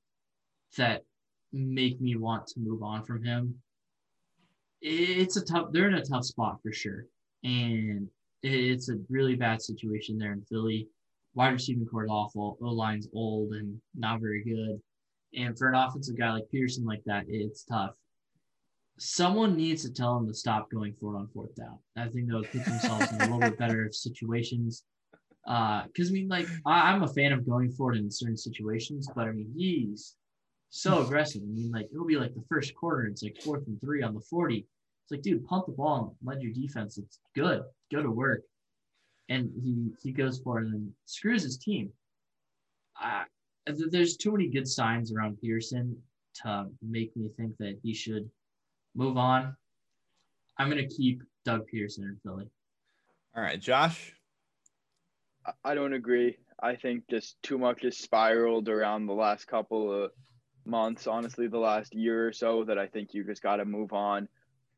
[0.77, 1.03] that
[1.53, 3.55] make me want to move on from him.
[4.83, 7.07] It's a tough, they're in a tough spot for sure.
[7.45, 8.09] And
[8.43, 10.89] it's a really bad situation there in Philly.
[11.35, 12.59] Wide receiving core is awful.
[12.61, 14.83] O line's old and not very good.
[15.41, 17.93] And for an offensive guy like Pederson like that, it's tough.
[18.99, 21.79] Someone needs to tell him to stop going for it on fourth down.
[21.97, 24.83] I think they'll put themselves in a little bit better situations.
[25.45, 28.37] Because uh, I mean, like I, I'm a fan of going for it in certain
[28.37, 30.15] situations, but I mean, he's
[30.71, 31.43] so aggressive.
[31.43, 34.15] I mean, like it'll be like the first quarter, it's like fourth and three on
[34.15, 34.59] the 40.
[34.59, 36.97] It's like, dude, punt the ball and let your defense.
[36.97, 37.63] It's good.
[37.93, 38.43] Go to work.
[39.29, 41.91] And he he goes for it and screws his team.
[43.03, 43.25] Uh,
[43.67, 45.95] there's too many good signs around Pederson
[46.43, 48.29] to make me think that he should
[48.95, 49.57] move on.
[50.59, 52.49] I'm gonna keep Doug Pederson in Philly.
[53.37, 54.15] All right, Josh.
[55.65, 56.37] I don't agree.
[56.63, 60.11] I think just too much has spiraled around the last couple of
[60.65, 63.93] months, honestly, the last year or so, that I think you just got to move
[63.93, 64.29] on.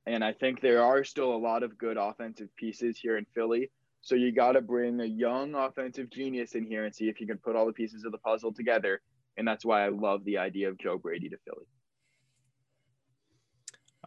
[0.07, 3.71] And I think there are still a lot of good offensive pieces here in Philly.
[4.01, 7.27] So you got to bring a young offensive genius in here and see if you
[7.27, 9.01] can put all the pieces of the puzzle together.
[9.37, 11.67] And that's why I love the idea of Joe Brady to Philly.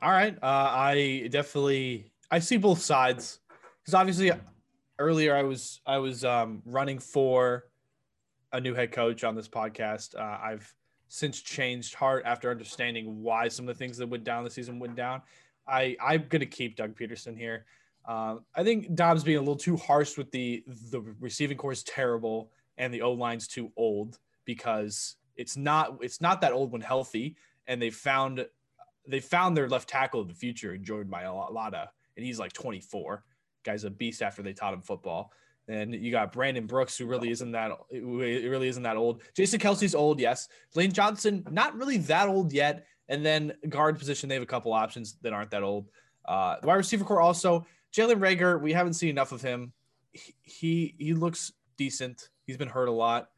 [0.02, 3.40] All right, uh, I definitely I see both sides
[3.82, 4.32] because obviously
[5.00, 7.66] earlier I was I was um, running for
[8.52, 10.16] a new head coach on this podcast.
[10.16, 10.72] Uh, I've
[11.08, 14.78] since changed heart after understanding why some of the things that went down the season
[14.78, 15.22] went down.
[15.68, 17.66] I I'm gonna keep Doug Pederson here.
[18.06, 21.84] Uh, I think Dobbs being a little too harsh with the the receiving core is
[21.84, 26.82] terrible and the O line's too old because it's not it's not that old when
[26.82, 27.36] healthy
[27.68, 28.46] and they found
[29.08, 31.88] they found their left tackle of the future in Jordan Mailata
[32.18, 33.24] and he's like 24
[33.64, 35.32] guy's a beast after they taught him football
[35.70, 39.22] and you got Brandon Brooks, who really isn't that it really isn't that old.
[39.36, 40.50] Jason Kelce's old, yes.
[40.76, 42.88] Lane Johnson, not really that old yet.
[43.08, 45.90] And then guard position, they have a couple options that aren't that old.
[46.26, 48.60] Uh, the wide receiver core also Jalen Reagor.
[48.60, 49.72] We haven't seen enough of him.
[50.12, 52.30] He, he he looks decent.
[52.46, 53.30] He's been hurt a lot.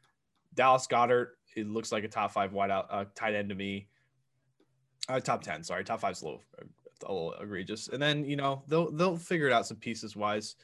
[0.53, 1.32] Dallas Goedert.
[1.55, 3.88] It looks like a top five wide out uh, tight end to me.
[5.09, 6.41] Uh, top ten, sorry, top five's a little,
[7.04, 7.88] a little egregious.
[7.88, 10.56] And then you know they'll they'll figure it out some pieces wise.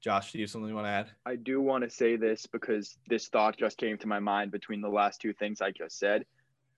[0.00, 1.08] Josh, do you have something you want to add?
[1.26, 4.80] I do want to say this because this thought just came to my mind between
[4.80, 6.24] the last two things I just said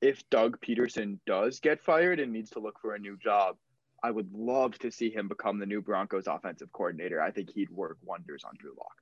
[0.00, 3.56] if Doug Pederson does get fired and needs to look for a new job,
[4.02, 7.20] I would love to see him become the new Broncos offensive coordinator.
[7.20, 8.94] I think he'd work wonders on Drew Lock.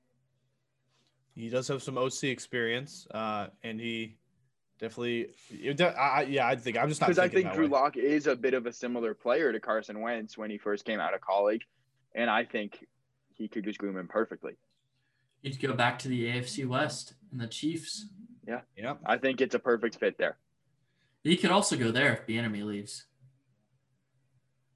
[1.35, 4.17] He does have some OC experience, uh, and he
[4.79, 5.29] definitely,
[5.81, 7.71] I, yeah, I think I'm just not because I think Drew way.
[7.71, 11.01] Lock is a bit of a similar player to Carson Wentz when he first came
[11.01, 11.67] out of college,
[12.15, 12.87] and I think
[13.35, 14.55] he could just groom him perfectly.
[15.43, 18.07] He'd go back to the AFC West and the Chiefs.
[18.47, 20.39] Yeah, yeah, I think it's a perfect fit there.
[21.23, 23.05] He could also go there if Bieniemy leaves.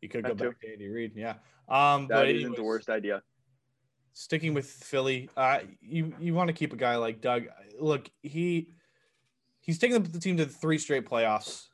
[0.01, 1.13] He could go back to Andy Reid.
[1.15, 1.35] Yeah.
[1.69, 3.23] Um, that but anyways, isn't the worst idea.
[4.13, 7.45] Sticking with Philly, uh, you you want to keep a guy like Doug.
[7.81, 8.75] Look, he
[9.63, 11.69] he's taken the team to three straight playoffs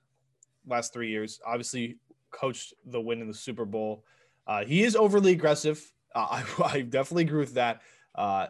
[0.66, 1.40] last three years.
[1.44, 1.98] Obviously,
[2.30, 4.04] coached the win in the Super Bowl.
[4.46, 5.92] Uh, he is overly aggressive.
[6.14, 7.82] Uh, I, I, definitely agree with that.
[8.14, 8.46] Uh,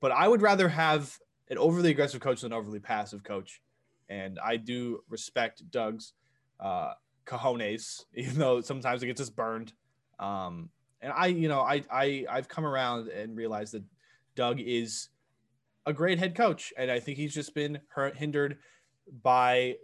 [0.00, 1.16] but I would rather have
[1.48, 3.62] an overly aggressive coach than an overly passive coach.
[4.08, 6.12] And I do respect Doug's
[6.60, 6.92] uh,
[7.24, 9.72] cojones, even though sometimes it gets us burned.
[10.18, 13.84] Um, and I, you know, I, I, I've come around and realized that
[14.34, 15.08] Doug is
[15.86, 17.78] a great head coach, and I think he's just been
[18.14, 18.58] hindered
[19.22, 19.76] by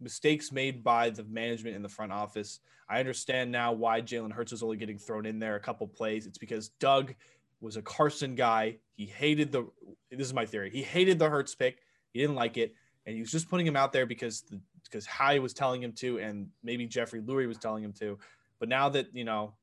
[0.00, 2.60] mistakes made by the management in the front office.
[2.88, 6.26] I understand now why Jalen Hurts was only getting thrown in there a couple plays.
[6.26, 7.14] It's because Doug
[7.60, 8.76] was a Carson guy.
[8.96, 9.66] He hated the.
[10.10, 10.70] This is my theory.
[10.70, 11.78] He hated the Hurts pick.
[12.12, 12.74] He didn't like it,
[13.06, 15.92] and he was just putting him out there because the because Howie was telling him
[15.92, 18.18] to, and maybe Jeffrey Lurie was telling him to.
[18.58, 19.54] But now that you know,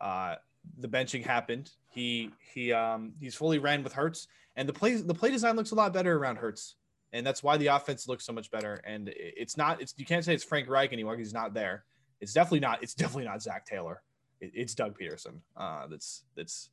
[0.00, 0.36] uh,
[0.78, 5.14] the benching happened, he he um he's fully ran with Hurts, and the play the
[5.14, 6.76] play design looks a lot better around Hurts,
[7.12, 8.80] and that's why the offense looks so much better.
[8.84, 11.84] And it's not it's you can't say it's Frank Reich anymore because he's not there.
[12.20, 14.02] It's definitely not it's definitely not Zac Taylor.
[14.40, 15.40] It, it's Doug Pederson.
[15.56, 16.70] Uh, that's that's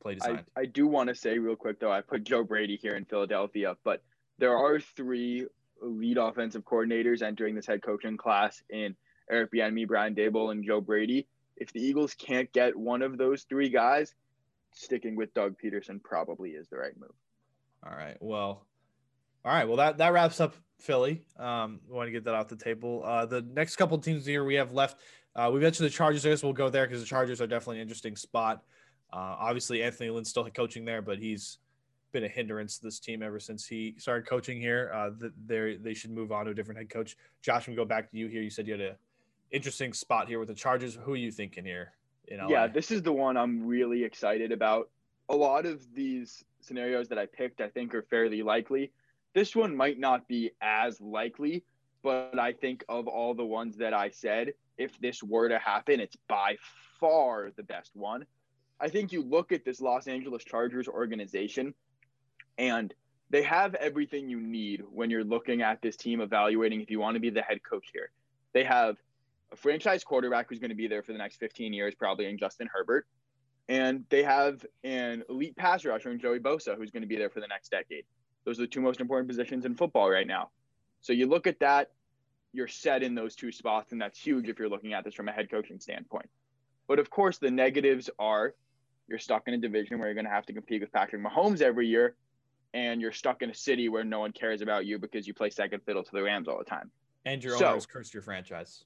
[0.00, 0.44] play design.
[0.56, 3.04] I, I do want to say real quick though, I put Joe Brady here in
[3.04, 4.02] Philadelphia, but
[4.38, 5.46] there are three
[5.82, 8.94] lead offensive coordinators entering this head coaching class in
[9.30, 11.26] Eric Bieniemy, Brian Daboll, and Joe Brady.
[11.56, 14.14] If the Eagles can't get one of those three guys,
[14.76, 17.14] sticking with Doug Pederson probably is the right move.
[17.84, 18.16] All right.
[18.20, 18.66] Well,
[19.44, 19.66] all right.
[19.66, 21.24] Well, that that wraps up Philly.
[21.38, 23.02] Um, we want to get that off the table.
[23.04, 24.98] Uh, the next couple teams here we have left.
[25.34, 26.24] Uh, we mentioned the Chargers.
[26.24, 28.62] I guess we'll go there because the Chargers are definitely an interesting spot.
[29.12, 31.58] Uh, obviously, Anthony Lynn's still coaching there, but he's
[32.12, 34.90] been a hindrance to this team ever since he started coaching here.
[34.94, 35.10] Uh,
[35.46, 37.16] they they should move on to a different head coach.
[37.42, 38.42] Josh, we go back to you here.
[38.42, 38.96] You said you had a
[39.50, 40.98] interesting spot here with the Chargers.
[41.02, 41.92] Who are you thinking here?
[42.28, 44.90] Yeah, this is the one I'm really excited about.
[45.28, 48.92] A lot of these scenarios that I picked, I think, are fairly likely.
[49.34, 51.64] This one might not be as likely,
[52.02, 56.00] but I think of all the ones that I said, if this were to happen,
[56.00, 56.56] it's by
[57.00, 58.26] far the best one.
[58.80, 61.74] I think you look at this Los Angeles Chargers organization
[62.58, 62.92] and
[63.30, 67.14] they have everything you need when you're looking at this team evaluating if you want
[67.14, 68.10] to be the head coach here.
[68.52, 68.96] They have
[69.56, 72.38] a franchise quarterback who's going to be there for the next 15 years, probably in
[72.38, 73.06] Justin Herbert.
[73.68, 77.30] And they have an elite pass rusher in Joey Bosa, who's going to be there
[77.30, 78.04] for the next decade.
[78.44, 80.50] Those are the two most important positions in football right now.
[81.00, 81.90] So you look at that,
[82.52, 85.28] you're set in those two spots, and that's huge if you're looking at this from
[85.28, 86.28] a head coaching standpoint.
[86.86, 88.54] But of course, the negatives are
[89.08, 91.60] you're stuck in a division where you're going to have to compete with Patrick Mahomes
[91.60, 92.14] every year,
[92.72, 95.50] and you're stuck in a city where no one cares about you because you play
[95.50, 96.90] second fiddle to the Rams all the time.
[97.24, 98.84] And your so, owners cursed your franchise.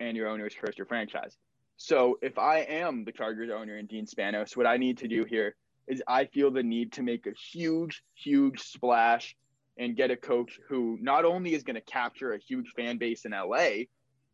[0.00, 1.36] And your owner owners cursed your franchise.
[1.76, 5.24] So if I am the Chargers owner and Dean Spanos, what I need to do
[5.24, 5.56] here
[5.88, 9.36] is I feel the need to make a huge, huge splash
[9.78, 13.24] and get a coach who not only is going to capture a huge fan base
[13.24, 13.84] in LA,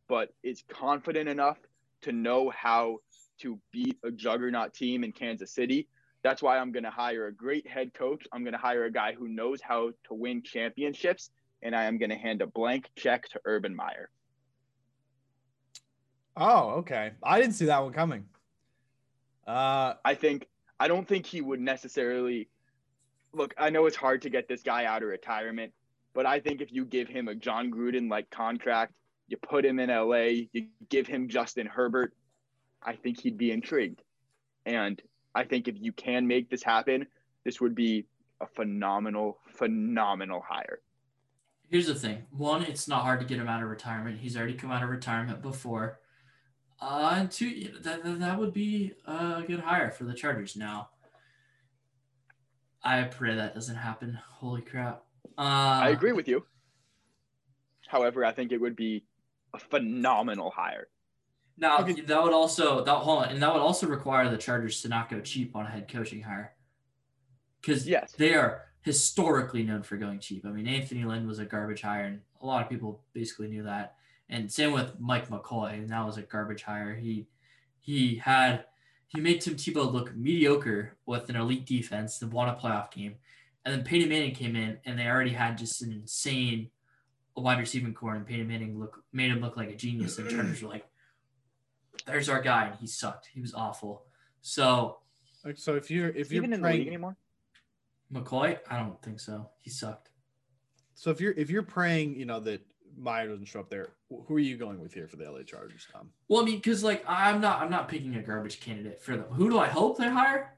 [0.09, 1.59] but is confident enough
[2.03, 2.99] to know how
[3.41, 5.87] to beat a juggernaut team in Kansas City.
[6.23, 8.27] That's why I'm going to hire a great head coach.
[8.33, 11.31] I'm going to hire a guy who knows how to win championships,
[11.63, 14.11] and I am going to hand a blank check to Urban Meyer.
[16.39, 17.13] Oh, okay.
[17.23, 18.25] I didn't see that one coming.
[19.47, 20.47] Uh, I think
[20.79, 22.49] I don't think he would necessarily
[23.33, 23.55] look.
[23.59, 25.73] I know it's hard to get this guy out of retirement,
[26.15, 28.93] but I think if you give him a Jon Gruden like contract,
[29.27, 32.15] you put him in LA, you give him Justin Herbert,
[32.83, 34.03] I think he'd be intrigued.
[34.65, 35.01] And
[35.35, 37.07] I think if you can make this happen,
[37.45, 38.07] this would be
[38.41, 40.81] a phenomenal, phenomenal hire.
[41.69, 42.23] Here's the thing.
[42.31, 44.19] One, it's not hard to get him out of retirement.
[44.19, 45.99] He's already come out of retirement before.
[46.81, 50.57] Uh, and two, that, that would be a good hire for the Chargers.
[50.57, 50.91] Now,
[52.83, 54.19] I pray that doesn't happen.
[54.31, 55.03] Holy crap.
[55.37, 56.45] Uh, I agree with you.
[57.89, 59.05] However, I think it would be
[59.55, 60.89] a phenomenal hire.
[61.57, 62.01] Now okay.
[62.03, 65.11] that would also that hold on, and that would also require the Chargers to not
[65.11, 66.53] go cheap on a head coaching hire.
[67.61, 68.13] Because yes.
[68.13, 70.47] they are historically known for going cheap.
[70.47, 73.65] I mean, Anthony Lynn was a garbage hire, and a lot of people basically knew
[73.65, 73.97] that.
[74.31, 76.95] And same with Mike McCoy, and that was a garbage hire.
[76.95, 77.27] He
[77.81, 78.65] he had
[79.07, 83.17] he made Tim Tebow look mediocre with an elite defense that won a playoff game.
[83.65, 86.71] And then Peyton Manning came in, and they already had just an insane
[87.37, 90.19] wide receiving core, and Peyton Manning look made him look like a genius.
[90.19, 90.87] And Chargers were like,
[92.07, 93.29] there's our guy, and he sucked.
[93.33, 94.05] He was awful.
[94.43, 94.99] So,
[95.55, 97.17] so if you're if you're even praying, anymore,
[98.13, 99.51] McCoy, I don't think so.
[99.59, 100.11] He sucked.
[100.95, 102.61] So if you're if you're praying, you know that
[102.99, 105.87] Meyer doesn't show up there, who are you going with here for the LA Chargers,
[105.93, 106.11] Tom?
[106.29, 109.27] Well, I mean, because like I'm not I'm not picking a garbage candidate for them.
[109.31, 110.55] Who do I hope they hire?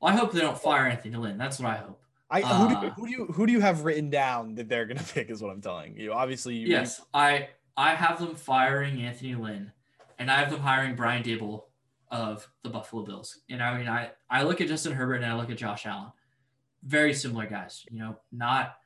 [0.00, 1.38] Well, I hope they don't fire Anthony Lynn.
[1.38, 2.00] That's what I hope.
[2.28, 4.86] I who, do, uh, who do you who do you have written down that they're
[4.86, 5.30] going to pick?
[5.30, 6.12] Is what I'm telling you.
[6.12, 9.72] Obviously, you, yes, I I have them firing Anthony Lynn
[10.18, 11.64] and I have them hiring Brian Daboll
[12.10, 13.40] of the Buffalo Bills.
[13.50, 16.12] And I mean, I, I look at Justin Herbert and I look at Josh Allen.
[16.82, 18.76] Very similar guys, you know, not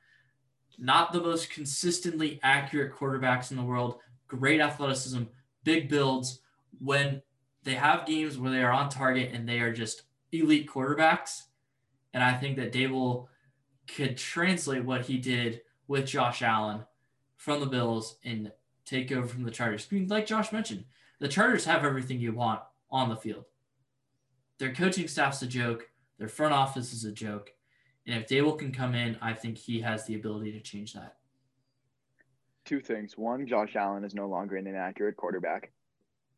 [0.81, 5.23] not the most consistently accurate quarterbacks in the world, great athleticism,
[5.63, 6.39] big builds.
[6.79, 7.21] When
[7.63, 11.43] they have games where they are on target and they are just elite quarterbacks.
[12.13, 13.27] And I think that Daboll
[13.95, 16.83] could translate what he did with Josh Allen
[17.37, 18.51] from the Bills and
[18.85, 19.87] take over from the Chargers.
[19.91, 20.85] I mean, like Josh mentioned,
[21.19, 23.45] the Chargers have everything you want on the field.
[24.57, 25.89] Their coaching staff's a joke.
[26.17, 27.53] Their front office is a joke.
[28.07, 31.17] And if Daboll can come in, I think he has the ability to change that.
[32.65, 33.17] Two things.
[33.17, 35.71] One, Josh Allen is no longer an inaccurate quarterback.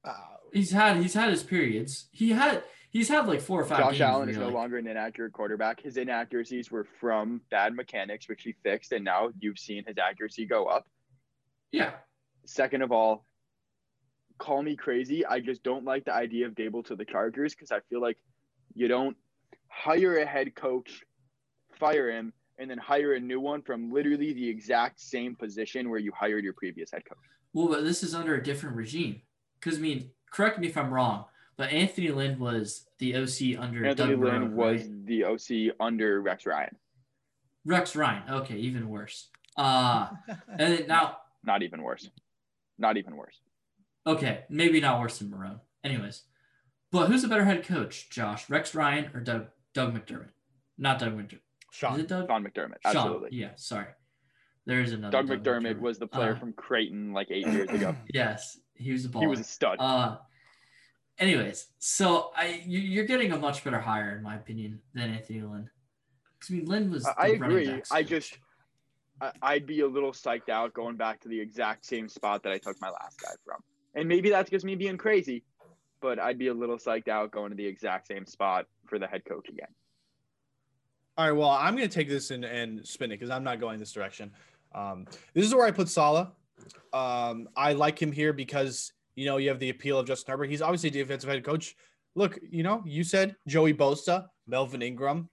[0.03, 0.13] Uh,
[0.51, 2.07] He's had he's had his periods.
[2.11, 3.79] He had he's had like four or five.
[3.79, 5.81] Josh games Allen is you're no like, longer an inaccurate quarterback.
[5.81, 10.45] His inaccuracies were from bad mechanics, which he fixed, and now you've seen his accuracy
[10.45, 10.85] go up.
[11.71, 11.93] Yeah,
[12.45, 13.25] Second of all,
[14.37, 15.25] call me crazy.
[15.25, 18.17] I just don't like the idea of Daboll to the Chargers because I feel like
[18.73, 19.15] you don't
[19.69, 21.03] hire a head coach,
[21.83, 25.99] fire him, and then hire a new one from literally the exact same position where
[25.99, 27.17] you hired your previous head coach.
[27.53, 29.21] Well, but this is under a different regime.
[29.59, 31.25] Because I mean, correct me if I'm wrong,
[31.57, 35.05] but Anthony Lynn was the OC under Anthony Doug Lynn was right?
[35.05, 36.75] the OC under Rex Ryan.
[37.65, 38.23] Rex Ryan.
[38.29, 39.29] Okay, even worse.
[39.57, 40.07] Uh,
[40.49, 42.09] and then now, Not even worse.
[42.77, 43.35] Not even worse.
[44.07, 45.59] okay, maybe not worse than Marrone.
[45.83, 46.23] Anyways,
[46.91, 48.49] but who's a better head coach, Josh?
[48.49, 50.29] Rex Ryan or Doug Doug McDermott?
[50.77, 51.39] Not Doug McDermott.
[51.73, 51.99] Is Sean.
[51.99, 52.27] it Doug?
[52.27, 52.77] Sean McDermott.
[52.83, 52.95] Sean.
[52.95, 53.29] Absolutely.
[53.31, 53.87] Yeah, sorry.
[54.65, 55.11] There is another.
[55.11, 57.95] Doug McDermott was the player Uh, from Creighton like eight years ago.
[58.13, 59.21] Yes, he was a baller.
[59.21, 59.77] He was a stud.
[59.79, 60.17] Uh,
[61.17, 65.41] anyways, so I you, you're getting a much better hire in my opinion than Anthony
[65.41, 65.69] Lynn.
[66.49, 67.05] I mean, Lynn was.
[67.17, 67.81] I- agree.
[67.91, 68.37] I just-
[69.41, 72.57] I'd be a little psyched out going back to the exact same spot that I
[72.57, 73.61] took my last guy from.
[73.95, 75.43] And maybe that's just me being crazy,
[76.01, 79.07] but I'd be a little psyched out going to the exact same spot for the
[79.07, 79.69] head coach again.
[81.17, 83.59] All right, well, I'm going to take this and, and spin it because I'm not
[83.59, 84.31] going this direction.
[84.73, 86.27] Um, this is where I put Saleh.
[86.91, 90.49] Um, I like him here because, you know, you have the appeal of Justin Herbert.
[90.49, 91.75] He's obviously a defensive head coach.
[92.15, 95.29] Look, you know, you said Joey Bosa, Melvin Ingram.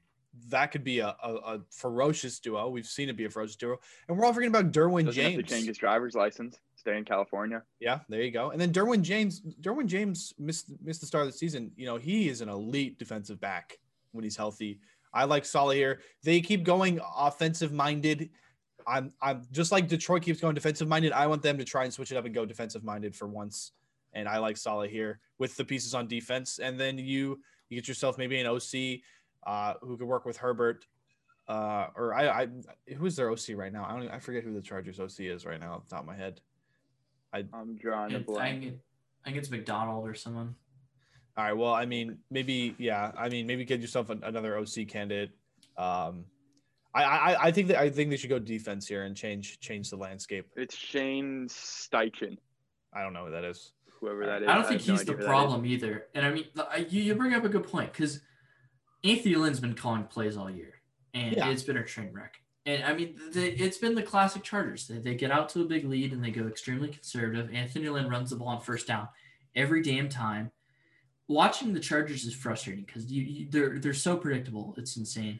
[0.49, 2.69] That could be a, a, a ferocious duo.
[2.69, 3.79] We've seen it be a ferocious duo.
[4.09, 5.51] And we're all forgetting about Derwin Doesn't have to James.
[5.51, 6.59] change his driver's license.
[6.77, 7.63] Stay in California.
[7.81, 8.51] Yeah, there you go.
[8.51, 11.73] And then Derwin James, Derwin James missed missed the start of the season.
[11.77, 13.79] You know, he is an elite defensive back
[14.13, 14.81] when he's healthy.
[15.13, 16.01] I like Saleh here.
[16.23, 18.31] They keep going offensive minded.
[18.87, 21.13] I'm I'm just like Detroit keeps going defensive minded.
[21.13, 23.73] I want them to try and switch it up and go defensive minded for once.
[24.13, 26.59] And I like Saleh here with the pieces on defense.
[26.59, 29.01] And then you you get yourself maybe an OC
[29.47, 30.87] uh, who could work with Herbert.
[31.49, 32.49] Uh, or I, I
[32.97, 33.85] who's their OC right now?
[33.89, 36.07] I don't I forget who the Chargers OC is right now off the top of
[36.07, 36.41] my head.
[37.33, 38.63] I, I'm drawing a It's- I blank.
[38.63, 38.75] think,
[39.25, 40.55] I think it's McDonald or someone.
[41.37, 41.53] All right.
[41.57, 43.13] Well, I mean, maybe, yeah.
[43.17, 45.31] I mean, maybe get yourself an, another OC candidate.
[45.77, 46.25] Um,
[46.93, 49.91] I, I, I think that I think they should go defense here and change change
[49.91, 50.47] the landscape.
[50.57, 52.37] It's Shane Steichen,
[52.93, 53.73] I don't know who that is.
[54.01, 54.49] whoever that is.
[54.49, 55.27] I don't think no he's the idea who that is.
[55.29, 56.07] problem either.
[56.15, 58.21] And I mean, I- you, you bring up a good point because
[59.05, 60.75] Anthony Lynn's been calling plays all year,
[61.15, 61.49] and Yeah.
[61.51, 62.35] it's been a train wreck.
[62.67, 64.89] And I mean, the, it's been the classic Chargers.
[64.89, 67.51] They, they get out to a big lead and they go extremely conservative.
[67.55, 69.09] Anthony Lynn runs the ball on first down
[69.55, 70.51] every damn time.
[71.31, 74.75] Watching the Chargers is frustrating because you, you they're they're so predictable.
[74.77, 75.39] It's insane.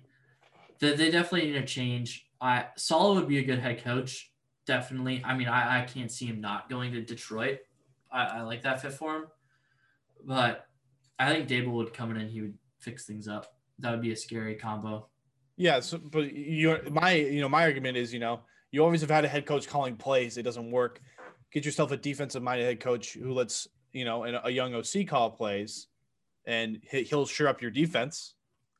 [0.79, 2.29] They, they definitely need a change.
[2.41, 4.31] I Saleh would be a good head coach.
[4.67, 5.21] Definitely.
[5.25, 7.59] I mean, I, I can't see him not going to Detroit.
[8.09, 9.25] I, I like that fit for him.
[10.25, 10.69] But
[11.19, 13.53] I think Daboll would come in and he would fix things up.
[13.81, 15.09] That would be a scary combo.
[15.57, 15.81] Yeah.
[15.81, 19.25] So, but you, my, you know, my argument is, you know, you always have had
[19.25, 20.37] a head coach calling plays.
[20.37, 21.01] It doesn't work.
[21.51, 25.05] Get yourself a defensive minded head coach who lets you know and a young OC
[25.07, 25.89] call plays,
[26.47, 28.35] and he- he'll sure up your defense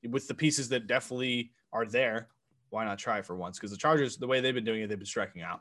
[0.09, 2.29] with the pieces that definitely are there.
[2.71, 3.59] Why not try for once?
[3.59, 5.61] Because the Chargers, the way they've been doing it, they've been striking out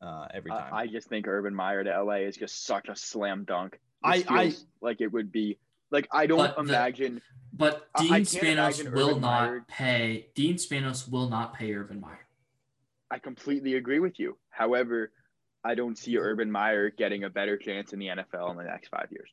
[0.00, 0.72] uh, every time.
[0.72, 3.78] I, I just think Urban Meyer to LA is just such a slam dunk.
[4.02, 5.58] I- I- like it would be
[5.90, 7.20] like I don't But the- imagine.
[7.52, 8.26] But I- I Dean can't
[8.58, 10.28] Spanos will Urban not Meyer- pay.
[10.34, 12.26] Dean Spanos will not pay Urban Meyer.
[13.10, 14.36] I completely agree with you.
[14.50, 15.12] However,
[15.64, 18.88] I don't see Urban Meyer getting a better chance in the NFL in the next
[18.88, 19.30] five years.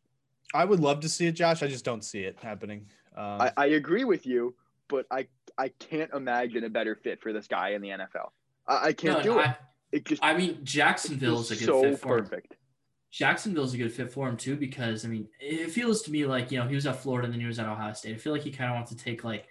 [0.53, 1.61] I would love to see it, Josh.
[1.61, 2.87] I just don't see it happening.
[3.15, 4.55] Um, I, I agree with you,
[4.87, 5.27] but I
[5.57, 8.29] I can't imagine a better fit for this guy in the NFL.
[8.67, 9.47] I, I can't No, do it.
[9.47, 9.57] I,
[9.91, 12.29] It just I mean, Jacksonville is a good so fit for him.
[13.11, 16.51] Jacksonville's a good fit for him too because I mean, it feels to me like
[16.51, 18.15] you know he was at Florida and then he was at Ohio State.
[18.15, 19.47] I feel like he kind of wants to take like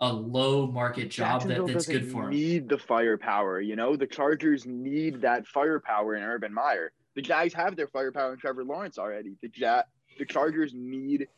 [0.00, 2.30] a low market job that, that's good for him.
[2.30, 3.96] Need the firepower, you know.
[3.96, 6.92] The Chargers need that firepower in Urban Meyer.
[7.14, 9.36] The Jags have their firepower in Trevor Lawrence already.
[9.42, 9.82] The ja-
[10.18, 11.28] the Chargers need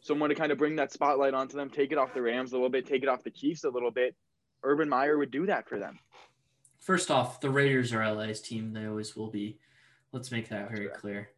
[0.00, 2.56] someone to kind of bring that spotlight onto them, take it off the Rams a
[2.56, 4.14] little bit, take it off the Chiefs a little bit.
[4.62, 5.98] Urban Meyer would do that for them.
[6.80, 8.72] First off, the Raiders are LA's team.
[8.72, 9.58] They always will be.
[10.12, 11.30] Let's make that very clear.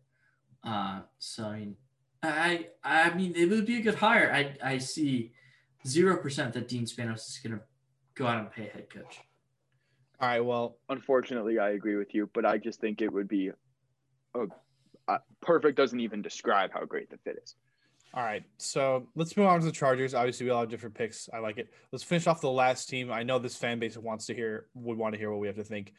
[0.64, 1.76] Uh, so I mean,
[2.22, 4.32] I I mean it would be a good hire.
[4.32, 5.32] I I see
[5.86, 7.64] zero percent that Dean Spanos is going to
[8.14, 9.20] go out and pay a head coach.
[10.20, 10.40] All right.
[10.40, 13.50] Well, unfortunately, I agree with you, but I just think it would be
[14.34, 14.46] a,
[15.08, 15.76] a perfect.
[15.76, 17.54] Doesn't even describe how great the fit is.
[18.12, 20.14] All right, so let's move on to the Chargers.
[20.14, 21.28] Obviously, we all have different picks.
[21.32, 21.72] I like it.
[21.92, 23.12] Let's finish off the last team.
[23.12, 25.54] I know this fan base wants to hear, would want to hear what we have
[25.56, 25.92] to think.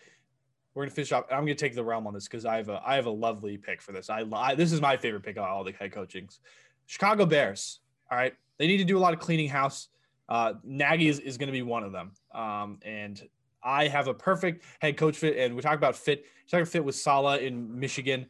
[0.73, 1.23] We're gonna finish off.
[1.31, 3.57] I'm gonna take the realm on this because I have a I have a lovely
[3.57, 4.09] pick for this.
[4.09, 6.39] I, I this is my favorite pick of all the head coachings.
[6.85, 7.79] Chicago Bears.
[8.11, 9.87] All right, they need to do a lot of cleaning house.
[10.29, 12.11] Uh, Nagy is, is going to be one of them.
[12.33, 13.21] Um, and
[13.63, 15.35] I have a perfect head coach fit.
[15.37, 16.25] And we talk about fit.
[16.49, 18.27] Talk fit with Saleh in Michigan.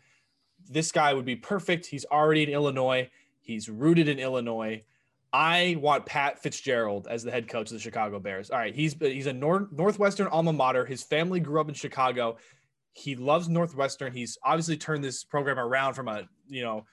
[0.70, 1.86] This guy would be perfect.
[1.86, 3.10] He's already in Illinois.
[3.42, 4.84] He's rooted in Illinois.
[5.34, 8.50] I want Pat Fitzgerald as the head coach of the Chicago Bears.
[8.52, 10.86] All right, he's he's a North, Northwestern alma mater.
[10.86, 12.38] His family grew up in Chicago.
[12.94, 14.12] He loves Northwestern.
[14.12, 16.86] He's obviously turned this program around from a you know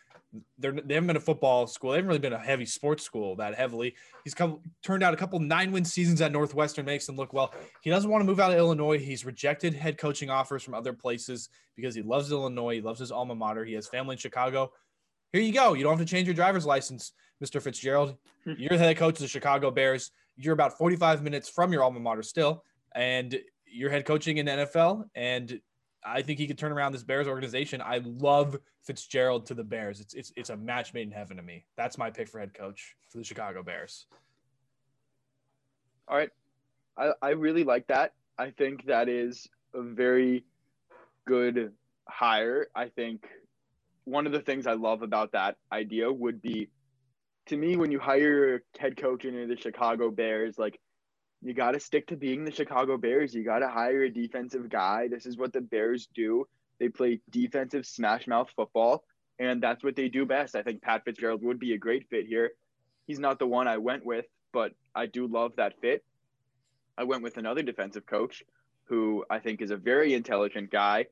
[0.58, 1.90] they're, they haven't been a football school.
[1.90, 3.94] They haven't really been a heavy sports school that heavily.
[4.24, 7.54] He's come turned out a couple nine win seasons at Northwestern makes them look well.
[7.80, 8.98] He doesn't want to move out of Illinois.
[8.98, 12.74] He's rejected head coaching offers from other places because he loves Illinois.
[12.74, 13.64] He loves his alma mater.
[13.64, 14.72] He has family in Chicago.
[15.32, 15.74] Here you go.
[15.74, 17.12] You don't have to change your driver's license,
[17.42, 17.60] Mr.
[17.60, 18.16] Fitzgerald.
[18.44, 18.52] Hmm.
[18.58, 20.10] You're the head coach of the Chicago Bears.
[20.36, 22.64] You're about 45 minutes from your alma mater still,
[22.94, 25.04] and you're head coaching in NFL.
[25.14, 25.60] And
[26.04, 27.82] I think he could turn around this Bears organization.
[27.82, 30.00] I love Fitzgerald to the Bears.
[30.00, 31.64] It's it's it's a match made in heaven to me.
[31.76, 34.06] That's my pick for head coach for the Chicago Bears.
[36.06, 36.30] All right.
[36.96, 38.14] I, I really like that.
[38.38, 40.44] I think that is a very
[41.26, 41.72] good
[42.08, 42.68] hire.
[42.74, 43.26] I think
[44.04, 46.70] one of the things I love about that idea would be
[47.46, 50.80] to me when you hire a head coach into the Chicago Bears, like
[51.42, 53.34] you got to stick to being the Chicago Bears.
[53.34, 55.08] You got to hire a defensive guy.
[55.08, 56.46] This is what the Bears do.
[56.80, 59.04] They play defensive smash mouth football,
[59.38, 60.56] and that's what they do best.
[60.56, 62.52] I think Pat Fitzgerald would be a great fit here.
[63.06, 66.04] He's not the one I went with, but I do love that fit.
[66.96, 68.42] I went with another defensive coach
[68.84, 71.06] who I think is a very intelligent guy,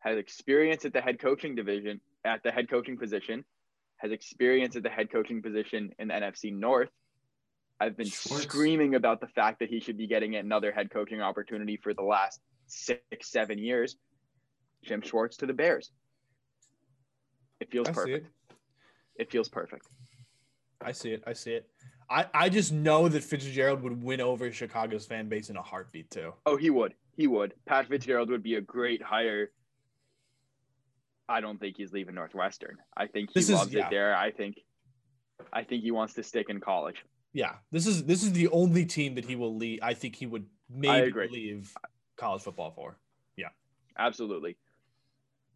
[0.00, 3.44] has experience at the head coaching division, at the head coaching position,
[3.96, 6.90] has experience at the head coaching position in the NFC North,
[7.80, 8.42] I've been Schwartz.
[8.44, 12.02] screaming about the fact that he should be getting another head coaching opportunity for the
[12.02, 13.96] last six, seven years.
[14.84, 15.90] Jim Schwartz to the Bears.
[17.60, 18.26] It feels I perfect.
[18.26, 18.56] It.
[19.22, 19.86] it feels perfect.
[20.82, 21.22] I see it.
[21.26, 21.68] I see it.
[22.08, 26.10] I, I just know that Fitzgerald would win over Chicago's fan base in a heartbeat
[26.10, 26.32] too.
[26.46, 26.94] Oh, he would.
[27.16, 27.54] He would.
[27.66, 29.50] Pat Fitzgerald would be a great hire.
[31.28, 32.78] I don't think he's leaving Northwestern.
[32.96, 33.86] I think he this loves is, yeah.
[33.86, 34.16] it there.
[34.16, 34.56] I think
[35.52, 37.04] I think he wants to stick in college.
[37.32, 39.80] Yeah, this is this is the only team that he will leave.
[39.82, 41.72] I think he would maybe leave
[42.16, 42.98] college football for.
[43.36, 43.48] Yeah,
[43.98, 44.56] absolutely.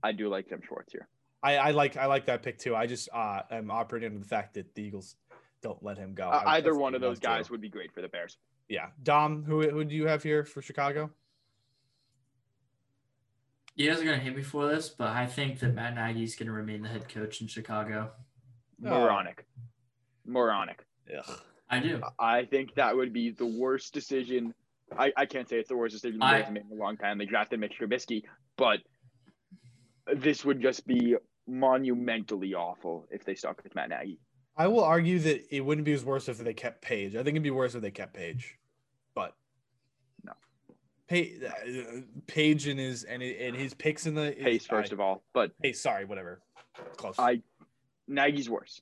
[0.02, 1.08] I do like Tim Schwartz here.
[1.42, 2.76] I, I like I like that pick too.
[2.76, 5.16] I just uh, am operating on the fact that the Eagles
[5.62, 6.28] don't let him go.
[6.28, 7.52] Uh, either one of those guys to.
[7.52, 8.38] would be great for the Bears.
[8.68, 11.10] Yeah, Dom, who who do you have here for Chicago?
[13.74, 16.36] You guys are gonna hate me for this, but I think that Matt Nagy is
[16.36, 18.12] gonna remain the head coach in Chicago.
[18.78, 19.44] Moronic,
[20.24, 20.86] moronic.
[21.18, 21.40] Ugh.
[21.70, 22.00] I do.
[22.18, 24.54] I think that would be the worst decision.
[24.96, 27.18] I, I can't say it's the worst decision they've made in a long time.
[27.18, 28.24] They drafted Mitch Trubisky,
[28.56, 28.80] but
[30.14, 34.18] this would just be monumentally awful if they stuck with Matt Nagy.
[34.56, 37.14] I will argue that it wouldn't be as worse if they kept Page.
[37.14, 38.56] I think it'd be worse if they kept Page,
[39.14, 39.34] but
[40.22, 40.32] no.
[41.08, 45.00] Page, uh, Page and his and, and his picks in the pace first I, of
[45.00, 46.40] all, but hey, sorry, whatever.
[46.96, 47.16] Close.
[47.18, 47.42] I
[48.06, 48.80] Nagy's worse.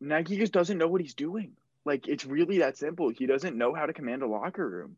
[0.00, 1.52] Nagy just doesn't know what he's doing.
[1.84, 3.08] Like it's really that simple.
[3.08, 4.96] He doesn't know how to command a locker room.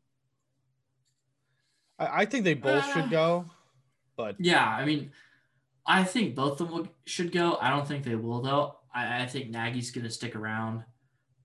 [1.99, 3.45] I, I think they both uh, should go,
[4.17, 5.13] but yeah, I mean,
[5.87, 7.59] I think both of them should go.
[7.61, 8.77] I don't think they will though.
[8.95, 10.85] I, I think Nagy's going to stick around.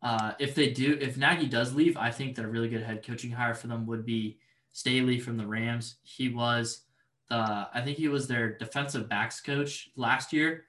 [0.02, 3.06] Uh, if they do, if Nagy does leave, I think that a really good head
[3.06, 4.38] coaching hire for them would be
[4.74, 5.96] Staley from the Rams.
[6.04, 6.82] He was
[7.30, 10.66] the, I think he was their defensive backs coach last year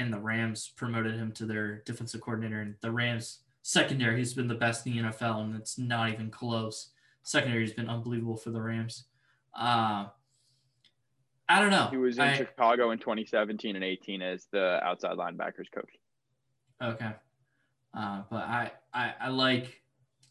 [0.00, 2.62] and the Rams promoted him to their defensive coordinator.
[2.62, 6.30] And the Rams secondary, he's been the best in the NFL, and it's not even
[6.30, 6.90] close.
[7.22, 9.04] Secondary has been unbelievable for the Rams.
[9.54, 10.06] Uh,
[11.48, 11.88] I don't know.
[11.90, 15.90] He was in I, Chicago in 2017 and 18 as the outside linebackers coach.
[16.82, 17.12] Okay,
[17.92, 19.82] uh, but I, I I like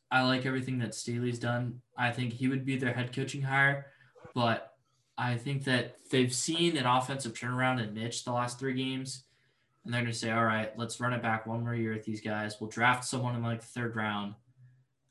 [0.10, 1.82] I like everything that Staley's done.
[1.96, 3.88] I think he would be their head coaching hire,
[4.34, 4.74] but
[5.16, 9.26] I think that they've seen an offensive turnaround in Mitch the last three games
[9.90, 12.06] and they're going to say, all right, let's run it back one more year with
[12.06, 12.58] these guys.
[12.62, 14.36] We'll draft someone in like the third round.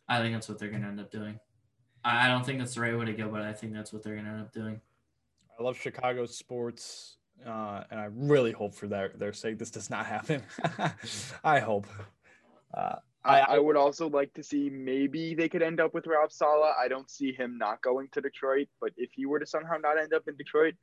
[0.08, 1.40] I think that's what they're going to end up doing.
[2.04, 4.14] I don't think that's the right way to go, but I think that's what they're
[4.14, 4.80] going to end up doing.
[5.58, 9.90] I love Chicago sports, uh, and I really hope for their their sake this does
[9.90, 10.44] not happen.
[11.42, 11.88] I hope.
[12.72, 16.30] Uh, I, I, would also like to see maybe they could end up with Rob
[16.30, 16.72] Saleh.
[16.80, 19.98] I don't see him not going to Detroit, but if he were to somehow not
[19.98, 20.74] end up in Detroit,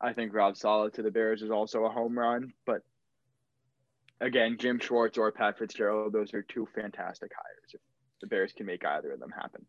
[0.00, 2.52] I think Rob Saleh to the Bears is also a home run.
[2.66, 2.82] But
[4.20, 7.74] again, Jim Schwartz or Pat Fitzgerald, those are two fantastic hires.
[7.74, 7.80] If
[8.20, 9.64] the Bears can make either of them happen.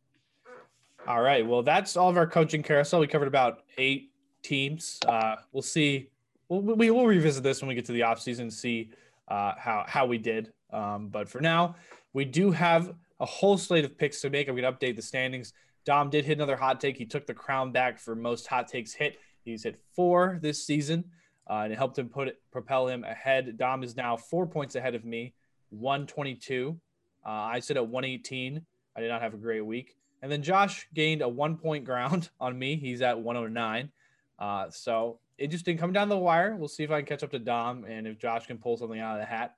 [1.08, 1.46] All right.
[1.46, 3.00] Well, that's all of our coaching carousel.
[3.00, 5.00] We covered about eight teams.
[5.08, 6.10] Uh, we'll see.
[6.50, 8.92] We'll, we will revisit this when we get to the offseason and see
[9.28, 10.52] uh, how, how we did.
[10.72, 11.76] Um, but for now,
[12.14, 14.48] we do have a whole slate of picks to make.
[14.48, 15.54] I'm going to update the standings.
[15.86, 16.98] Dom did hit another hot take.
[16.98, 19.18] He took the crown back for most hot takes hit.
[19.44, 21.06] He's hit four this season,
[21.50, 23.58] uh, and it helped him put it, propel him ahead.
[23.58, 25.34] Dom is now four points ahead of me,
[25.70, 26.80] 122.
[27.26, 28.66] Uh, I sit at 118.
[28.96, 29.96] I did not have a great week.
[30.22, 32.76] And then Josh gained a one point ground on me.
[32.76, 33.92] He's at 109.
[34.40, 36.56] Uh, so it just didn't come down the wire.
[36.56, 39.00] We'll see if I can catch up to Dom and if Josh can pull something
[39.00, 39.56] out of the hat,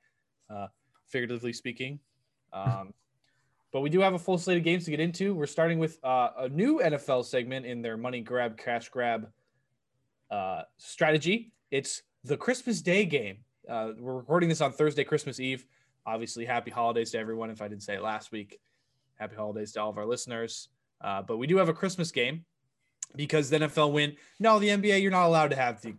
[0.49, 0.67] uh,
[1.07, 1.99] figuratively speaking.
[2.53, 2.93] Um,
[3.71, 5.33] but we do have a full slate of games to get into.
[5.33, 9.29] We're starting with uh, a new NFL segment in their money grab, cash grab
[10.31, 11.51] uh, strategy.
[11.71, 13.37] It's the Christmas Day game.
[13.69, 15.65] Uh, we're recording this on Thursday, Christmas Eve.
[16.05, 17.51] Obviously, happy holidays to everyone.
[17.51, 18.59] If I didn't say it last week,
[19.19, 20.69] happy holidays to all of our listeners.
[21.01, 22.43] Uh, but we do have a Christmas game
[23.15, 24.15] because the NFL win.
[24.39, 25.93] No, the NBA, you're not allowed to have the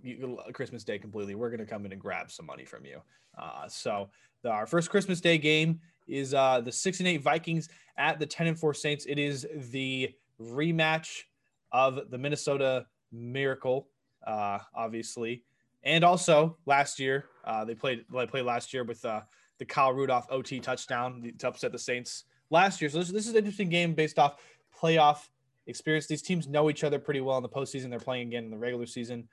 [0.53, 1.37] Christmas Day completely.
[1.37, 3.01] We're going to come in and grab some money from you.
[3.39, 4.09] Uh, so
[4.43, 8.27] the, our first Christmas Day game is uh, the six and eight Vikings at the
[8.27, 9.07] ten and four Saints.
[9.07, 11.23] It is the rematch
[11.71, 13.87] of the Minnesota Miracle,
[14.27, 15.45] uh, obviously,
[15.83, 18.05] and also last year uh, they played.
[18.13, 19.23] They played last year with uh,
[19.59, 22.91] the Kyle Rudolph OT touchdown to upset the Saints last year.
[22.91, 24.37] So this, this is an interesting game based off
[24.79, 25.29] playoff
[25.67, 26.07] experience.
[26.07, 27.91] These teams know each other pretty well in the postseason.
[27.91, 29.29] They're playing again in the regular season.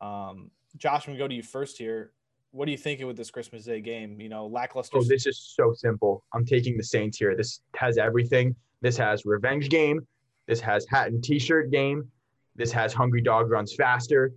[0.00, 2.12] Um, Josh, I'm gonna go to you first here.
[2.50, 4.20] What are you thinking with this Christmas Day game?
[4.20, 4.98] You know, lackluster.
[4.98, 6.24] Oh, this is so simple.
[6.34, 7.34] I'm taking the Saints here.
[7.36, 8.54] This has everything.
[8.80, 10.06] This has revenge game.
[10.46, 12.10] This has hat and t-shirt game.
[12.56, 14.34] This has hungry dog runs faster.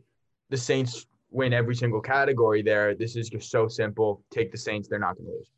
[0.49, 2.95] The Saints win every single category there.
[2.95, 4.23] This is just so simple.
[4.31, 4.87] Take the Saints.
[4.87, 5.49] They're not going to lose.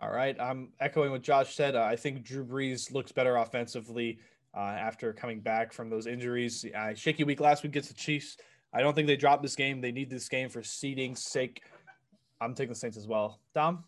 [0.00, 0.38] All right.
[0.40, 1.74] I'm echoing what Josh said.
[1.74, 4.20] Uh, I think Drew Brees looks better offensively
[4.56, 6.64] uh, after coming back from those injuries.
[6.76, 8.36] Uh, shaky week last week against the Chiefs.
[8.72, 9.80] I don't think they dropped this game.
[9.80, 11.62] They need this game for seeding's sake.
[12.40, 13.40] I'm taking the Saints as well.
[13.54, 13.84] Dom?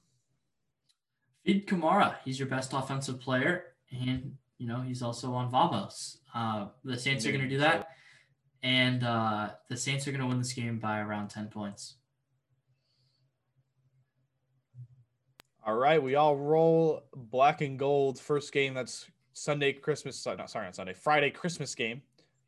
[1.45, 2.17] Feed Kamara.
[2.25, 3.65] He's your best offensive player.
[3.93, 6.19] And, you know, he's also on Vamos.
[6.35, 7.91] Uh, the Saints are going to do that.
[8.63, 11.95] And uh, the Saints are going to win this game by around 10 points.
[15.67, 18.19] All right, we all roll black and gold.
[18.19, 20.25] First game that's Sunday Christmas.
[20.27, 20.95] No, sorry, not Sunday.
[20.95, 22.03] Friday Christmas game.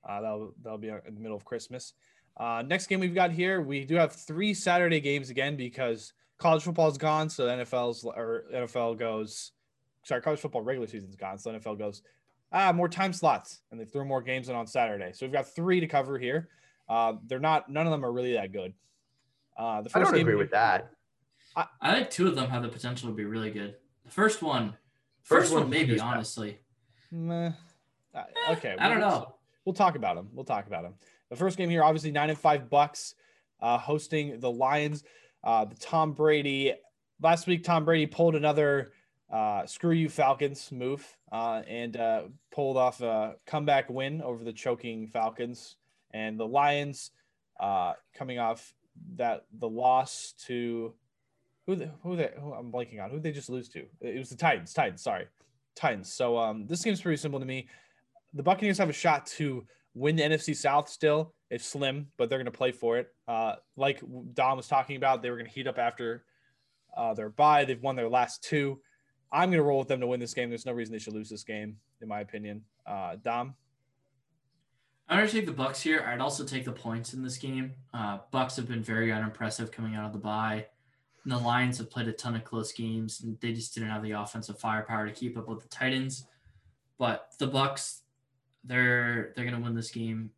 [0.09, 1.93] Uh, that'll that'll be in the middle of Christmas.
[2.37, 6.63] Uh, next game we've got here, we do have three Saturday games again because college
[6.63, 7.29] football is gone.
[7.29, 9.53] So NFL's or NFL goes,
[10.05, 11.39] sorry, college football regular season's gone.
[11.39, 12.03] So NFL goes,
[12.53, 15.13] ah, more time slots, and they threw more games in on Saturday.
[15.13, 16.49] So we've got three to cover here.
[16.89, 18.75] Uh, they're not, none of them are really that good.
[19.57, 20.91] Uh, the first I don't agree with that.
[21.57, 23.77] I, I think two of them have the potential to be really good.
[24.05, 24.75] The first one,
[25.23, 26.59] first, first one, maybe honestly.
[27.11, 27.53] Meh.
[28.51, 29.35] Okay, I don't know.
[29.65, 30.29] We'll talk about them.
[30.33, 30.95] We'll talk about them.
[31.31, 33.15] The first game here, obviously nine and five Bucks
[33.61, 35.05] uh, hosting the Lions.
[35.45, 36.75] Uh, the Tom Brady
[37.21, 38.93] last week, Tom Brady pulled another
[39.31, 42.23] uh, screw you Falcons move uh, and uh,
[42.53, 45.77] pulled off a comeback win over the choking Falcons.
[46.15, 47.11] And the Lions
[47.59, 48.75] uh, coming off
[49.17, 50.93] that the loss to
[51.67, 53.85] who the, who they who I'm blanking on who they just lose to.
[54.01, 54.73] It was the Titans.
[54.73, 55.27] Titans, sorry,
[55.75, 56.13] Titans.
[56.13, 57.69] So um, this game's pretty simple to me.
[58.35, 61.35] The Buccaneers have a shot to win the NFC South still.
[61.51, 63.09] It's slim, but they're to play for it.
[63.29, 64.03] Uh, like
[64.35, 66.25] Dom was talking about, they were to heat up after
[66.97, 67.65] uh, their bye.
[67.65, 68.81] They've won their last two.
[69.33, 70.51] I'm going to roll with them to win this game.
[70.51, 72.63] There's no reason they should lose this game, in my opinion.
[72.87, 73.55] Uh, Dom.
[75.09, 76.05] I'm going to take the Bucks here.
[76.07, 77.73] I'd also take the points in this game.
[77.93, 80.67] Uh, Bucks have been very unimpressive coming out of the bye.
[81.25, 84.03] And the Lions have played a ton of close games, and they just didn't have
[84.03, 86.27] the offensive firepower to keep up with the Titans.
[86.99, 88.03] But the Bucks,
[88.65, 90.31] they're they're gonna win this game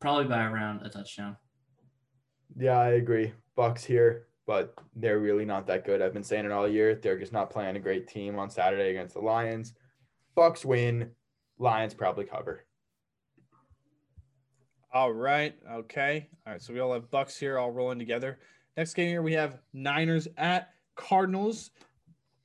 [0.00, 1.36] probably by around a touchdown.
[2.56, 3.32] Yeah, I agree.
[3.56, 6.02] Bucks here, but they're really not that good.
[6.02, 6.94] I've been saying it all year.
[6.94, 9.74] They're just not playing a great team on Saturday against the Lions.
[10.34, 11.10] Bucks win.
[11.58, 12.64] Lions probably cover.
[14.92, 15.56] All right.
[15.72, 16.28] Okay.
[16.46, 16.62] All right.
[16.62, 18.38] So we all have Bucks here all rolling together.
[18.76, 21.70] Next game here we have Niners at Cardinals.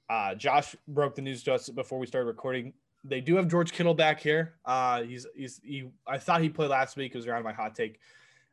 [0.10, 2.74] Uh, Josh broke the news to us before we started recording.
[3.04, 4.56] They do have George Kittle back here.
[4.66, 5.89] Uh, he's he's he.
[6.08, 7.14] I thought he played last week.
[7.14, 8.00] It was around my hot take.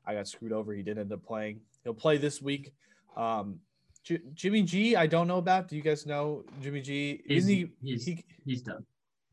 [0.06, 0.72] I got screwed over.
[0.72, 1.60] He did end up playing.
[1.82, 2.72] He'll play this week.
[3.16, 3.60] Um,
[4.04, 5.68] J- Jimmy G, I don't know about.
[5.68, 7.22] Do you guys know Jimmy G?
[7.26, 8.84] He's, Isn't he, he's, he he's done.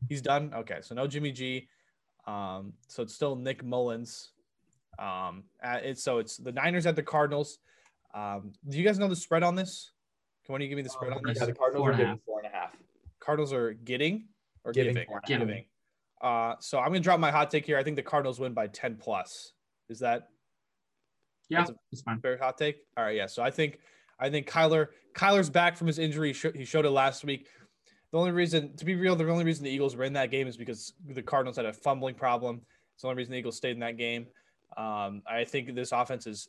[0.08, 0.52] he's done?
[0.54, 1.68] Okay, so no Jimmy G.
[2.26, 4.30] Um, so it's still Nick Mullens.
[4.98, 7.58] Um, it's so it's the Niners at the Cardinals.
[8.14, 9.90] Um, do you guys know the spread on this?
[10.44, 11.38] Can one of you give me the spread on this?
[11.40, 12.24] Yeah, the Cardinals Four are and a giving half.
[12.26, 12.76] four and a half.
[13.20, 14.28] Cardinals are getting
[14.64, 15.06] or Giving giving?
[15.08, 15.46] four and a half.
[15.48, 15.64] Giving.
[16.22, 17.76] Uh, so I'm gonna drop my hot take here.
[17.78, 19.52] I think the Cardinals win by 10 plus.
[19.88, 20.28] Is that
[21.48, 22.20] Yeah, That's a- it's fine.
[22.20, 22.76] Very hot take.
[22.96, 23.26] All right, yeah.
[23.26, 23.78] So I think
[24.18, 26.28] I think Kyler Kyler's back from his injury.
[26.28, 27.48] He sho- He showed it last week.
[28.12, 30.46] The only reason, to be real, the only reason the Eagles were in that game
[30.46, 32.60] is because the Cardinals had a fumbling problem.
[32.94, 34.26] It's the only reason the Eagles stayed in that game.
[34.76, 36.48] Um, I think this offense is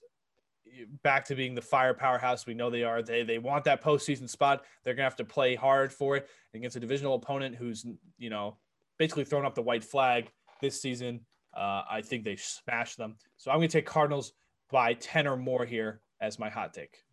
[1.04, 3.02] back to being the fire powerhouse we know they are.
[3.02, 4.64] They they want that postseason spot.
[4.84, 7.86] They're gonna have to play hard for it against a divisional opponent who's
[8.18, 8.58] you know
[8.98, 10.30] basically thrown up the white flag
[10.62, 11.22] this season.
[11.56, 13.16] Uh, I think they smashed them.
[13.38, 14.34] So I'm gonna take Cardinals
[14.76, 17.05] by 10 or more here as my hot take.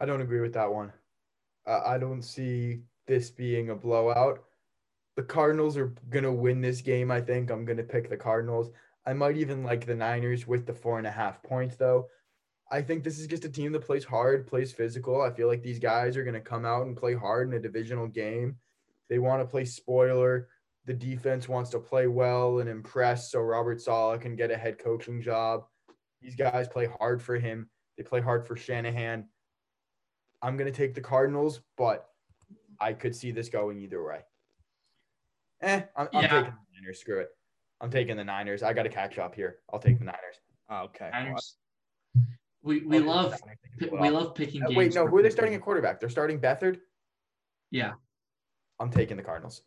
[0.00, 0.92] I don't agree with that one.
[1.66, 4.44] Uh, I don't see this being a blowout.
[5.16, 7.50] The Cardinals are going to win this game, I think.
[7.50, 8.70] I'm going to pick the Cardinals.
[9.04, 12.06] I might even like the Niners with the four and a half points, though.
[12.70, 15.20] I think this is just a team that plays hard, plays physical.
[15.20, 17.60] I feel like these guys are going to come out and play hard in a
[17.60, 18.54] divisional game.
[19.08, 20.46] They want to play spoiler.
[20.90, 24.76] The defense wants to play well and impress so Robert Saleh can get a head
[24.76, 25.62] coaching job.
[26.20, 27.70] These guys play hard for him.
[27.96, 29.28] They play hard for Shanahan.
[30.42, 32.08] I'm going to take the Cardinals, but
[32.80, 34.22] I could see this going either way.
[35.62, 36.28] Eh, I'm, I'm Yeah.
[36.28, 36.98] taking the Niners.
[36.98, 37.28] Screw it.
[37.80, 38.64] I'm taking the Niners.
[38.64, 39.58] I got to catch up here.
[39.72, 40.40] I'll take the Niners.
[40.70, 41.10] Oh, okay.
[41.12, 41.54] Niners.
[42.62, 43.40] We we I'll love
[43.92, 44.76] we love picking Uh, games.
[44.76, 45.06] Wait, no.
[45.06, 46.00] Who are they starting at quarterback?
[46.00, 46.80] They're starting Beathard.
[47.70, 47.92] Yeah.
[48.80, 49.62] I'm taking the Cardinals.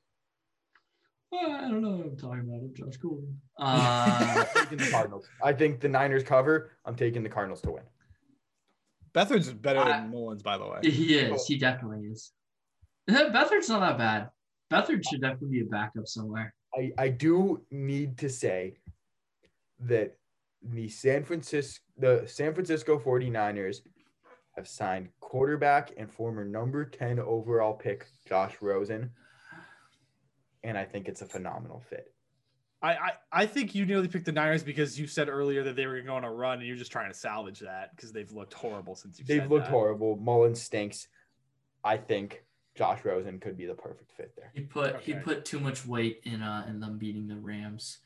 [1.33, 2.59] Well, I don't know what I'm talking about.
[2.61, 3.41] I'm Josh Gordon.
[3.59, 5.25] Uh, I'm taking the Cardinals.
[5.43, 6.69] I think the Niners cover.
[6.85, 7.83] I'm taking the Cardinals to win.
[9.15, 10.79] Beathard's better I- than Mullens, by the way.
[10.83, 11.47] he is.
[11.47, 12.33] He definitely is.
[13.09, 14.29] Beathard's not that bad.
[14.71, 16.53] Beathard should definitely be a backup somewhere.
[16.75, 18.75] I, I do need to say
[19.79, 20.15] that
[20.61, 23.77] the San Francisco the San Francisco 49ers
[24.55, 29.09] have signed quarterback and former number 10 overall pick Josh Rosen.
[30.63, 32.13] And I think it's a phenomenal fit.
[32.81, 35.85] I, I, I think you nearly picked the Niners because you said earlier that they
[35.87, 38.11] were going to go on a run and you're just trying to salvage that because
[38.11, 39.71] they've looked horrible since you They've said looked that.
[39.71, 40.17] horrible.
[40.17, 41.07] Mullen stinks.
[41.83, 42.43] I think
[42.75, 44.51] Josh Rosen could be the perfect fit there.
[44.53, 47.99] He put he put too much weight in uh in them beating the Rams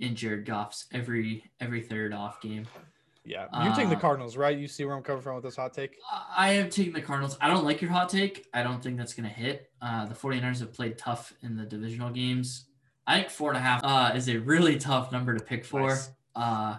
[0.00, 2.66] in Jared Goff's every every third off game.
[3.28, 3.46] Yeah.
[3.62, 4.56] You're taking the Uh, Cardinals, right?
[4.56, 5.98] You see where I'm coming from with this hot take?
[6.36, 7.36] I am taking the Cardinals.
[7.40, 8.46] I don't like your hot take.
[8.54, 9.70] I don't think that's going to hit.
[9.82, 12.64] Uh, the 49ers have played tough in the divisional games.
[13.06, 15.88] I think four and a half uh, is a really tough number to pick for.
[15.88, 16.10] Nice.
[16.34, 16.76] Uh,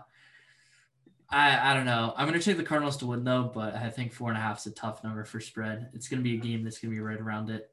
[1.30, 2.14] I, I don't know.
[2.18, 4.42] I'm going to take the Cardinals to win, though, but I think four and a
[4.42, 5.90] half is a tough number for spread.
[5.94, 7.70] It's going to be a game that's going to be right around it.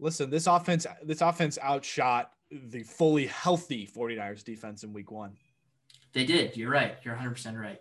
[0.00, 5.36] Listen, this offense this offense outshot the fully healthy 49ers defense in week one.
[6.12, 6.56] They did.
[6.56, 6.96] You're right.
[7.02, 7.78] You're 100% right.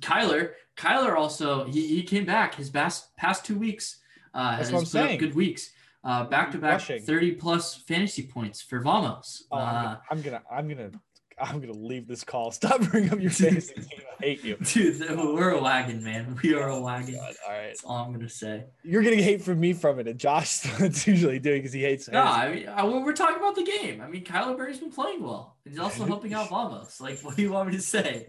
[0.00, 3.98] Kyler, Kyler also, he, he came back his past, past two weeks.
[4.34, 5.18] Uh, That's has what I'm saying.
[5.18, 5.70] Good weeks.
[6.04, 9.44] Uh, back to back 30 plus fantasy points for Vamos.
[9.50, 11.00] Oh, uh, I'm, gonna, I'm gonna I'm gonna
[11.38, 12.50] I'm gonna leave this call.
[12.52, 14.00] Stop bringing up your fantasy team.
[14.20, 14.56] I hate you.
[14.62, 16.38] Dude, we're a wagon, man.
[16.42, 17.16] We are a wagon.
[17.16, 17.66] God, all right.
[17.66, 18.64] That's all I'm gonna say.
[18.82, 22.08] You're getting hate from me from it, and Josh that's usually doing because he hates.
[22.08, 24.00] No, I mean, I, we're talking about the game.
[24.00, 25.56] I mean, Kyler Murray's been playing well.
[25.64, 27.00] He's also helping out Vamos.
[27.00, 28.28] Like, what do you want me to say?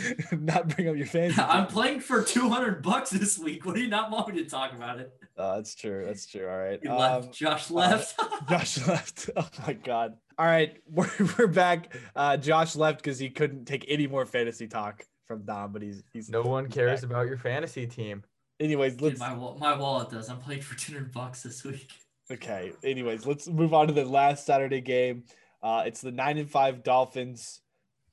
[0.32, 1.40] not bring up your fantasy.
[1.48, 3.64] I'm playing for 200 bucks this week.
[3.64, 5.12] What do you not want me to talk about it?
[5.36, 6.04] Uh, that's true.
[6.06, 6.48] That's true.
[6.48, 6.78] All right.
[6.82, 7.26] You left.
[7.26, 8.20] Um, Josh left.
[8.48, 9.30] Josh left.
[9.36, 10.14] Oh my god.
[10.38, 11.94] All right, we're, we're back.
[12.16, 16.02] Uh, Josh left because he couldn't take any more fantasy talk from Dom, but he's
[16.12, 17.10] he's No one he's cares back.
[17.10, 18.22] about your fantasy team.
[18.58, 20.28] Anyways, Dude, let's my, wa- my wallet does.
[20.30, 21.88] I'm playing for 200 bucks this week.
[22.30, 22.72] okay.
[22.82, 25.24] Anyways, let's move on to the last Saturday game.
[25.62, 27.60] Uh, it's the nine and five Dolphins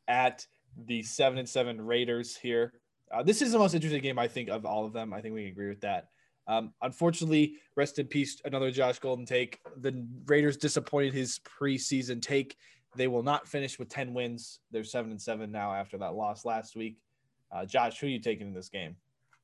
[0.08, 0.46] at
[0.86, 2.74] the seven and seven Raiders here.
[3.12, 5.14] Uh, this is the most interesting game I think of all of them.
[5.14, 6.10] I think we agree with that.
[6.48, 9.60] Um, unfortunately, rest in peace, another Josh Golden take.
[9.78, 12.58] The Raiders disappointed his preseason take.
[12.96, 14.60] They will not finish with 10 wins.
[14.72, 16.98] They're seven and seven now after that loss last week.
[17.52, 18.96] Uh, Josh, who are you taking in this game?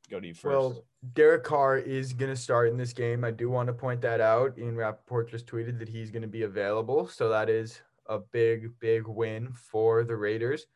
[0.10, 0.46] Go to you first.
[0.46, 0.84] Well,
[1.14, 3.24] Derek Carr is going to start in this game.
[3.24, 4.58] I do want to point that out.
[4.58, 7.08] Ian Rapoport just tweeted that he's going to be available.
[7.08, 10.68] So that is a big, big win for the Raiders.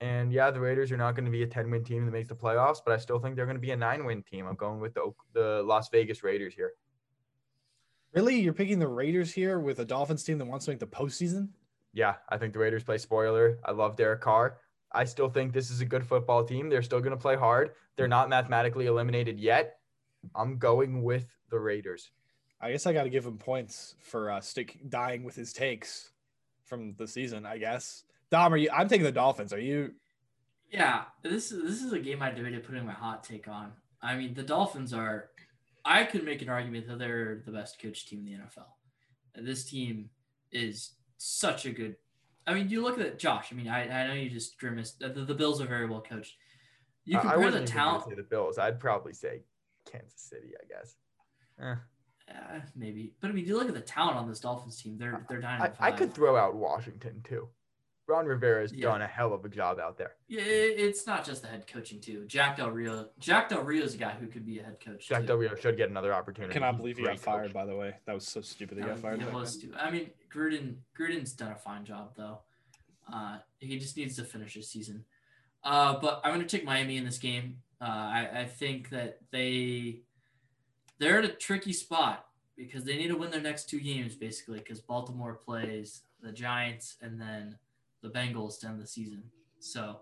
[0.00, 2.28] And yeah, the Raiders are not going to be a 10 win team that makes
[2.28, 4.46] the playoffs, but I still think they're going to be a nine win team.
[4.46, 6.72] I'm going with the, the Las Vegas Raiders here.
[8.14, 10.86] Really, you're picking the Raiders here with a Dolphins team that wants to make the
[10.86, 11.48] postseason?
[11.92, 13.58] Yeah, I think the Raiders play spoiler.
[13.64, 14.58] I love Derek Carr.
[14.92, 16.68] I still think this is a good football team.
[16.68, 17.72] They're still going to play hard.
[17.96, 19.80] They're not mathematically eliminated yet.
[20.34, 22.10] I'm going with the Raiders.
[22.60, 26.10] I guess I got to give him points for uh, stick dying with his takes
[26.64, 27.46] from the season.
[27.46, 28.04] I guess.
[28.30, 28.70] Dom, are you?
[28.74, 29.52] I'm taking the Dolphins.
[29.52, 29.92] Are you?
[30.70, 33.72] Yeah, this is this is a game I debated putting my hot take on.
[34.02, 35.30] I mean, the Dolphins are.
[35.84, 38.66] I could make an argument that they're the best coach team in the NFL.
[39.34, 40.10] And this team
[40.52, 41.96] is such a good.
[42.46, 43.48] I mean, you look at it, Josh.
[43.52, 45.00] I mean, I, I know you just grimaced.
[45.00, 46.34] The, the Bills are very well coached.
[47.04, 48.08] You I- I compare wasn't the even gonna talent.
[48.10, 48.58] Say the Bills.
[48.58, 49.42] I'd probably say
[49.90, 50.48] Kansas City.
[50.62, 50.96] I guess.
[51.60, 51.74] Eh.
[52.30, 54.98] Uh, maybe, but I mean, you look at the talent on this Dolphins team.
[54.98, 57.48] They're they're nine I, I could throw out Washington too.
[58.08, 58.88] Ron Rivera's Yeah.
[58.88, 60.14] done a hell of a job out there.
[60.28, 62.24] Yeah, it's not just the head coaching too.
[62.26, 63.10] Jack Del Rio.
[63.18, 65.06] Jack Del Rio is a guy who could be a head coach.
[65.06, 65.26] Jack too.
[65.26, 66.54] Del Rio should get another opportunity.
[66.54, 67.44] Cannot believe he got fired.
[67.44, 67.52] coach.
[67.52, 68.78] By the way, that was so stupid.
[68.78, 69.20] He got fired.
[69.20, 69.60] it was then.
[69.60, 69.78] stupid.
[69.78, 72.40] I mean, Gruden Gruden's done a fine job though.
[73.12, 75.04] Uh, he just needs to finish his season.
[75.62, 77.58] Uh, but I'm going to take Miami in this game.
[77.80, 80.00] Uh, I, I think that they
[80.98, 82.26] they're at a tricky spot
[82.56, 86.96] because they need to win their next two games basically because Baltimore plays the Giants
[87.02, 87.56] and then
[88.02, 89.22] the Bengals to end the season.
[89.60, 90.00] So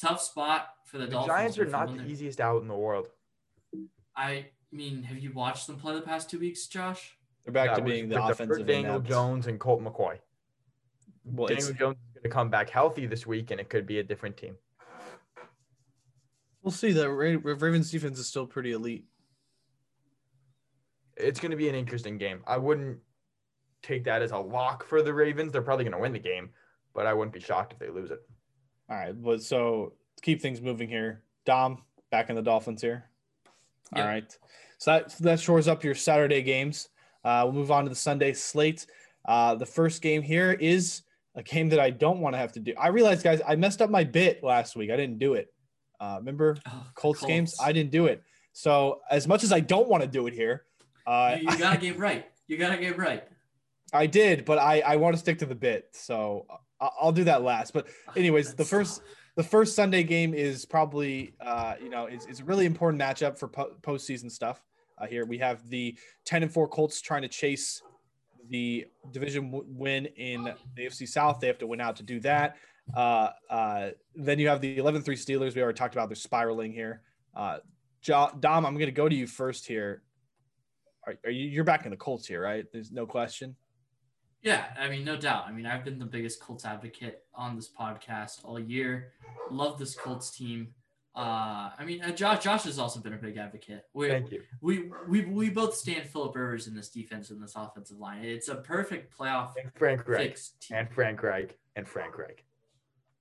[0.00, 1.36] tough spot for the, The Dolphins.
[1.36, 3.08] Giants are not win the their- easiest out in the world.
[4.16, 7.16] I mean, have you watched them play the past two weeks, Josh?
[7.44, 9.08] They're back Yeah, to being the with offensive Daniel inept.
[9.08, 10.18] Jones and Colt McCoy.
[11.24, 13.86] Well, it's, Daniel Jones is going to come back healthy this week, and it could
[13.86, 14.56] be a different team.
[16.62, 16.92] we'll see.
[16.92, 19.04] The Ravens defense is still pretty elite.
[21.16, 22.40] It's going to be an interesting game.
[22.46, 22.98] I wouldn't
[23.82, 25.52] take that as a lock for the Ravens.
[25.52, 26.50] They're probably going to win the game,
[26.94, 28.20] but I wouldn't be shocked if they lose it.
[28.90, 33.04] All right, but so to keep things moving here, Dom back in the Dolphins here.
[33.94, 34.06] All Yep.
[34.06, 34.38] right,
[34.78, 36.88] so that that shores up your Saturday games.
[37.24, 38.86] Uh, we'll move on to the Sunday slate.
[39.24, 41.02] Uh, the first game here is
[41.34, 42.74] a game that I don't want to have to do.
[42.78, 44.90] I realized, guys, I messed up my bit last week.
[44.90, 45.52] I didn't do it.
[46.00, 47.56] Uh, remember Oh, the Colts, games?
[47.60, 48.22] I didn't do it.
[48.52, 50.64] So as much as I don't want to do it here,
[51.06, 52.26] uh, you, you gotta get right.
[52.46, 53.24] You gotta get right.
[53.92, 55.88] I did, but I I want to stick to the bit.
[55.92, 57.72] So I- I'll do that last.
[57.72, 57.86] But
[58.16, 59.02] Anyways, the first-
[59.36, 63.36] the first Sunday game is probably, uh, you know, it's, it's a really important matchup
[63.36, 64.62] for po- postseason stuff.
[64.96, 67.82] Uh, here we have the 10 and 4 Colts trying to chase
[68.48, 70.44] the division w- win in
[70.76, 71.40] the AFC South.
[71.40, 72.56] They have to win out to do that.
[72.94, 75.56] Uh, uh, then you have the 11 3 Steelers.
[75.56, 77.02] We already talked about they're spiraling here.
[77.34, 77.58] Uh,
[78.04, 80.02] Dom, I'm going to go to you first here.
[81.06, 82.66] Are, are you, you're back in the Colts here, right?
[82.72, 83.56] There's no question.
[84.44, 85.46] Yeah, I mean, no doubt.
[85.48, 89.12] I mean, I've been the biggest Colts advocate on this podcast all year.
[89.50, 90.68] Love this Colts team.
[91.16, 93.84] Uh, I mean, uh, Josh, Josh has also been a big advocate.
[93.94, 94.42] We, Thank you.
[94.60, 98.22] we, we, we both stand Philip Rivers in this defense and this offensive line.
[98.24, 100.38] It's a perfect playoff And Frank Reich.
[100.60, 100.76] team.
[100.76, 101.56] And Frank Reich.
[101.76, 102.44] And Frank Reich.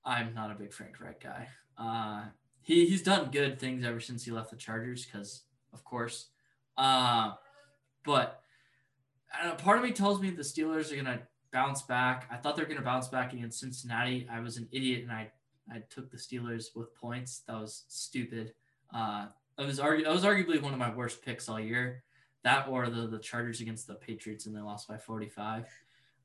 [0.03, 1.47] I'm not a big Frank Reich guy.
[1.77, 2.25] Uh,
[2.61, 6.27] he he's done good things ever since he left the Chargers, because of course.
[6.77, 7.33] Uh,
[8.03, 8.42] but
[9.33, 12.27] I don't know, part of me tells me the Steelers are gonna bounce back.
[12.31, 14.27] I thought they're gonna bounce back against Cincinnati.
[14.31, 15.31] I was an idiot and I
[15.71, 17.43] I took the Steelers with points.
[17.47, 18.53] That was stupid.
[18.93, 19.27] Uh,
[19.57, 22.03] that was argu- that was arguably one of my worst picks all year.
[22.43, 25.65] That or the the Chargers against the Patriots and they lost by 45.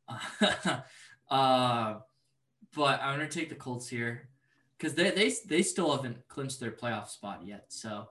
[0.09, 0.81] Uh,
[1.31, 1.95] uh,
[2.75, 4.29] but I'm gonna take the Colts here
[4.77, 7.67] because they, they they still haven't clinched their playoff spot yet.
[7.69, 8.09] So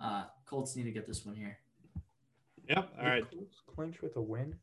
[0.00, 1.58] uh, Colts need to get this one here.
[2.70, 2.90] Yep.
[2.98, 3.28] All right.
[3.30, 4.54] The Colts clinch with a win.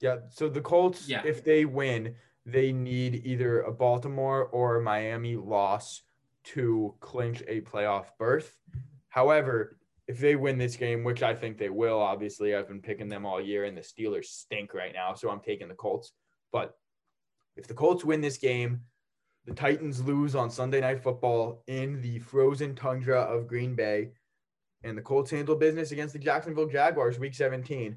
[0.00, 0.18] Yeah.
[0.28, 1.22] So the Colts, Yeah.
[1.24, 2.14] if they win,
[2.44, 6.02] they need either a Baltimore or a Miami loss
[6.44, 8.56] to clinch a playoff berth.
[9.08, 13.08] However, if they win this game, which I think they will, obviously, I've been picking
[13.08, 16.12] them all year, and the Steelers stink right now, so I'm taking the Colts.
[16.52, 16.78] But
[17.56, 18.82] if the Colts win this game,
[19.46, 24.10] the Titans lose on Sunday Night Football in the frozen tundra of Green Bay,
[24.82, 27.96] and the Colts handle business against the Jacksonville Jaguars week 17.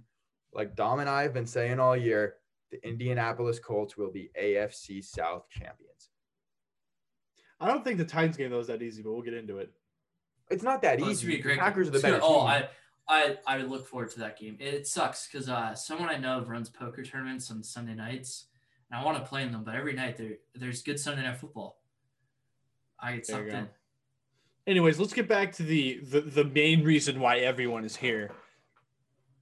[0.54, 2.36] Like Dom and I have been saying all year,
[2.72, 6.10] the Indianapolis Colts will be AFC South champions.
[7.60, 9.72] I don't think the Titans game though is that easy, but we'll get into it.
[10.50, 11.28] It's not that easy.
[11.28, 12.48] be great Packers are the It's gonna- better Oh, team.
[12.48, 12.70] I,
[13.08, 14.58] I I look forward to that game.
[14.60, 18.46] It sucks because uh, someone I know runs poker tournaments on Sunday nights,
[18.90, 21.38] and I want to play in them, but every night there there's good Sunday night
[21.38, 21.82] football.
[23.00, 23.58] I get There you sucked go.
[23.60, 23.70] in.
[24.70, 28.30] Anyways, let's get back to the the, the main reason why everyone is here.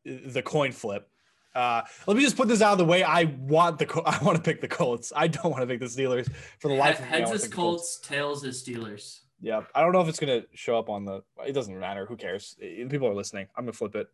[0.06, 1.10] The coin flip.
[1.54, 3.04] Uh, let me just put this out of the way.
[3.04, 5.12] I want the I want to pick the Colts.
[5.14, 7.18] I don't want to pick the Steelers for the life of me.
[7.18, 9.20] I Heads is the Colts, tails is Steelers.
[9.42, 11.22] Yeah, I don't know if it's gonna show up on the.
[11.46, 12.06] It doesn't matter.
[12.06, 12.56] Who cares?
[12.62, 13.48] People are listening.
[13.58, 14.08] I'm gonna flip it.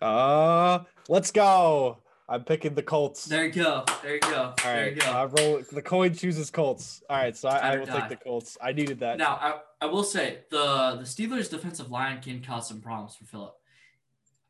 [0.00, 1.98] Uh, let's go.
[2.32, 3.26] I'm picking the Colts.
[3.26, 3.84] There you go.
[4.02, 4.42] There you go.
[4.42, 5.10] All there right, you go.
[5.10, 5.62] I roll.
[5.70, 7.02] The coin chooses Colts.
[7.10, 8.00] All right, so I, I will die.
[8.00, 8.56] take the Colts.
[8.62, 9.18] I needed that.
[9.18, 13.26] Now, I, I will say the the Steelers' defensive line can cause some problems for
[13.26, 13.54] Philip.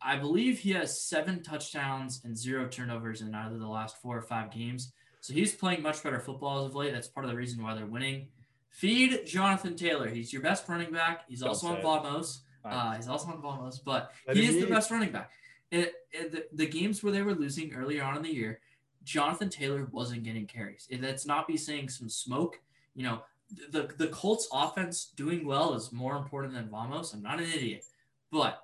[0.01, 4.23] I believe he has seven touchdowns and zero turnovers in either the last four or
[4.23, 4.93] five games.
[5.21, 6.93] So he's playing much better football as of late.
[6.93, 8.29] That's part of the reason why they're winning.
[8.71, 10.09] Feed Jonathan Taylor.
[10.09, 11.23] He's your best running back.
[11.29, 11.83] He's Don't also on.
[11.83, 12.43] Vamos.
[12.65, 15.33] Uh, he's also on Vamos, but Let he him is the best running back.
[15.73, 18.61] It, it, the, the games where they were losing earlier on in the year,
[19.03, 20.87] Jonathan Taylor wasn't getting carries.
[20.93, 22.61] And Let's not be saying some smoke.
[22.95, 23.23] You know,
[23.71, 27.13] the the Colts offense doing well is more important than Vamos.
[27.13, 27.85] I'm not an idiot,
[28.31, 28.63] but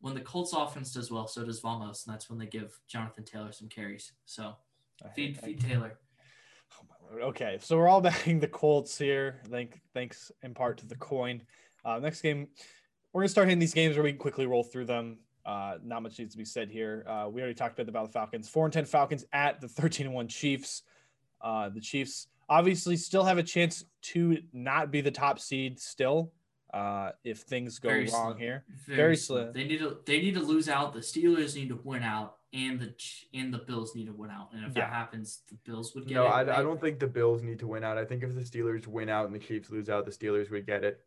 [0.00, 3.24] when the Colts offense does well, so does Vamos, and that's when they give Jonathan
[3.24, 4.12] Taylor some carries.
[4.24, 4.54] So
[5.14, 5.98] feed feed Taylor.
[6.72, 7.22] Oh my lord.
[7.34, 9.40] Okay, so we're all backing the Colts here.
[9.48, 11.42] Thank, thanks in part to the coin.
[11.84, 12.48] Uh, next game,
[13.12, 15.18] we're gonna start hitting these games where we can quickly roll through them.
[15.46, 17.04] Uh, not much needs to be said here.
[17.08, 18.48] Uh, we already talked about the Falcons.
[18.48, 20.82] Four and ten Falcons at the thirteen and one Chiefs.
[21.40, 26.32] Uh, the Chiefs obviously still have a chance to not be the top seed still.
[26.74, 28.38] Uh, if things go Very wrong slim.
[28.38, 29.44] here, Very, Very slim.
[29.44, 29.52] slim.
[29.54, 30.92] They need to they need to lose out.
[30.92, 32.92] The Steelers need to win out, and the
[33.32, 34.48] and the Bills need to win out.
[34.52, 34.82] And if Yeah.
[34.82, 36.28] that happens, the Bills would get No, it.
[36.30, 36.62] I, I right?
[36.62, 37.96] don't think the Bills need to win out.
[37.98, 40.66] I think if the Steelers win out and the Chiefs lose out, the Steelers would
[40.66, 41.00] get it.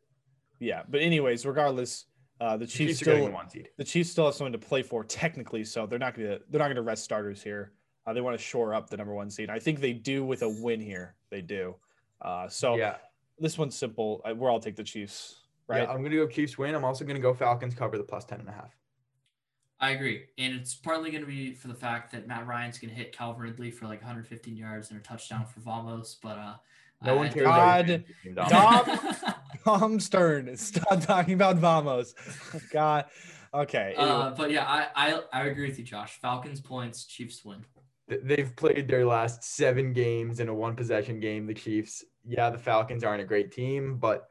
[0.59, 0.83] yeah.
[0.87, 2.05] But anyways, regardless,
[2.39, 3.69] uh, the The Chiefs Chiefs still the one seed.
[3.77, 6.67] the Chiefs still have something to play for technically, so they're not gonna they're not
[6.69, 7.73] gonna rest starters here.
[8.07, 9.49] Uh, they want to shore up the number one seed.
[9.49, 11.15] I think they do with a win here.
[11.29, 11.75] They do.
[12.21, 12.95] Uh, so yeah,
[13.39, 14.21] this one's simple.
[14.25, 15.83] I, we're all take the Chiefs, right?
[15.83, 15.89] yeah.
[15.91, 16.75] I'm gonna go Chiefs win.
[16.75, 18.75] I'm also gonna go Falcons cover the plus ten and a half.
[19.81, 22.89] I agree, and it's partly going to be for the fact that Matt Ryan's going
[22.89, 26.55] to hit Calvin Ridley for like 115 yards and a touchdown for Vamos, but uh,
[27.05, 27.45] No I- one I cares.
[27.45, 28.03] about God,
[28.49, 29.33] Dom.
[29.65, 29.79] Dom.
[29.79, 32.13] Tom Stern, stop talking about Vamos.
[32.71, 33.05] God.
[33.53, 33.95] Okay.
[33.97, 34.33] uh, anyway.
[34.37, 36.19] but yeah, I, I I agree with you, Josh.
[36.21, 37.65] Falcons points, Chiefs win.
[38.07, 41.45] They've played their last seven games in a one possession game.
[41.45, 44.29] The Chiefs, yeah, the Falcons aren't a great team, but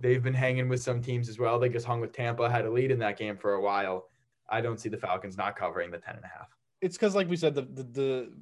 [0.00, 1.58] they've been hanging with some teams as well.
[1.58, 4.08] They just hung with Tampa, had a lead in that game for a while.
[4.48, 6.48] I don't see the Falcons not covering the ten and a half.
[6.80, 8.32] it's because, like we said, the, the the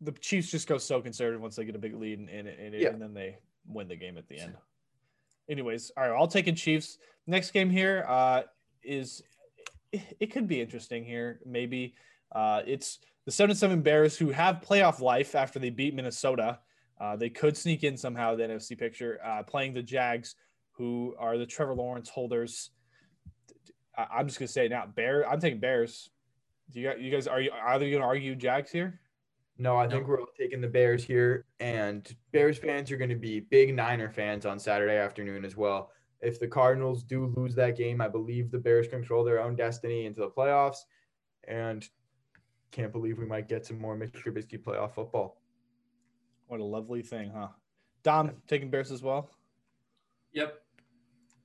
[0.00, 2.74] the Chiefs just go so conservative once they get a big lead, and, and, and,
[2.74, 2.88] Yeah.
[2.88, 4.54] and then they win the game at the end.
[5.52, 6.96] Anyways, all right, I'll take in Chiefs.
[7.26, 8.42] Next game here uh,
[8.82, 9.22] is
[9.92, 11.40] it, it could be interesting here.
[11.44, 11.94] Maybe
[12.34, 16.58] uh, it's the seven seven Bears who have playoff life after they beat Minnesota.
[16.98, 20.36] Uh, they could sneak in somehow the NFC picture, uh, playing the Jags,
[20.72, 22.70] who are the Trevor Lawrence holders.
[23.96, 25.30] I, I'm just gonna say now, Bear.
[25.30, 26.08] I'm taking Bears.
[26.70, 29.00] Do you, you guys are you either to argue Jags here?
[29.58, 29.90] No, I No.
[29.90, 33.74] think we're all taking the Bears here, and Bears fans are going to be big
[33.74, 35.92] Niner fans on Saturday afternoon as well.
[36.20, 40.06] If the Cardinals do lose that game, I believe the Bears control their own destiny
[40.06, 40.78] into the playoffs,
[41.44, 41.88] and
[42.70, 45.42] can't believe we might get some more Mitch Trubisky playoff football.
[46.46, 47.48] What a lovely thing, huh?
[48.02, 49.30] Dom taking Bears as well.
[50.32, 50.60] Yep.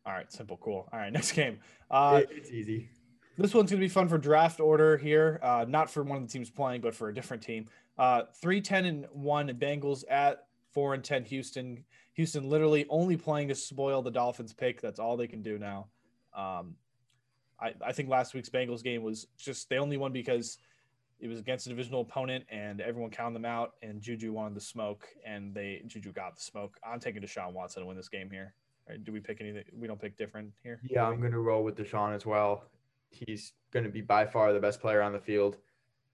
[0.05, 0.87] All right, simple, cool.
[0.93, 1.59] All right, next game.
[1.91, 2.89] Uh, it's easy.
[3.37, 5.39] This one's gonna be fun for draft order here.
[5.41, 7.65] Uh, not for one of the teams playing, but for a different team.
[7.97, 11.83] Uh, three ten and one Bengals at four and ten Houston.
[12.13, 14.81] Houston literally only playing to spoil the Dolphins pick.
[14.81, 15.87] That's all they can do now.
[16.35, 16.75] Um,
[17.59, 20.57] I, I think last week's Bengals game was just they only won because
[21.19, 24.61] it was against a divisional opponent and everyone counted them out and Juju wanted the
[24.61, 26.77] smoke and they Juju got the smoke.
[26.87, 28.53] I'm taking Deshaun Watson to win this game here.
[28.87, 29.63] Right, do we pick anything?
[29.73, 30.79] We don't pick different here.
[30.89, 32.65] Yeah, I'm going to roll with Deshaun as well.
[33.09, 35.57] He's going to be by far the best player on the field,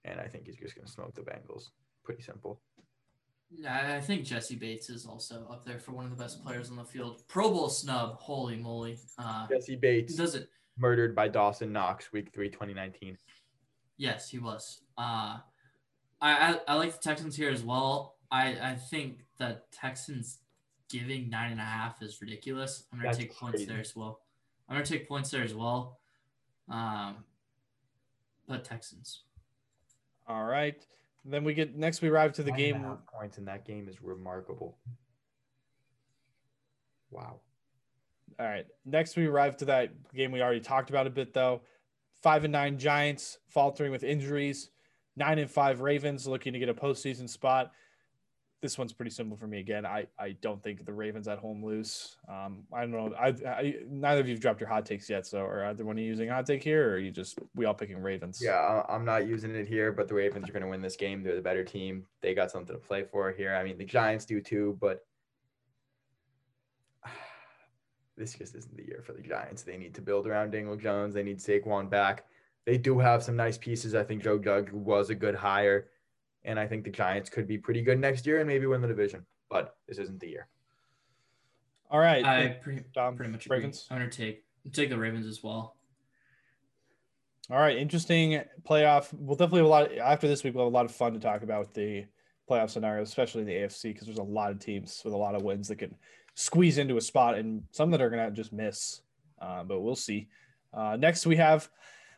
[0.04, 1.70] and I think he's just going to smoke the Bengals.
[2.02, 2.60] Pretty simple.
[3.50, 6.70] Yeah, I think Jessie Bates is also up there for one of the best players
[6.70, 7.22] on the field.
[7.28, 8.16] Pro Bowl snub.
[8.18, 8.98] Holy moly.
[9.18, 10.48] Uh, Jessie Bates does it?
[10.78, 13.16] murdered by Dawson Knox, Week Three, 2019.
[13.96, 14.82] Yes, he was.
[14.98, 15.38] Uh,
[16.20, 18.16] I, I I like the Texans here as well.
[18.30, 20.38] I I think the Texans
[20.88, 22.84] giving nine and a half is ridiculous.
[22.92, 24.20] I'm gonna That's take points there as well.
[24.68, 26.00] I'm gonna take points there as well.
[26.68, 27.16] Um,
[28.48, 29.22] but Texans.
[30.26, 30.76] All right.
[31.24, 32.02] Then we get next.
[32.02, 32.98] We arrive to the Nine game.
[33.12, 34.76] points in that game is remarkable.
[37.10, 37.40] Wow.
[38.38, 38.66] All right.
[38.84, 41.62] Next, we arrive to that game we already talked about a bit, though.
[42.22, 44.70] Five and nine Giants faltering with injuries.
[45.16, 47.70] Nine and five Ravens looking to get a postseason spot.
[48.64, 49.60] This one's pretty simple for me.
[49.60, 52.16] Again, I, I don't think the Ravens at home lose.
[52.30, 53.14] Um, I don't know.
[53.14, 55.26] I, I neither of you've dropped your hot takes yet.
[55.26, 57.66] So, are either one of you using hot take here, or are you just we
[57.66, 58.40] all picking Ravens?
[58.42, 61.22] Yeah, I'm not using it here, but the Ravens are going to win this game.
[61.22, 62.06] They're the better team.
[62.22, 63.54] They got something to play for here.
[63.54, 65.04] I mean, the Giants do too, but
[68.16, 69.62] this just isn't the year for the Giants.
[69.62, 71.12] They need to build around Daniel Jones.
[71.12, 72.24] They need Saquon back.
[72.64, 73.94] They do have some nice pieces.
[73.94, 75.88] I think Joe Judge was a good hire,
[76.44, 78.88] and I think the Giants could be pretty good next year and maybe win the
[78.88, 79.24] division.
[79.50, 80.48] But this isn't the year.
[81.90, 82.24] All right.
[82.24, 83.58] I pretty, Dom, pretty much agree.
[83.58, 83.86] Ravens.
[83.90, 85.76] I'm gonna take take the Ravens as well.
[87.50, 89.12] All right, interesting playoff.
[89.12, 90.54] We'll definitely have a lot after this week.
[90.54, 92.06] We'll have a lot of fun to talk about with the
[92.48, 95.34] playoff scenario, especially in the AFC, because there's a lot of teams with a lot
[95.34, 95.94] of wins that can
[96.34, 99.02] squeeze into a spot, and some that are going to just miss.
[99.38, 100.28] Uh, but we'll see.
[100.72, 101.68] Uh, next, we have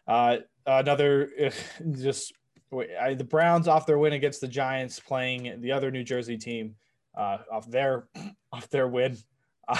[0.06, 1.52] uh, another
[1.90, 2.32] just
[2.72, 6.74] I, the Browns off their win against the Giants, playing the other New Jersey team
[7.16, 8.08] uh, off their
[8.52, 9.16] off their win.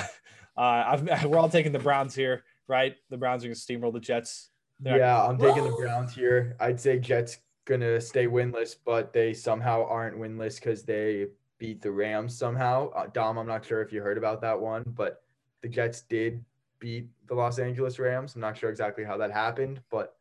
[0.59, 2.97] Uh, we're all taking the Browns here, right?
[3.11, 4.49] The Browns are going to steamroll the Jets.
[4.81, 6.57] They're Yeah, I'm taking the Browns here.
[6.61, 11.27] I'd say Jets gonna stay winless, but they somehow aren't winless because they
[11.59, 12.91] beat the Rams somehow.
[12.93, 15.23] Uh, Dom, I'm not sure if you heard about that one, but
[15.63, 16.45] the Jets did
[16.79, 18.35] beat the Los Angeles Rams.
[18.35, 20.17] I'm not sure exactly how that happened, but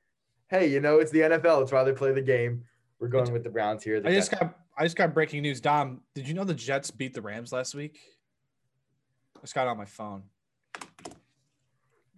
[0.50, 1.64] hey, you know it's the NFL.
[1.64, 2.64] It's why they play the game.
[3.00, 4.00] We're going with the Browns here.
[4.00, 5.62] The I just got I just got breaking news.
[5.62, 8.00] Dom, did you know the Jets beat the Rams last week?
[9.38, 10.24] I just got it on my phone.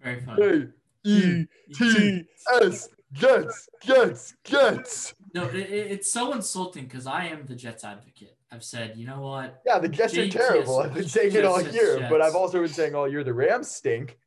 [0.01, 0.43] Very funny.
[0.43, 0.67] Hey,
[1.09, 2.23] E T
[2.61, 5.13] S Jets Jets Jets.
[5.33, 8.35] No, it, it- it's so insulting because I am the Jets advocate.
[8.51, 9.61] I've said, you know what?
[9.65, 10.79] Yeah, the Jets are terrible.
[10.79, 13.23] I've been saying it all Jets, year, but I've also been saying oh, all year
[13.23, 14.17] the Rams stink.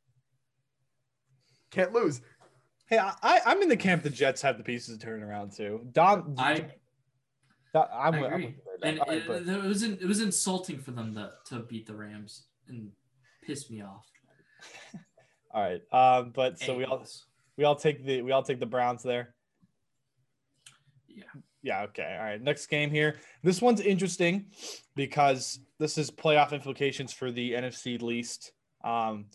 [1.71, 2.21] Can't lose.
[2.91, 4.03] Hey, I, I'm in the camp.
[4.03, 5.87] The Jets have the pieces to turn around too.
[5.93, 6.65] Dom, I
[7.73, 8.45] Dom- I'm, I I'm agree.
[8.47, 8.97] with you and.
[9.07, 12.47] It, but- it was in, it was insulting for them to, to beat the Rams
[12.67, 12.91] and
[13.43, 14.05] piss me off.
[15.53, 15.81] all right.
[15.93, 17.05] Um, but so we all
[17.55, 19.35] we all take the we all take the Browns there.
[21.07, 21.23] yeah.
[21.63, 21.83] Yeah.
[21.83, 22.17] Okay.
[22.19, 22.41] All right.
[22.41, 23.19] Next game here.
[23.41, 24.47] This one's interesting
[24.95, 28.51] because this is playoff implications for the NFC least.
[28.83, 29.27] Um,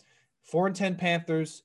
[0.43, 1.63] four and ten Panthers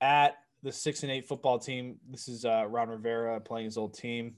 [0.00, 1.96] at the six and eight football team.
[2.10, 4.34] This is uh, Ron Rivera playing his old team.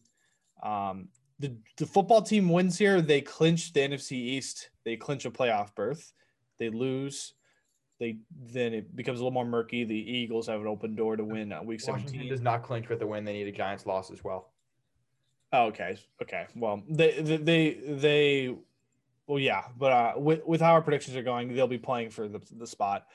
[0.62, 3.01] Um, the the football team wins here.
[3.01, 4.70] They clinch the NFC East.
[4.84, 6.12] They clinch a playoff berth.
[6.59, 7.34] They lose.
[8.01, 8.18] They
[8.52, 9.84] then it becomes a little more murky.
[9.84, 12.30] The Eagles have an open door to win uh, week Washington seventeen.
[12.30, 13.24] does not clinch with the win.
[13.24, 14.52] They need a Giants loss as well.
[15.52, 15.96] Oh, okay.
[16.22, 16.46] Okay.
[16.56, 18.56] Well, they they they, they
[19.26, 22.28] well, yeah, but uh, with with how our predictions are going, they'll be playing for
[22.28, 23.06] the the spot.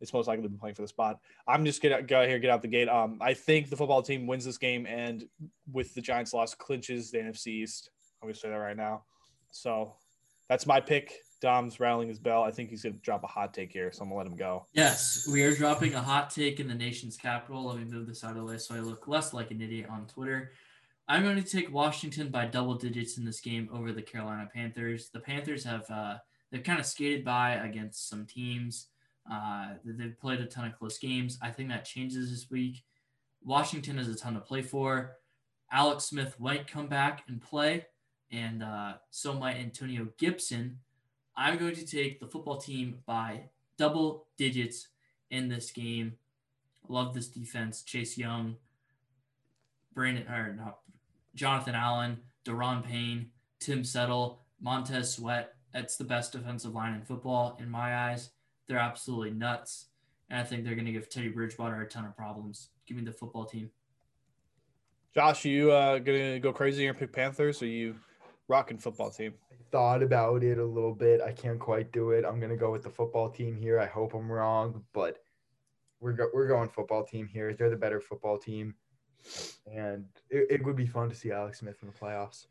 [0.00, 1.18] It's most likely to be playing for the spot.
[1.46, 2.88] I'm just gonna go here, get out the gate.
[2.88, 5.24] Um, I think the football team wins this game, and
[5.70, 7.90] with the Giants' loss, clinches the NFC East.
[8.22, 9.04] I'm gonna say that right now.
[9.50, 9.94] So
[10.48, 11.14] that's my pick.
[11.40, 12.42] Dom's rattling his bell.
[12.42, 14.66] I think he's gonna drop a hot take here, so I'm gonna let him go.
[14.72, 17.64] Yes, we are dropping a hot take in the nation's capital.
[17.66, 19.86] Let me move this out of the way so I look less like an idiot
[19.90, 20.52] on Twitter.
[21.10, 25.08] I'm going to take Washington by double digits in this game over the Carolina Panthers.
[25.08, 26.18] The Panthers have uh,
[26.52, 28.86] they've kind of skated by against some teams.
[29.30, 31.38] Uh, they've played a ton of close games.
[31.40, 32.82] I think that changes this week.
[33.44, 35.16] Washington has a ton to play for.
[35.72, 37.86] Alex Smith might come back and play,
[38.32, 40.78] and uh, so might Antonio Gibson.
[41.36, 43.42] I'm going to take the football team by
[43.78, 44.88] double digits
[45.30, 46.14] in this game.
[46.88, 47.82] Love this defense.
[47.82, 48.56] Chase Young,
[49.94, 50.80] Brandon or not,
[51.36, 53.30] Jonathan Allen, Daron Payne,
[53.60, 55.54] Tim Settle, Montez Sweat.
[55.72, 58.30] That's the best defensive line in football in my eyes.
[58.70, 59.86] They're absolutely nuts.
[60.30, 62.68] And I think they're going to give Teddy Bridgewater a ton of problems.
[62.86, 63.68] Give me the football team.
[65.12, 67.62] Josh, are you uh, gonna go crazy and pick Panthers?
[67.62, 67.96] Or are you
[68.46, 69.34] rocking football team?
[69.72, 71.20] Thought about it a little bit.
[71.20, 72.24] I can't quite do it.
[72.24, 73.80] I'm gonna go with the football team here.
[73.80, 75.18] I hope I'm wrong, but
[75.98, 77.52] we're go- we're going football team here.
[77.54, 78.76] They're the better football team,
[79.66, 82.46] and it, it would be fun to see Alex Smith in the playoffs.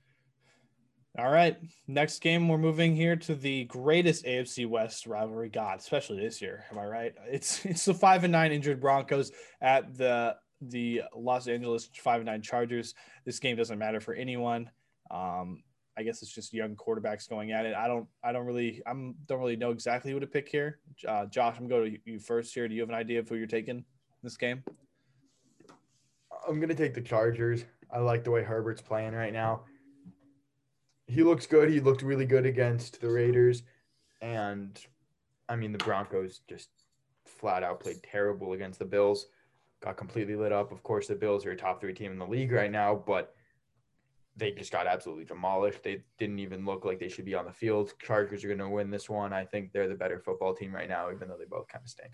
[1.19, 1.57] All right.
[1.87, 6.63] Next game, we're moving here to the greatest AFC West rivalry god, especially this year.
[6.71, 7.13] Am I right?
[7.29, 9.31] It's it's the five and nine injured Broncos
[9.61, 12.93] at the the Los Angeles five and nine Chargers.
[13.25, 14.69] This game doesn't matter for anyone.
[15.11, 15.61] Um,
[15.97, 17.75] I guess it's just young quarterbacks going at it.
[17.75, 20.79] I don't I don't really I'm don't really know exactly who to pick here.
[21.05, 22.69] Uh, Josh, I'm going to you first here.
[22.69, 23.85] Do you have an idea of who you're taking in
[24.23, 24.63] this game?
[26.47, 27.65] I'm gonna take the Chargers.
[27.91, 29.63] I like the way Herbert's playing right now.
[31.09, 31.69] He looks good.
[31.69, 33.63] He looked really good against the Raiders,
[34.21, 34.79] and
[35.49, 36.69] I mean the Broncos just
[37.25, 39.25] flat out played terrible against the Bills.
[39.81, 40.71] Got completely lit up.
[40.71, 43.33] Of course, the Bills are a top three team in the league right now, but
[44.37, 45.81] they just got absolutely demolished.
[45.83, 47.93] They didn't even look like they should be on the field.
[47.99, 49.33] Chargers are going to win this one.
[49.33, 51.89] I think they're the better football team right now, even though they both kind of
[51.89, 52.11] stink.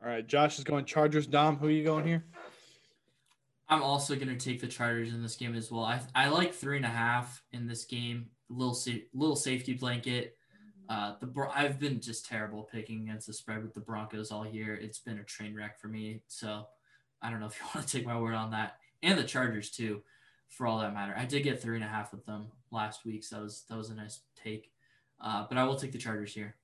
[0.00, 1.26] All right, Josh is going Chargers.
[1.26, 2.24] Dom, who are you going here?
[3.68, 5.84] I'm also going to take the Chargers in this game as well.
[5.84, 8.26] I, I like three and a half in this game.
[8.50, 10.36] Little sa- little safety blanket.
[10.88, 14.74] Uh, the I've been just terrible picking against the spread with the Broncos all year.
[14.74, 16.20] It's been a train wreck for me.
[16.28, 16.66] So
[17.22, 19.70] I don't know if you want to take my word on that, and the Chargers
[19.70, 20.02] too,
[20.50, 21.14] for all that matter.
[21.16, 23.78] I did get three and a half with them last week, so that was that
[23.78, 24.70] was a nice take.
[25.20, 26.54] Uh, but I will take the Chargers here.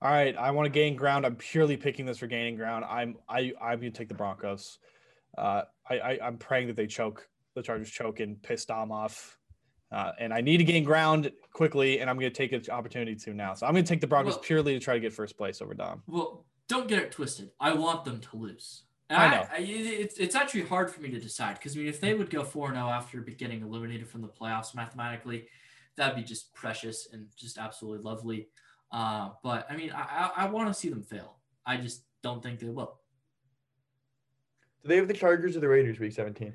[0.00, 1.26] All right, I want to gain ground.
[1.26, 2.84] I'm purely picking this for gaining ground.
[2.84, 4.78] I'm I I'm gonna take the Broncos.
[5.36, 9.38] Uh, I, I I'm praying that they choke the Chargers choke and piss Dom off.
[9.92, 13.14] Uh, and I need to gain ground quickly, and I'm going to take an opportunity
[13.14, 13.54] to now.
[13.54, 15.62] So I'm going to take the Broncos Well- purely to try to get first place
[15.62, 16.02] over Dom.
[16.08, 17.50] Well, don't get it twisted.
[17.60, 18.84] I want them to lose.
[19.10, 19.46] And I I know.
[19.52, 22.30] I, it's, it's actually hard for me to decide because I mean, if they would
[22.30, 25.46] go 4 0 after getting eliminated from the playoffs mathematically,
[25.96, 28.48] that'd be just precious and just absolutely lovely.
[28.90, 31.36] Uh, but I mean, I, I, I want to see them fail.
[31.66, 32.98] I just don't think they will.
[34.84, 36.52] Do they have the Chargers or the Raiders week 17?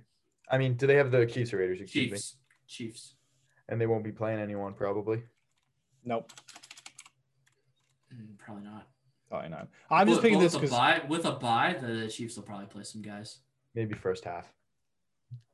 [0.51, 1.81] I mean, do they have the Chiefs or Raiders?
[1.81, 2.18] Excuse me.
[2.18, 2.35] Chiefs.
[2.68, 3.14] Chiefs.
[3.68, 5.23] And they won't be playing anyone probably.
[6.06, 6.31] Nope,
[8.15, 8.88] Mm, probably not.
[9.30, 9.68] probably not.
[9.91, 11.10] I'm just picking this with a because.
[11.10, 13.39] With a bye, the Chiefs will probably play some guys.
[13.76, 14.51] Maybe first half.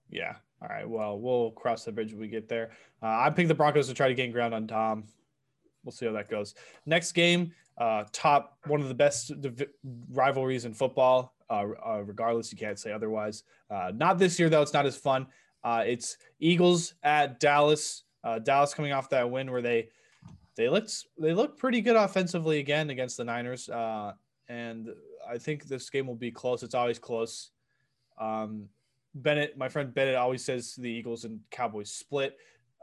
[0.09, 0.35] yeah.
[0.61, 0.87] All right.
[0.89, 2.71] Well, we'll cross the bridge when we get there.
[3.03, 5.03] Uh, I picked the Broncos to try to gain ground on Dom.
[5.85, 6.55] We'll see how that goes.
[6.85, 9.31] Next game, uh, top one of the best
[10.11, 11.33] rivalries in football.
[11.49, 13.43] Uh, uh, regardless, you can't say otherwise.
[13.69, 15.27] Uh, not this year though; it's not as fun.
[15.63, 18.03] Uh, it's Eagles at Dallas.
[18.23, 19.89] Uh, Dallas coming off that win where they
[20.55, 23.69] they looked they looked pretty good offensively again against the Niners.
[23.69, 24.13] Uh,
[24.47, 24.89] and
[25.27, 26.63] I think this game will be close.
[26.63, 27.51] It's always close.
[28.19, 28.69] Um,
[29.13, 32.37] Bennett, my friend Bennett, always says the Eagles and Cowboys split.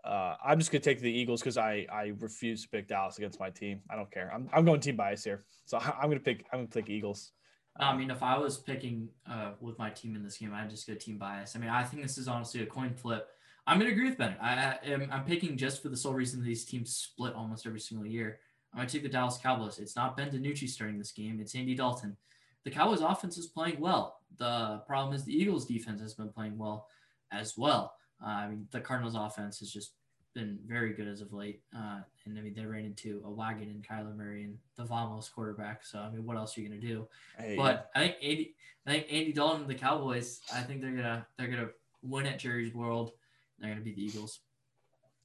[0.05, 3.39] Uh, I'm just gonna take the Eagles because I I refuse to pick Dallas against
[3.39, 3.81] my team.
[3.89, 4.31] I don't care.
[4.35, 7.33] I'm, I'm going team bias here, so I'm gonna pick I'm gonna pick Eagles.
[7.77, 10.87] I mean, if I was picking uh, with my team in this game, I'd just
[10.87, 11.57] go team bias.
[11.57, 13.29] I mean, I think this is honestly a coin flip.
[13.67, 14.37] I'm to agree with Ben.
[14.43, 17.67] I, I am I'm picking just for the sole reason that these teams split almost
[17.67, 18.41] every single year.
[18.75, 19.79] I'm to take the Dallas Cowboys.
[19.79, 21.39] It's not Ben DiNucci starting this game.
[21.41, 22.17] It's Andy Dalton.
[22.65, 24.21] The Cowboys offense is playing well.
[24.39, 26.89] The problem is the Eagles defense has been playing well
[27.31, 27.95] as well.
[28.25, 29.93] Uh, I mean, the Cardinals offense has just
[30.35, 31.61] been very good as of late.
[31.77, 35.29] Uh, and I mean, they ran into a wagon in Kyler Murray and the Vamos
[35.29, 35.85] quarterback.
[35.85, 37.09] So, I mean, what else are you going to do?
[37.39, 38.55] Hey, But I think Andy,
[38.87, 40.41] I think Andy Dalton and the Cowboys.
[40.53, 41.69] I think they're gonna they're gonna
[42.03, 43.13] win at Jerry's World.
[43.59, 44.41] They're gonna beat the Eagles.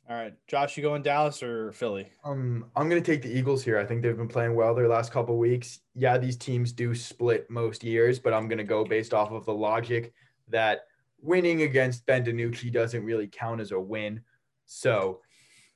[0.10, 2.08] all right, Josh, you going Dallas or Philly?
[2.24, 3.80] Um, I'm gonna take the Eagles here.
[3.80, 5.80] I think they've been playing well their last couple weeks.
[5.96, 9.54] Yeah, these teams do split most years, but I'm gonna go based off of the
[9.54, 10.14] logic
[10.50, 10.87] that
[11.22, 14.22] winning against Ben DiNucci doesn't really count as a win.
[14.66, 15.22] So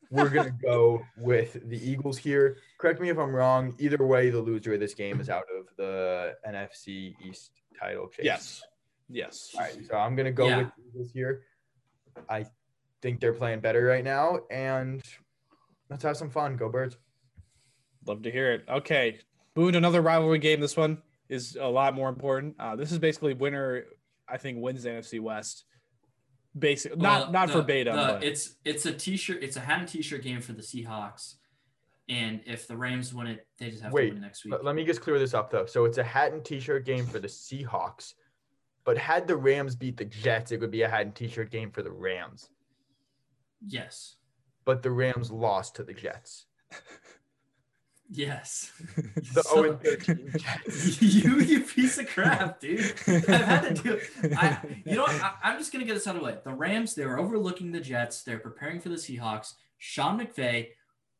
[0.09, 2.57] we're gonna go with the Eagles here.
[2.77, 3.76] Correct me if I'm wrong.
[3.80, 8.26] Either way, the loser of this game is out of the NFC East title chase.
[8.26, 8.61] Yes,
[9.09, 9.51] yes.
[9.55, 10.57] All right, so I'm gonna go Yeah.
[10.57, 11.43] with the Eagles here.
[12.30, 12.45] I
[13.01, 15.01] think they're playing better right now, and
[15.89, 16.57] let's have some fun.
[16.57, 16.97] Go Birds!
[18.05, 18.65] Love to hear it.
[18.68, 19.19] Okay,
[19.55, 20.59] moving to another rivalry game.
[20.59, 22.55] This one is a lot more important.
[22.59, 23.85] Uh, this is basically winner.
[24.32, 25.66] I think wins the NFC West.
[26.58, 29.41] Basically, not Well, not the- verbatim, the- but it's it's a t-shirt.
[29.44, 31.36] It's a hat and t-shirt game for the Seahawks.
[32.10, 34.53] And if the Rams win it, they just have Wait, to win next week.
[34.53, 35.66] Let, let me just clear this up though.
[35.66, 38.16] So it's a hat and t-shirt game for the Seahawks,
[38.84, 41.72] but had the Rams beat the Jets, it would be a hat and t-shirt game
[41.72, 42.49] for the Rams.
[43.66, 44.18] yes,
[44.66, 46.48] But the Rams lost to the Jets.
[48.12, 48.72] yes.
[49.34, 50.34] The So- 0 13
[51.00, 52.94] you you piece of crap, dude.
[53.08, 54.02] I've had to do.
[54.38, 55.06] I, you know?
[55.08, 56.38] I, I'm just gonna get this out of the way.
[56.44, 58.24] The Rams, they're overlooking the Jets.
[58.24, 59.54] They're preparing for the Seahawks.
[59.78, 60.70] Sean McVay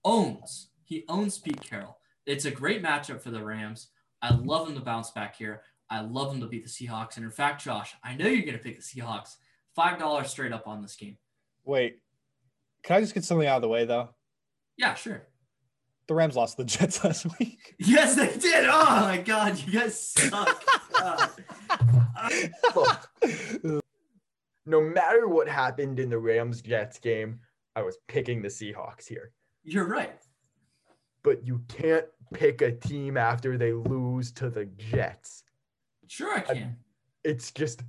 [0.06, 0.70] owns.
[0.84, 1.98] He owns Pete Carroll.
[2.26, 3.88] It's a great matchup for the Rams.
[4.22, 5.62] I love them to bounce back here.
[5.90, 7.16] I love them to beat the Seahawks.
[7.18, 9.38] And in fact, Josh, I know you're gonna pick the Seahawks.
[9.76, 11.18] Five dollars straight up on this game.
[11.64, 12.00] wait.
[12.84, 14.10] Can I just get something out of the way though?
[14.76, 15.28] Yeah, sure.
[16.12, 17.74] The Rams lost to the Jets last week.
[17.80, 18.66] Yes, they did.
[18.70, 20.62] Oh my God, you guys suck.
[20.94, 21.30] God.
[23.64, 23.82] Look,
[24.66, 27.40] no matter what happened in the Rams Jets game,
[27.78, 29.32] I was picking the Seahawks here.
[29.64, 30.20] You're right.
[31.24, 35.46] But you can't pick a team after they lose to the Jets.
[36.08, 36.76] Sure, I can.
[37.24, 37.84] It's just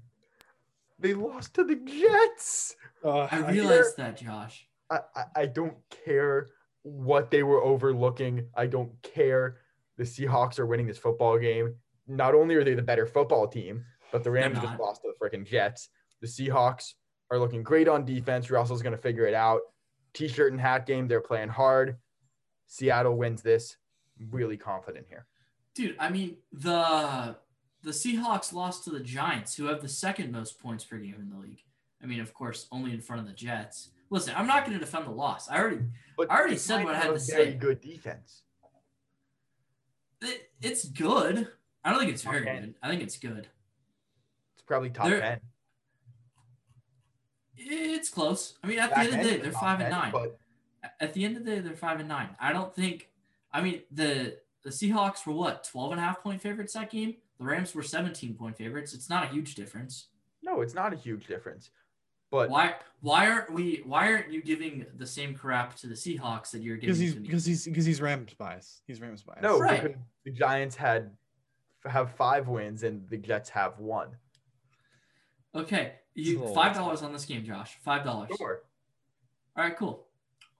[1.00, 2.76] they lost to the Jets.
[3.04, 4.68] Uh, I I- realized that, Josh.
[4.88, 5.74] I, I, I don't
[6.04, 6.50] care
[6.82, 8.46] what they were overlooking.
[8.54, 9.58] I don't care.
[9.96, 11.74] The Seahawks are winning this football game.
[12.06, 15.24] Not only are they the better football team, but the Rams just lost to the
[15.24, 15.88] freaking Jets.
[16.20, 16.94] The Seahawks
[17.30, 18.50] are looking great on defense.
[18.50, 19.60] Russell's going to figure it out.
[20.14, 21.96] T-shirt and hat game, they're playing hard.
[22.66, 23.76] Seattle wins this.
[24.30, 25.26] Really confident here.
[25.74, 27.36] Dude, I mean the
[27.82, 31.30] the Seahawks lost to the Giants, who have the second most points per game in
[31.30, 31.62] the league.
[32.02, 33.90] I mean, of course, only in front of the Jets.
[34.12, 35.48] Listen, I'm not going to defend the loss.
[35.48, 35.78] I already
[36.18, 37.32] But I already said what I had to say.
[37.46, 38.42] Very good defense.
[40.20, 41.48] it, it's good.
[41.82, 42.60] I don't think it's very Okay.
[42.60, 42.74] good.
[42.82, 43.48] I think it's good.
[44.52, 45.40] It's probably top They're- ten.
[47.56, 48.58] It's close.
[48.62, 50.12] I mean, at the end of the day, they're five and 10, nine.
[50.12, 50.38] But
[51.00, 52.36] At the end of the day, they're five and nine.
[52.38, 53.10] I don't think.
[53.50, 57.16] I mean, the the Seahawks were what 12 and a half point favorites that game.
[57.38, 58.92] The Rams were 17 point favorites.
[58.94, 60.08] It's not a huge difference.
[60.42, 61.70] no, it's not a huge difference.
[62.32, 66.50] But Why why aren't we why aren't you giving the same crap to the Seahawks
[66.52, 67.26] that you're giving because he's to me?
[67.28, 68.80] because he's because he's Rams bias.
[68.86, 69.42] He's Rams bias.
[69.42, 69.94] no, Right.
[70.24, 71.10] the Giants had
[71.84, 74.08] have five wins and the Jets have one.
[75.54, 77.76] Okay, you five dollars on this game, Josh.
[77.84, 78.30] Five dollars.
[78.38, 78.62] Sure.
[79.56, 80.06] All right, cool.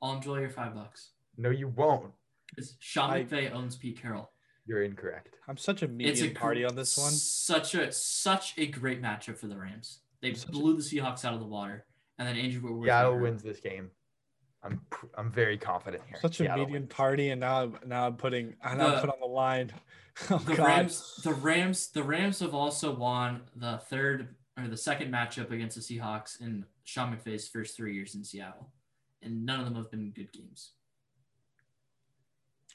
[0.02, 1.12] I'll enjoy your five bucks.
[1.38, 2.12] No, you won't.
[2.50, 4.30] Because Sean I- McVay owns Pete Carroll.
[4.66, 5.36] You're incorrect.
[5.48, 7.10] I'm such a It's a party gr- on this one.
[7.12, 10.00] Such a such a great matchup for the Rams.
[10.22, 11.84] They Such a- blew the Seahawks out of the water,
[12.18, 12.86] and then Andrew Whitworth.
[12.86, 13.90] Seattle got wins this game.
[14.62, 14.80] I'm
[15.18, 16.18] I'm very confident here.
[16.20, 16.94] Such a Seattle median wins.
[16.94, 19.72] party, and now I'm now I'm putting I now The- put on the line.
[20.30, 20.66] Oh The God.
[20.66, 25.74] Rams, the Rams, the Rams have also won the third or the second matchup against
[25.74, 28.70] the Seahawks in Sean McVay's first three years in Seattle,
[29.22, 30.72] and none of them have been good games.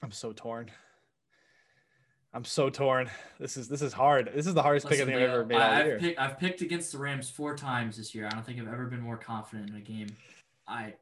[0.01, 0.71] I'm so torn.
[2.33, 3.09] I'm so torn.
[3.39, 4.31] This is this is hard.
[4.33, 5.99] This is the hardest pick I Listen, think I've ever made all I, have year.
[5.99, 8.27] picked, I've picked against the Rams four times this year.
[8.27, 10.07] I don't think I've ever been more confident in a game.
[10.67, 10.93] I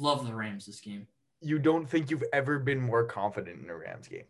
[0.00, 1.06] love the Rams this game.
[1.40, 4.24] You don't think you've ever been more confident in a Rams game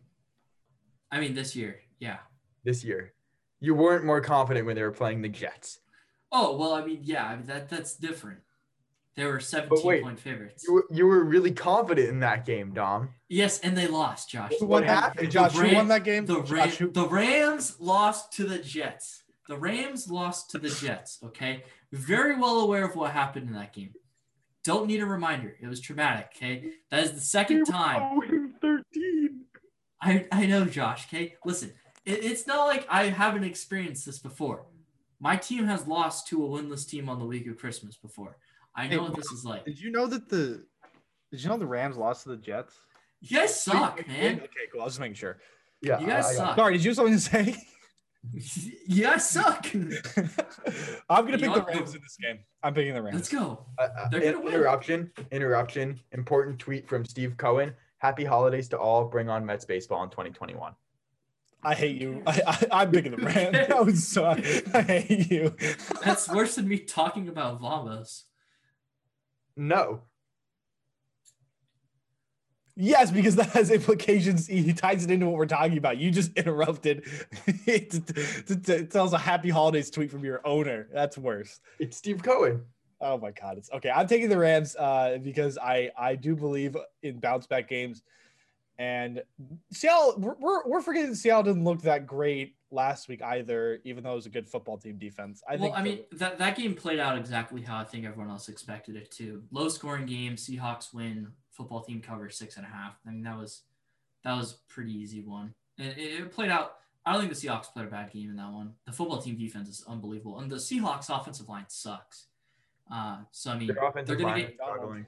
[1.11, 2.17] I mean, this year, yeah.
[2.63, 3.13] this year?
[3.59, 5.79] You weren't more confident when they were playing the Jets.
[6.31, 8.39] Oh well, I mean, yeah, I mean, that that's different.
[9.17, 10.63] They were 17 wait, point favorites.
[10.67, 13.09] You were, you were really confident in that game, Dom.
[13.29, 14.51] Yes, and they lost, Josh.
[14.59, 15.31] Who What won that- happened?
[15.31, 16.27] Josh, The who won that game?
[16.27, 19.23] The, Ram- Josh, who- the Rams lost to the Jets.
[19.47, 21.17] The Rams lost to the Jets.
[21.23, 23.93] Okay, very well aware of what happened in that game.
[24.63, 25.55] Don't need a reminder.
[25.59, 26.27] It was traumatic.
[26.35, 28.53] Okay, that is the second time.
[28.61, 29.45] 13.
[29.99, 31.07] I I know, Josh.
[31.07, 31.73] Okay, listen.
[32.05, 34.65] It, it's not like I haven't experienced this before.
[35.19, 38.37] My team has lost to a winless team on the week of Christmas before.
[38.77, 39.65] I know Hey, what this is like.
[39.65, 40.63] Did you know that the
[41.31, 42.79] Did you know the Rams lost to the Jets?
[43.19, 44.35] You guys suck, Wait, man.
[44.35, 44.81] Okay, cool.
[44.81, 45.39] I was just making sure.
[45.81, 46.55] Yeah, You guys I- I suck.
[46.55, 47.55] Sorry, did you have something to say?
[48.87, 49.65] you guys suck.
[51.09, 51.67] I'm gonna You pick the what?
[51.67, 52.39] Rams in this game.
[52.63, 53.15] I'm picking the Rams.
[53.15, 53.65] Let's go.
[53.79, 55.99] Uh, uh, in- interruption, interruption.
[56.11, 57.73] Important tweet from Steve Cohen.
[57.99, 59.05] Happy holidays to all.
[59.05, 60.73] Bring on Mets baseball in 2021.
[61.63, 62.21] I hate you.
[62.27, 63.57] I, I, I'm picking the Rams.
[63.67, 65.55] That was so, I hate you.
[66.03, 68.25] That's worse than me talking about Vamos.
[69.57, 70.03] No,
[72.79, 74.45] Yes, because that has implications.
[74.45, 75.97] He ties it into what we're talking about.
[75.97, 77.05] You just interrupted
[77.65, 80.87] to, to, to tell us a happy holidays tweet from your owner.
[80.93, 81.59] That's worse.
[81.79, 82.63] it's Steve Cohen.
[83.01, 83.89] Oh my god, it's okay.
[83.89, 88.03] I'm taking the Rams uh, because I I do believe in bounce back games,
[88.77, 89.23] and
[89.71, 90.15] Seattle.
[90.17, 94.15] We're, we're we're forgetting Seattle didn't look that great last week either, even though it
[94.15, 95.41] was a good football team defense.
[95.47, 95.79] I think well, think.
[95.79, 99.11] I mean that that game played out exactly how I think everyone else expected it
[99.11, 99.43] to.
[99.51, 100.35] Low scoring game.
[100.35, 101.27] Seahawks win.
[101.51, 102.97] Football team cover six and a half.
[103.05, 103.63] I mean that was
[104.23, 105.53] that was a pretty easy one.
[105.79, 106.75] And it, it played out.
[107.05, 108.73] I don't think the Seahawks played a bad game in that one.
[108.85, 112.25] The football team defense is unbelievable, and the Seahawks offensive line sucks.
[112.91, 115.07] Uh, so I mean, Their they're offensive gonna line get is struggling,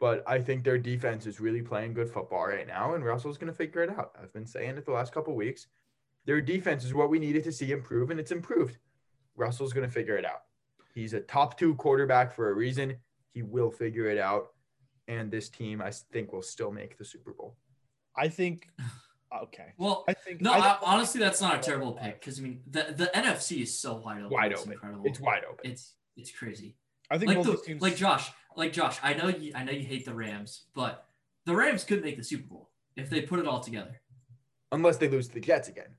[0.00, 3.52] but I think their defense is really playing good football right now, and Russell's going
[3.52, 4.12] to figure it out.
[4.20, 5.68] I've been saying it the last couple weeks.
[6.26, 8.78] Their defense is what we needed to see improve, and it's improved.
[9.36, 10.42] Russell's going to figure it out.
[10.94, 12.96] He's a top two quarterback for a reason.
[13.32, 14.48] He will figure it out,
[15.08, 17.56] and this team, I think, will still make the Super Bowl.
[18.16, 18.68] I think.
[19.42, 19.74] Okay.
[19.76, 20.04] well.
[20.08, 20.40] I think.
[20.40, 23.60] No, I I, honestly, that's not a terrible pick because I mean the, the NFC
[23.60, 24.30] is so wide open.
[24.30, 24.72] Wide it's open.
[24.74, 25.02] Incredible.
[25.04, 25.70] It's wide open.
[25.70, 26.76] It's it's crazy.
[27.10, 27.82] I think like both the, teams.
[27.82, 28.98] like Josh, like Josh.
[29.02, 29.52] I know you.
[29.54, 31.06] I know you hate the Rams, but
[31.44, 34.00] the Rams could make the Super Bowl if they put it all together.
[34.70, 35.90] Unless they lose to the Jets again.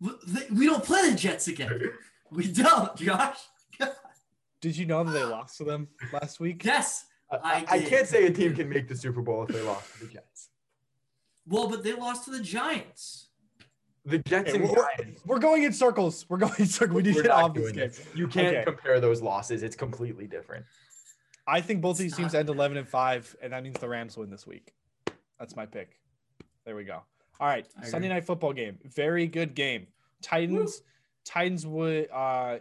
[0.00, 1.90] We, don't play the Jets again.
[2.30, 3.38] We don't, Josh.
[4.60, 6.62] Did you know that they lost to them last week?
[6.62, 7.06] Yes.
[7.32, 9.62] I, I I, I can't say a team can make the Super Bowl if they
[9.62, 10.50] lost to the Jets.
[11.46, 13.28] Well, but they lost to the Giants.
[14.04, 15.22] The Jets Okay, and we're, Giants.
[15.24, 16.26] we're going in circles.
[16.28, 16.96] We're going in circles.
[16.96, 17.88] We need to We're get not off this doing game.
[17.88, 18.06] this.
[18.14, 18.64] You can't Okay.
[18.66, 19.62] compare those losses.
[19.62, 20.66] It's completely different.
[21.46, 24.18] I think both It's these teams end 11 and 5, and that means the Rams
[24.18, 24.74] win this week.
[25.38, 25.98] That's my pick.
[26.66, 27.04] There we go.
[27.40, 27.66] All right.
[27.80, 28.16] I Sunday agree.
[28.16, 28.78] night football game.
[28.84, 29.86] Very good game.
[30.22, 30.82] Titans.
[31.24, 32.58] Titans would uh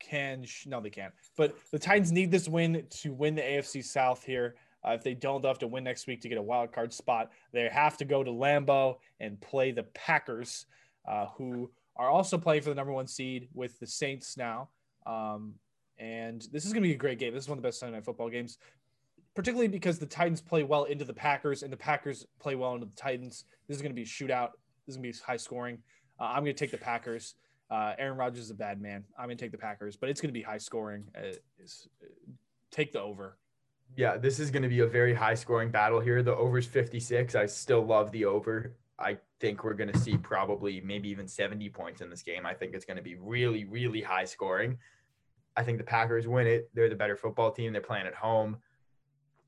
[0.00, 1.12] can no they can't.
[1.36, 4.56] But the Titans need this win to win the AFC South here.
[4.86, 6.92] Uh, if they don't, they'll have to win next week to get a wild card
[6.92, 7.30] spot.
[7.52, 10.66] They have to go to Lambeau and play the Packers,
[11.06, 14.68] uh, who are also playing for the number one seed with the Saints now.
[15.04, 15.54] Um,
[15.98, 17.34] and this is going to be a great game.
[17.34, 18.58] This is one of the best Sunday night football games,
[19.38, 22.86] particularly because the Titans play well into the Packers and the Packers play well into
[22.86, 23.44] the Titans.
[23.68, 24.48] This is going to be a shootout.
[24.84, 25.78] This is going to be high scoring.
[26.18, 27.36] Uh, I'm going to take the Packers.
[27.70, 29.04] Uh, Aaron Rodgers is a bad man.
[29.16, 31.04] I'm going to take the Packers, but it's going to be high scoring.
[31.16, 31.36] Uh,
[32.72, 33.38] take the over.
[33.94, 36.20] Yeah, this is going to be a very high scoring battle here.
[36.20, 37.36] The over is 56.
[37.36, 38.74] I still love the over.
[38.98, 42.44] I think we're going to see probably maybe even 70 points in this game.
[42.44, 44.78] I think it's going to be really, really high scoring.
[45.56, 46.70] I think the Packers win it.
[46.74, 47.72] They're the better football team.
[47.72, 48.56] They're playing at home.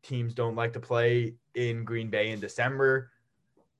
[0.03, 3.11] Teams don't like to play in Green Bay in December.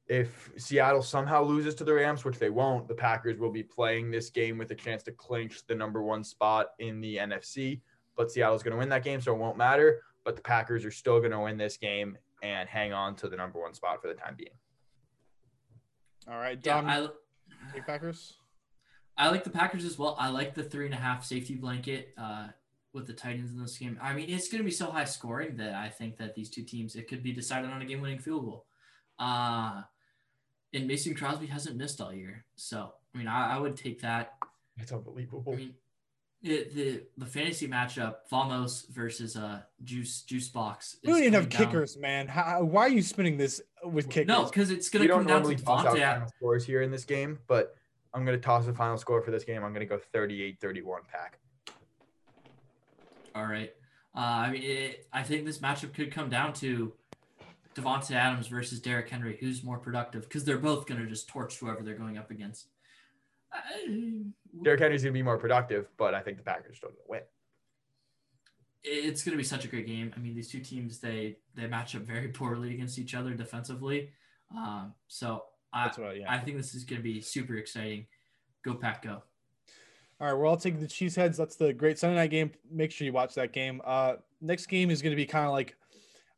[0.07, 4.11] If Seattle somehow loses to the Rams, which they won't, the Packers will be playing
[4.11, 7.81] this game with a chance to clinch the number one spot in the NFC.
[8.17, 10.03] But Seattle's going to win that game, so it won't matter.
[10.25, 13.37] But the Packers are still going to win this game and hang on to the
[13.37, 14.51] number one spot for the time being.
[16.29, 18.35] All right, Dom, yeah, I, take Packers.
[19.17, 20.17] I like the Packers as well.
[20.19, 22.49] I like the three and a half safety blanket uh,
[22.93, 23.99] with the Titans in this game.
[24.03, 26.63] I mean, it's going to be so high scoring that I think that these two
[26.63, 28.67] teams it could be decided on a game winning field goal.
[29.19, 29.83] Uh,
[30.73, 34.35] and Mason Crosby hasn't missed all year, so I mean, I, I would take that.
[34.79, 35.45] It's unbelievable.
[35.53, 35.75] I mean,
[36.43, 40.97] it, the the fantasy matchup, Vamos versus uh Juice Juice Box.
[41.05, 41.67] We don't even have down.
[41.67, 42.29] kickers, man.
[42.29, 44.29] How, why are you spinning this with kickers?
[44.29, 46.33] No, because it's going to come down to Davante Adams.
[46.37, 47.75] Scores here in this game, but
[48.15, 49.63] I'm going to toss the final score for this game.
[49.65, 51.39] I'm going to go 38-31 pack.
[53.35, 53.73] All right.
[54.15, 56.93] Uh, I mean, it, I think this matchup could come down to
[57.75, 61.59] Davante Adams versus Derrick Henry, who's more productive, because they're both going to just torch
[61.59, 62.67] whoever they're going up against.
[64.63, 67.03] Derrick Henry's going to be more productive, but I think the Packers are still going
[67.05, 67.21] to win.
[68.83, 70.13] It's going to be such a great game.
[70.17, 74.11] I mean, these two teams they they match up very poorly against each other defensively.
[74.57, 76.33] Um, so I, what, yeah.
[76.33, 78.07] I think this is going to be super exciting.
[78.65, 79.23] Go Pack, go!
[80.21, 81.37] All right, we're all taking the Cheeseheads.
[81.37, 82.51] That's the great Sunday night game.
[82.71, 83.81] Make sure you watch that game.
[83.85, 85.77] Uh, next game is going to be kind of like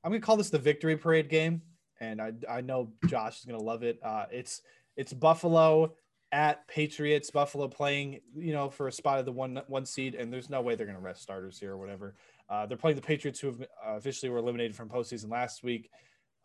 [0.04, 1.62] I'm going to call this the victory parade game,
[1.98, 3.98] and I I know Josh is going to love it.
[4.00, 4.62] Uh, it's
[4.96, 5.94] it's Buffalo
[6.30, 7.32] at Patriots.
[7.32, 10.60] Buffalo playing, you know, for a spot of the one one seed, and there's no
[10.60, 12.14] way they're going to rest starters here or whatever.
[12.48, 15.90] Uh, they're playing the Patriots, who have uh, officially were eliminated from postseason last week.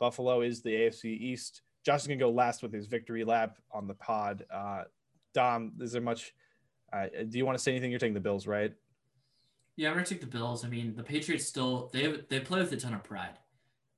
[0.00, 1.62] Buffalo is the AFC East.
[1.84, 4.44] Josh is going to go last with his victory lap on the pod.
[4.52, 4.84] Uh,
[5.34, 6.34] Dom, is there much?
[6.92, 7.90] Uh, do you want to say anything?
[7.90, 8.72] You're taking the Bills, right?
[9.76, 10.64] Yeah, I'm going to take the Bills.
[10.64, 13.38] I mean, the Patriots still they have, they play with a ton of pride,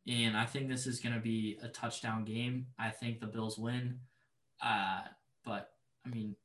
[0.06, 2.66] and I think this is going to be a touchdown game.
[2.78, 3.98] I think the Bills win,
[4.62, 5.00] uh,
[5.44, 5.70] but
[6.04, 6.36] I mean,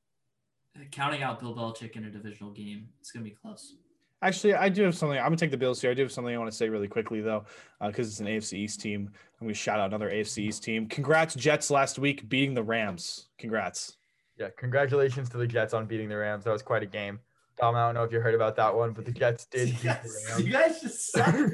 [0.92, 3.76] counting out Bill Belichick in a divisional game, it's going to be close.
[4.22, 5.20] Actually, I do have something.
[5.20, 5.92] I'm gonna take the Bills here.
[5.92, 7.46] I do have something I want to say really quickly though,
[7.86, 9.12] because uh, it's an AFC East team.
[9.40, 10.88] I'm gonna shout out another AFC East team.
[10.88, 13.28] Congrats, Jets, last week beating the Rams.
[13.38, 13.98] Congrats.
[14.38, 16.44] Yeah, congratulations to the Jets on beating the Rams.
[16.44, 17.20] That was quite a game.
[17.60, 19.82] Tom, I don't know if you heard about that one, but the Jets did.
[19.82, 21.52] Yes, you guys just suck.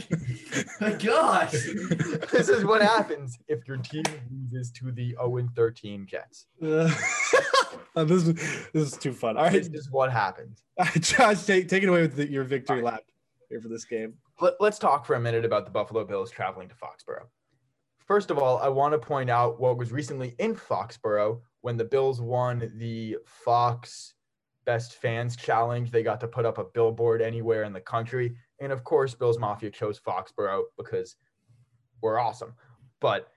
[0.80, 1.52] My gosh.
[2.32, 6.48] this is what happens if your team loses to the 0 13 Jets.
[6.62, 6.92] Uh,
[8.04, 8.34] this, is,
[8.74, 9.38] this is too fun.
[9.38, 9.54] All right.
[9.54, 10.64] This is what happens.
[11.00, 12.94] Josh, take, take it away with the, your victory right.
[12.94, 13.04] lap
[13.50, 14.16] here for this game.
[14.40, 17.28] Let, let's talk for a minute about the Buffalo Bills traveling to Foxborough.
[18.08, 21.86] First of all, I want to point out what was recently in Foxborough when the
[21.86, 24.16] Bills won the Fox
[24.66, 25.90] Best Fans Challenge.
[25.90, 28.36] They got to put up a billboard anywhere in the country.
[28.60, 31.16] And of course, Bills Mafia chose Foxborough because
[32.02, 32.54] we're awesome.
[33.00, 33.28] But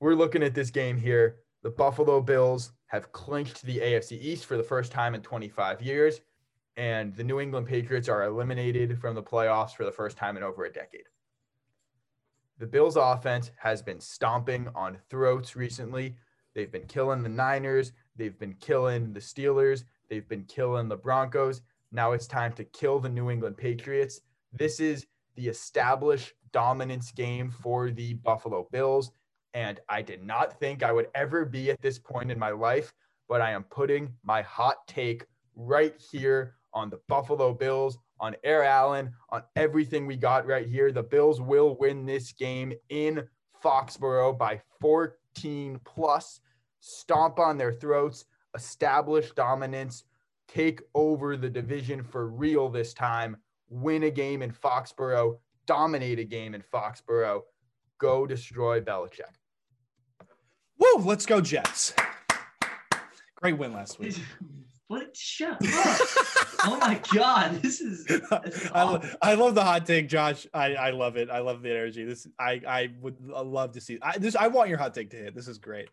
[0.00, 1.36] we're looking at this game here.
[1.62, 6.20] The Buffalo Bills have clinched the AFC East for the first time in 25 years,
[6.76, 10.42] and the New England Patriots are eliminated from the playoffs for the first time in
[10.42, 11.08] over a decade.
[12.58, 16.16] The Bills' offense has been stomping on throats recently.
[16.54, 21.62] They've been killing the Niners, they've been killing the Steelers, They've been killing the Broncos.
[21.92, 24.20] Now it's time to kill the New England Patriots.
[24.52, 25.06] This is
[25.36, 29.10] the established dominance game for the Buffalo Bills.
[29.54, 32.92] And I did not think I would ever be at this point in my life,
[33.28, 35.24] but I am putting my hot take
[35.56, 40.90] right here on the Buffalo Bills, on Air Allen, on everything we got right here.
[40.90, 43.26] The Bills will win this game in
[43.62, 46.40] Foxborough by 14 plus.
[46.86, 50.04] Stomp on their throats establish dominance,
[50.48, 53.38] take over the division for real this time,
[53.70, 57.40] win a game in Foxborough, dominate a game in Foxborough,
[57.96, 59.32] go destroy Belichick.
[60.78, 61.94] Woo, let's go Jets.
[63.36, 64.18] Great win last week.
[64.88, 65.16] What?
[65.16, 65.58] Shut up!
[66.64, 68.04] oh my god, this is.
[68.04, 70.46] This is I, lo- I love the hot take, Josh.
[70.52, 71.30] I, I love it.
[71.30, 72.04] I love the energy.
[72.04, 73.98] This I I would love to see.
[74.02, 75.34] I this I want your hot take to hit.
[75.34, 75.88] This is great.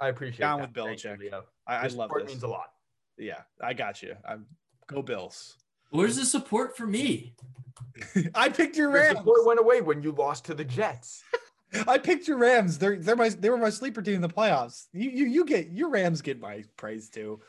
[0.00, 0.74] I appreciate Down that.
[0.74, 1.44] with Thank you, Leo.
[1.66, 2.30] I, I Your love support this.
[2.32, 2.72] means a lot.
[3.16, 4.16] Yeah, I got you.
[4.28, 4.46] I'm
[4.86, 5.56] go Bills.
[5.90, 7.34] Where's the support for me?
[8.34, 9.18] I picked your Your Rams.
[9.18, 11.22] support went away when you lost to the Jets.
[11.88, 12.78] I picked your Rams.
[12.78, 14.86] They're they're my they were my sleeper team in the playoffs.
[14.92, 17.40] You you you get your Rams get my praise too.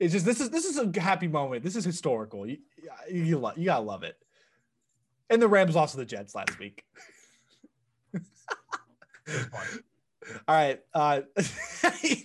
[0.00, 1.62] It's just this is this is a happy moment.
[1.62, 2.46] This is historical.
[2.46, 2.58] You
[3.10, 4.16] you, you, lo- you gotta love it.
[5.30, 6.84] And the Rams lost to the Jets last week.
[10.48, 10.80] All right.
[10.92, 11.22] Uh,
[12.00, 12.24] he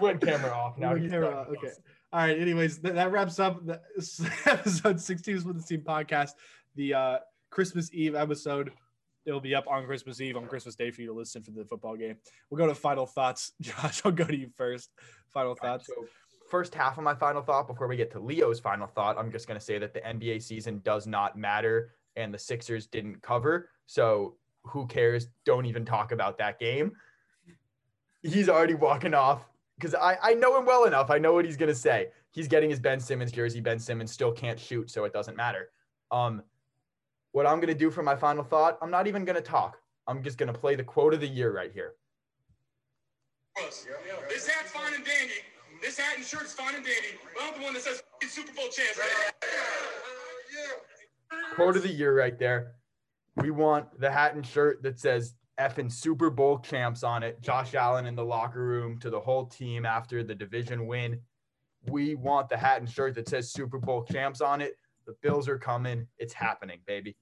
[0.00, 0.78] went camera off.
[0.78, 1.72] Now camera off, okay.
[2.12, 2.38] All right.
[2.38, 3.80] Anyways, that, that wraps up the,
[4.46, 6.30] episode 16 with the team podcast.
[6.74, 7.18] The uh,
[7.50, 8.72] Christmas Eve episode.
[9.24, 11.64] It'll be up on Christmas Eve on Christmas Day for you to listen for the
[11.64, 12.16] football game.
[12.48, 13.52] We'll go to final thoughts.
[13.60, 14.90] Josh, I'll go to you first.
[15.32, 15.88] Final All right, thoughts.
[15.88, 16.06] so
[16.48, 19.48] first half of my final thought before we get to Leo's final thought, I'm just
[19.48, 23.70] going to say that the NBA season does not matter and the Sixers didn't cover.
[23.86, 24.36] So
[24.66, 25.28] who cares?
[25.44, 26.92] Don't even talk about that game.
[28.22, 29.44] He's already walking off
[29.78, 31.10] because I, I know him well enough.
[31.10, 32.08] I know what he's going to say.
[32.30, 33.60] He's getting his Ben Simmons jersey.
[33.60, 35.70] Ben Simmons still can't shoot, so it doesn't matter.
[36.10, 36.42] Um,
[37.32, 39.78] what I'm going to do for my final thought, I'm not even going to talk.
[40.06, 41.94] I'm just going to play the quote of the year right here.
[44.28, 45.34] This hat's fine and dandy.
[45.82, 47.18] This hat and shirt's fine and dandy.
[47.34, 49.00] But I'm the one that says "F***ing Super Bowl champs.
[51.54, 52.72] quote of the year right there.
[53.36, 57.40] We want the hat and shirt that says effing Super Bowl champs on it.
[57.42, 61.20] Josh Allen in the locker room to the whole team after the division win.
[61.88, 64.76] We want the hat and shirt that says Super Bowl champs on it.
[65.06, 66.06] The Bills are coming.
[66.18, 67.16] It's happening, baby.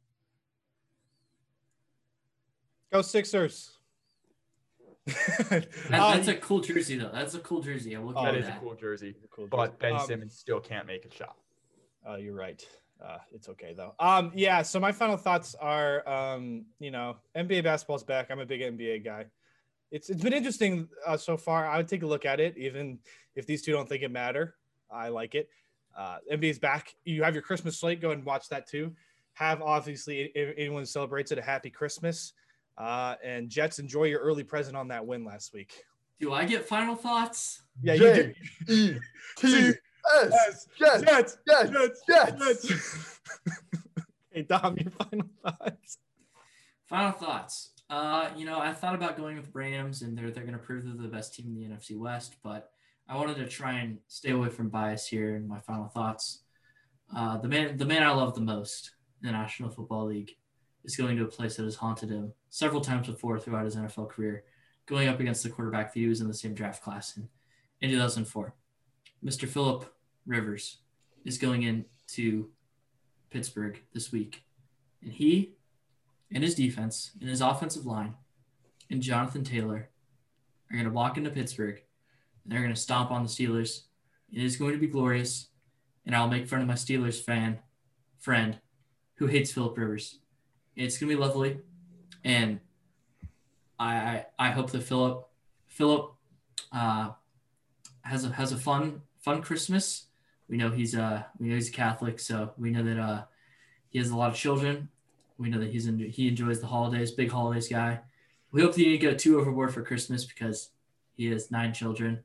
[2.92, 3.78] Go Sixers.
[5.06, 7.10] That, Um, that's a cool jersey, though.
[7.12, 7.94] That's a cool jersey.
[7.94, 9.14] I will give That you a cool jersey.
[9.30, 11.36] cool But Ben Um, Simmons still can't make a shot.
[12.06, 12.66] Oh, you're right.
[13.04, 13.94] Uh, it's okay though.
[13.98, 14.62] Um, yeah.
[14.62, 18.30] So my final thoughts are, um, you know, NBA basketball's back.
[18.30, 19.26] I'm a big NBA guy.
[19.90, 21.66] It's it's been interesting uh, so far.
[21.66, 22.98] I would take a look at it, even
[23.36, 24.54] if these two don't think it matter.
[24.90, 25.48] I like it.
[25.96, 26.94] Uh, NBA's back.
[27.04, 28.00] You have your Christmas slate.
[28.00, 28.92] Go and watch that too.
[29.34, 32.32] Have obviously if anyone celebrates it a happy Christmas.
[32.76, 35.84] Uh, and Jets enjoy your early present on that win last week.
[36.20, 37.62] Do I get final thoughts?
[37.82, 38.34] Yeah, J
[38.66, 39.00] you
[39.42, 39.74] E
[40.04, 40.68] T S.
[40.80, 41.02] Yes.
[41.06, 41.36] Yes.
[41.46, 41.70] Yes.
[41.70, 41.70] Yes.
[41.70, 42.02] Jets.
[42.08, 42.62] Yes.
[42.62, 43.20] Jets.
[44.30, 45.98] hey Dom, your final thoughts.
[46.86, 47.70] Final thoughts.
[47.90, 50.84] Uh, you know, I thought about going with Rams, and they're they're going to prove
[50.84, 52.70] they're the best team in the NFC West, but
[53.08, 56.42] I wanted to try and stay away from bias here in my final thoughts.
[57.14, 60.32] Uh, the man, the man I love the most in the National Football League,
[60.84, 64.10] is going to a place that has haunted him several times before throughout his NFL
[64.10, 64.44] career,
[64.86, 67.28] going up against the quarterback that he was in the same draft class in,
[67.80, 68.54] in 2004.
[69.24, 69.48] Mr.
[69.48, 69.93] Philip
[70.26, 70.78] Rivers
[71.24, 72.50] is going into
[73.30, 74.42] Pittsburgh this week,
[75.02, 75.54] and he
[76.32, 78.14] and his defense and his offensive line
[78.90, 79.88] and Jonathan Taylor
[80.70, 81.80] are going to walk into Pittsburgh
[82.42, 83.82] and they're going to stomp on the Steelers.
[84.32, 85.48] It is going to be glorious.
[86.06, 87.60] And I'll make fun of my Steelers fan
[88.18, 88.58] friend
[89.14, 90.18] who hates Philip Rivers.
[90.76, 91.60] It's going to be lovely.
[92.24, 92.60] And
[93.78, 95.26] I, I, I hope that Philip
[95.66, 96.12] Philip
[96.72, 97.10] uh,
[98.02, 100.06] has a has a fun fun Christmas.
[100.48, 103.24] We know he's uh we know he's a Catholic, so we know that uh
[103.90, 104.88] he has a lot of children
[105.38, 108.00] we know that he's in, he enjoys the holidays, big holidays guy.
[108.52, 110.70] We hope that he didn't go too overboard for Christmas because
[111.16, 112.22] he has nine children.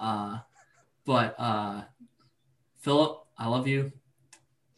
[0.00, 0.38] Uh,
[1.04, 1.82] but uh,
[2.78, 3.92] Philip, I love you.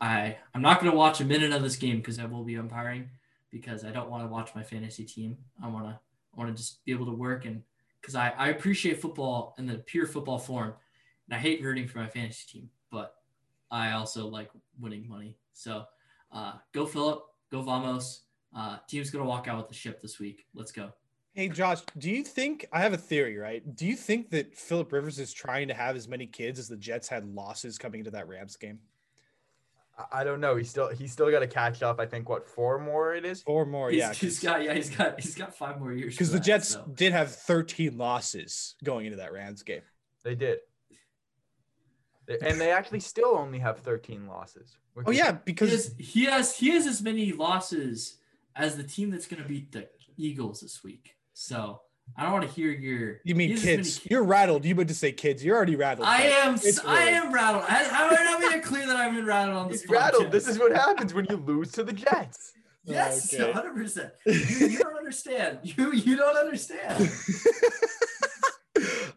[0.01, 3.11] I I'm not to watch a minute of this game because I will be umpiring
[3.51, 5.39] because I don't want to watch my fantasy team.
[5.63, 5.99] I want to
[6.35, 7.63] I want to just be able to work and
[8.01, 10.75] because I, I appreciate football in the pure football form
[11.27, 12.71] and I hate rooting for my fantasy team,
[13.71, 14.51] I also like
[14.81, 15.37] winning money.
[15.53, 15.85] So
[16.33, 17.23] uh, go Philip.
[17.51, 18.23] Go Vamos.
[18.57, 20.47] Uh, team's gonna walk out with the ship this week.
[20.55, 20.93] Let's go.
[21.35, 23.63] Hey Josh, do you think I have a theory, right?
[23.77, 26.77] Do you think that Philip Rivers is trying to have as many kids as the
[26.77, 28.81] Jets had losses coming into that Rams game?
[29.99, 30.57] I- I don't know.
[30.57, 32.01] He's still he's still got to catch up.
[32.01, 33.43] I think what four more it is.
[33.43, 34.13] Four more, He's, yeah.
[34.13, 36.15] he's got yeah he's got he's got five more years.
[36.15, 36.85] Because the that, Jets so.
[36.95, 39.83] did have 13 losses going into that Rams game.
[40.25, 40.59] They did.
[42.29, 44.77] They- And they actually still only have 13 losses.
[45.05, 48.19] Oh is- yeah, He because has, he has he has as many losses
[48.55, 51.17] as the team that's gonna beat the Eagles this week.
[51.33, 51.81] So
[52.17, 53.21] I don't want to hear your.
[53.25, 54.01] you mean he has as many kids.
[54.11, 54.65] You're rattled.
[54.65, 55.45] You meant to say kids.
[55.45, 56.07] You're already rattled.
[56.09, 57.13] I am it's I early.
[57.13, 57.65] am rattled.
[57.69, 59.87] I, I would not make it clear that I've been rattled on this.
[59.89, 60.31] Rattled.
[60.33, 62.53] This is what happens when you lose to the Jets.
[62.85, 63.53] yes, Okay.
[63.53, 64.13] hundred percent.
[64.27, 65.59] You, you don't understand.
[65.63, 66.99] You you don't understand.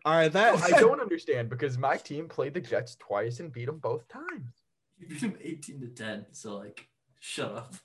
[0.04, 3.66] All right, that I don't understand because my team played the Jets twice and beat
[3.66, 4.64] them both times.
[4.98, 6.26] You beat him 18 to 10.
[6.32, 6.88] So like,
[7.20, 7.76] shut up.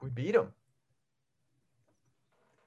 [0.00, 0.48] We beat them.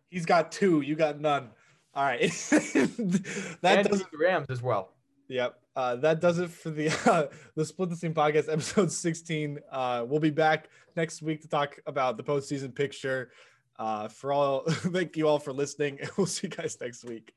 [0.09, 0.81] He's got two.
[0.81, 1.49] You got none.
[1.95, 2.21] All right.
[2.51, 4.93] that and does the Rams as well.
[5.27, 5.59] Yep.
[5.75, 9.59] Uh, that does it for the uh, the Split the Scene podcast, episode 16.
[9.71, 13.31] Uh, we'll be back next week to talk about the postseason picture.
[13.80, 17.34] Uh, for all, thank you all for listening, and we'll see you guys next week.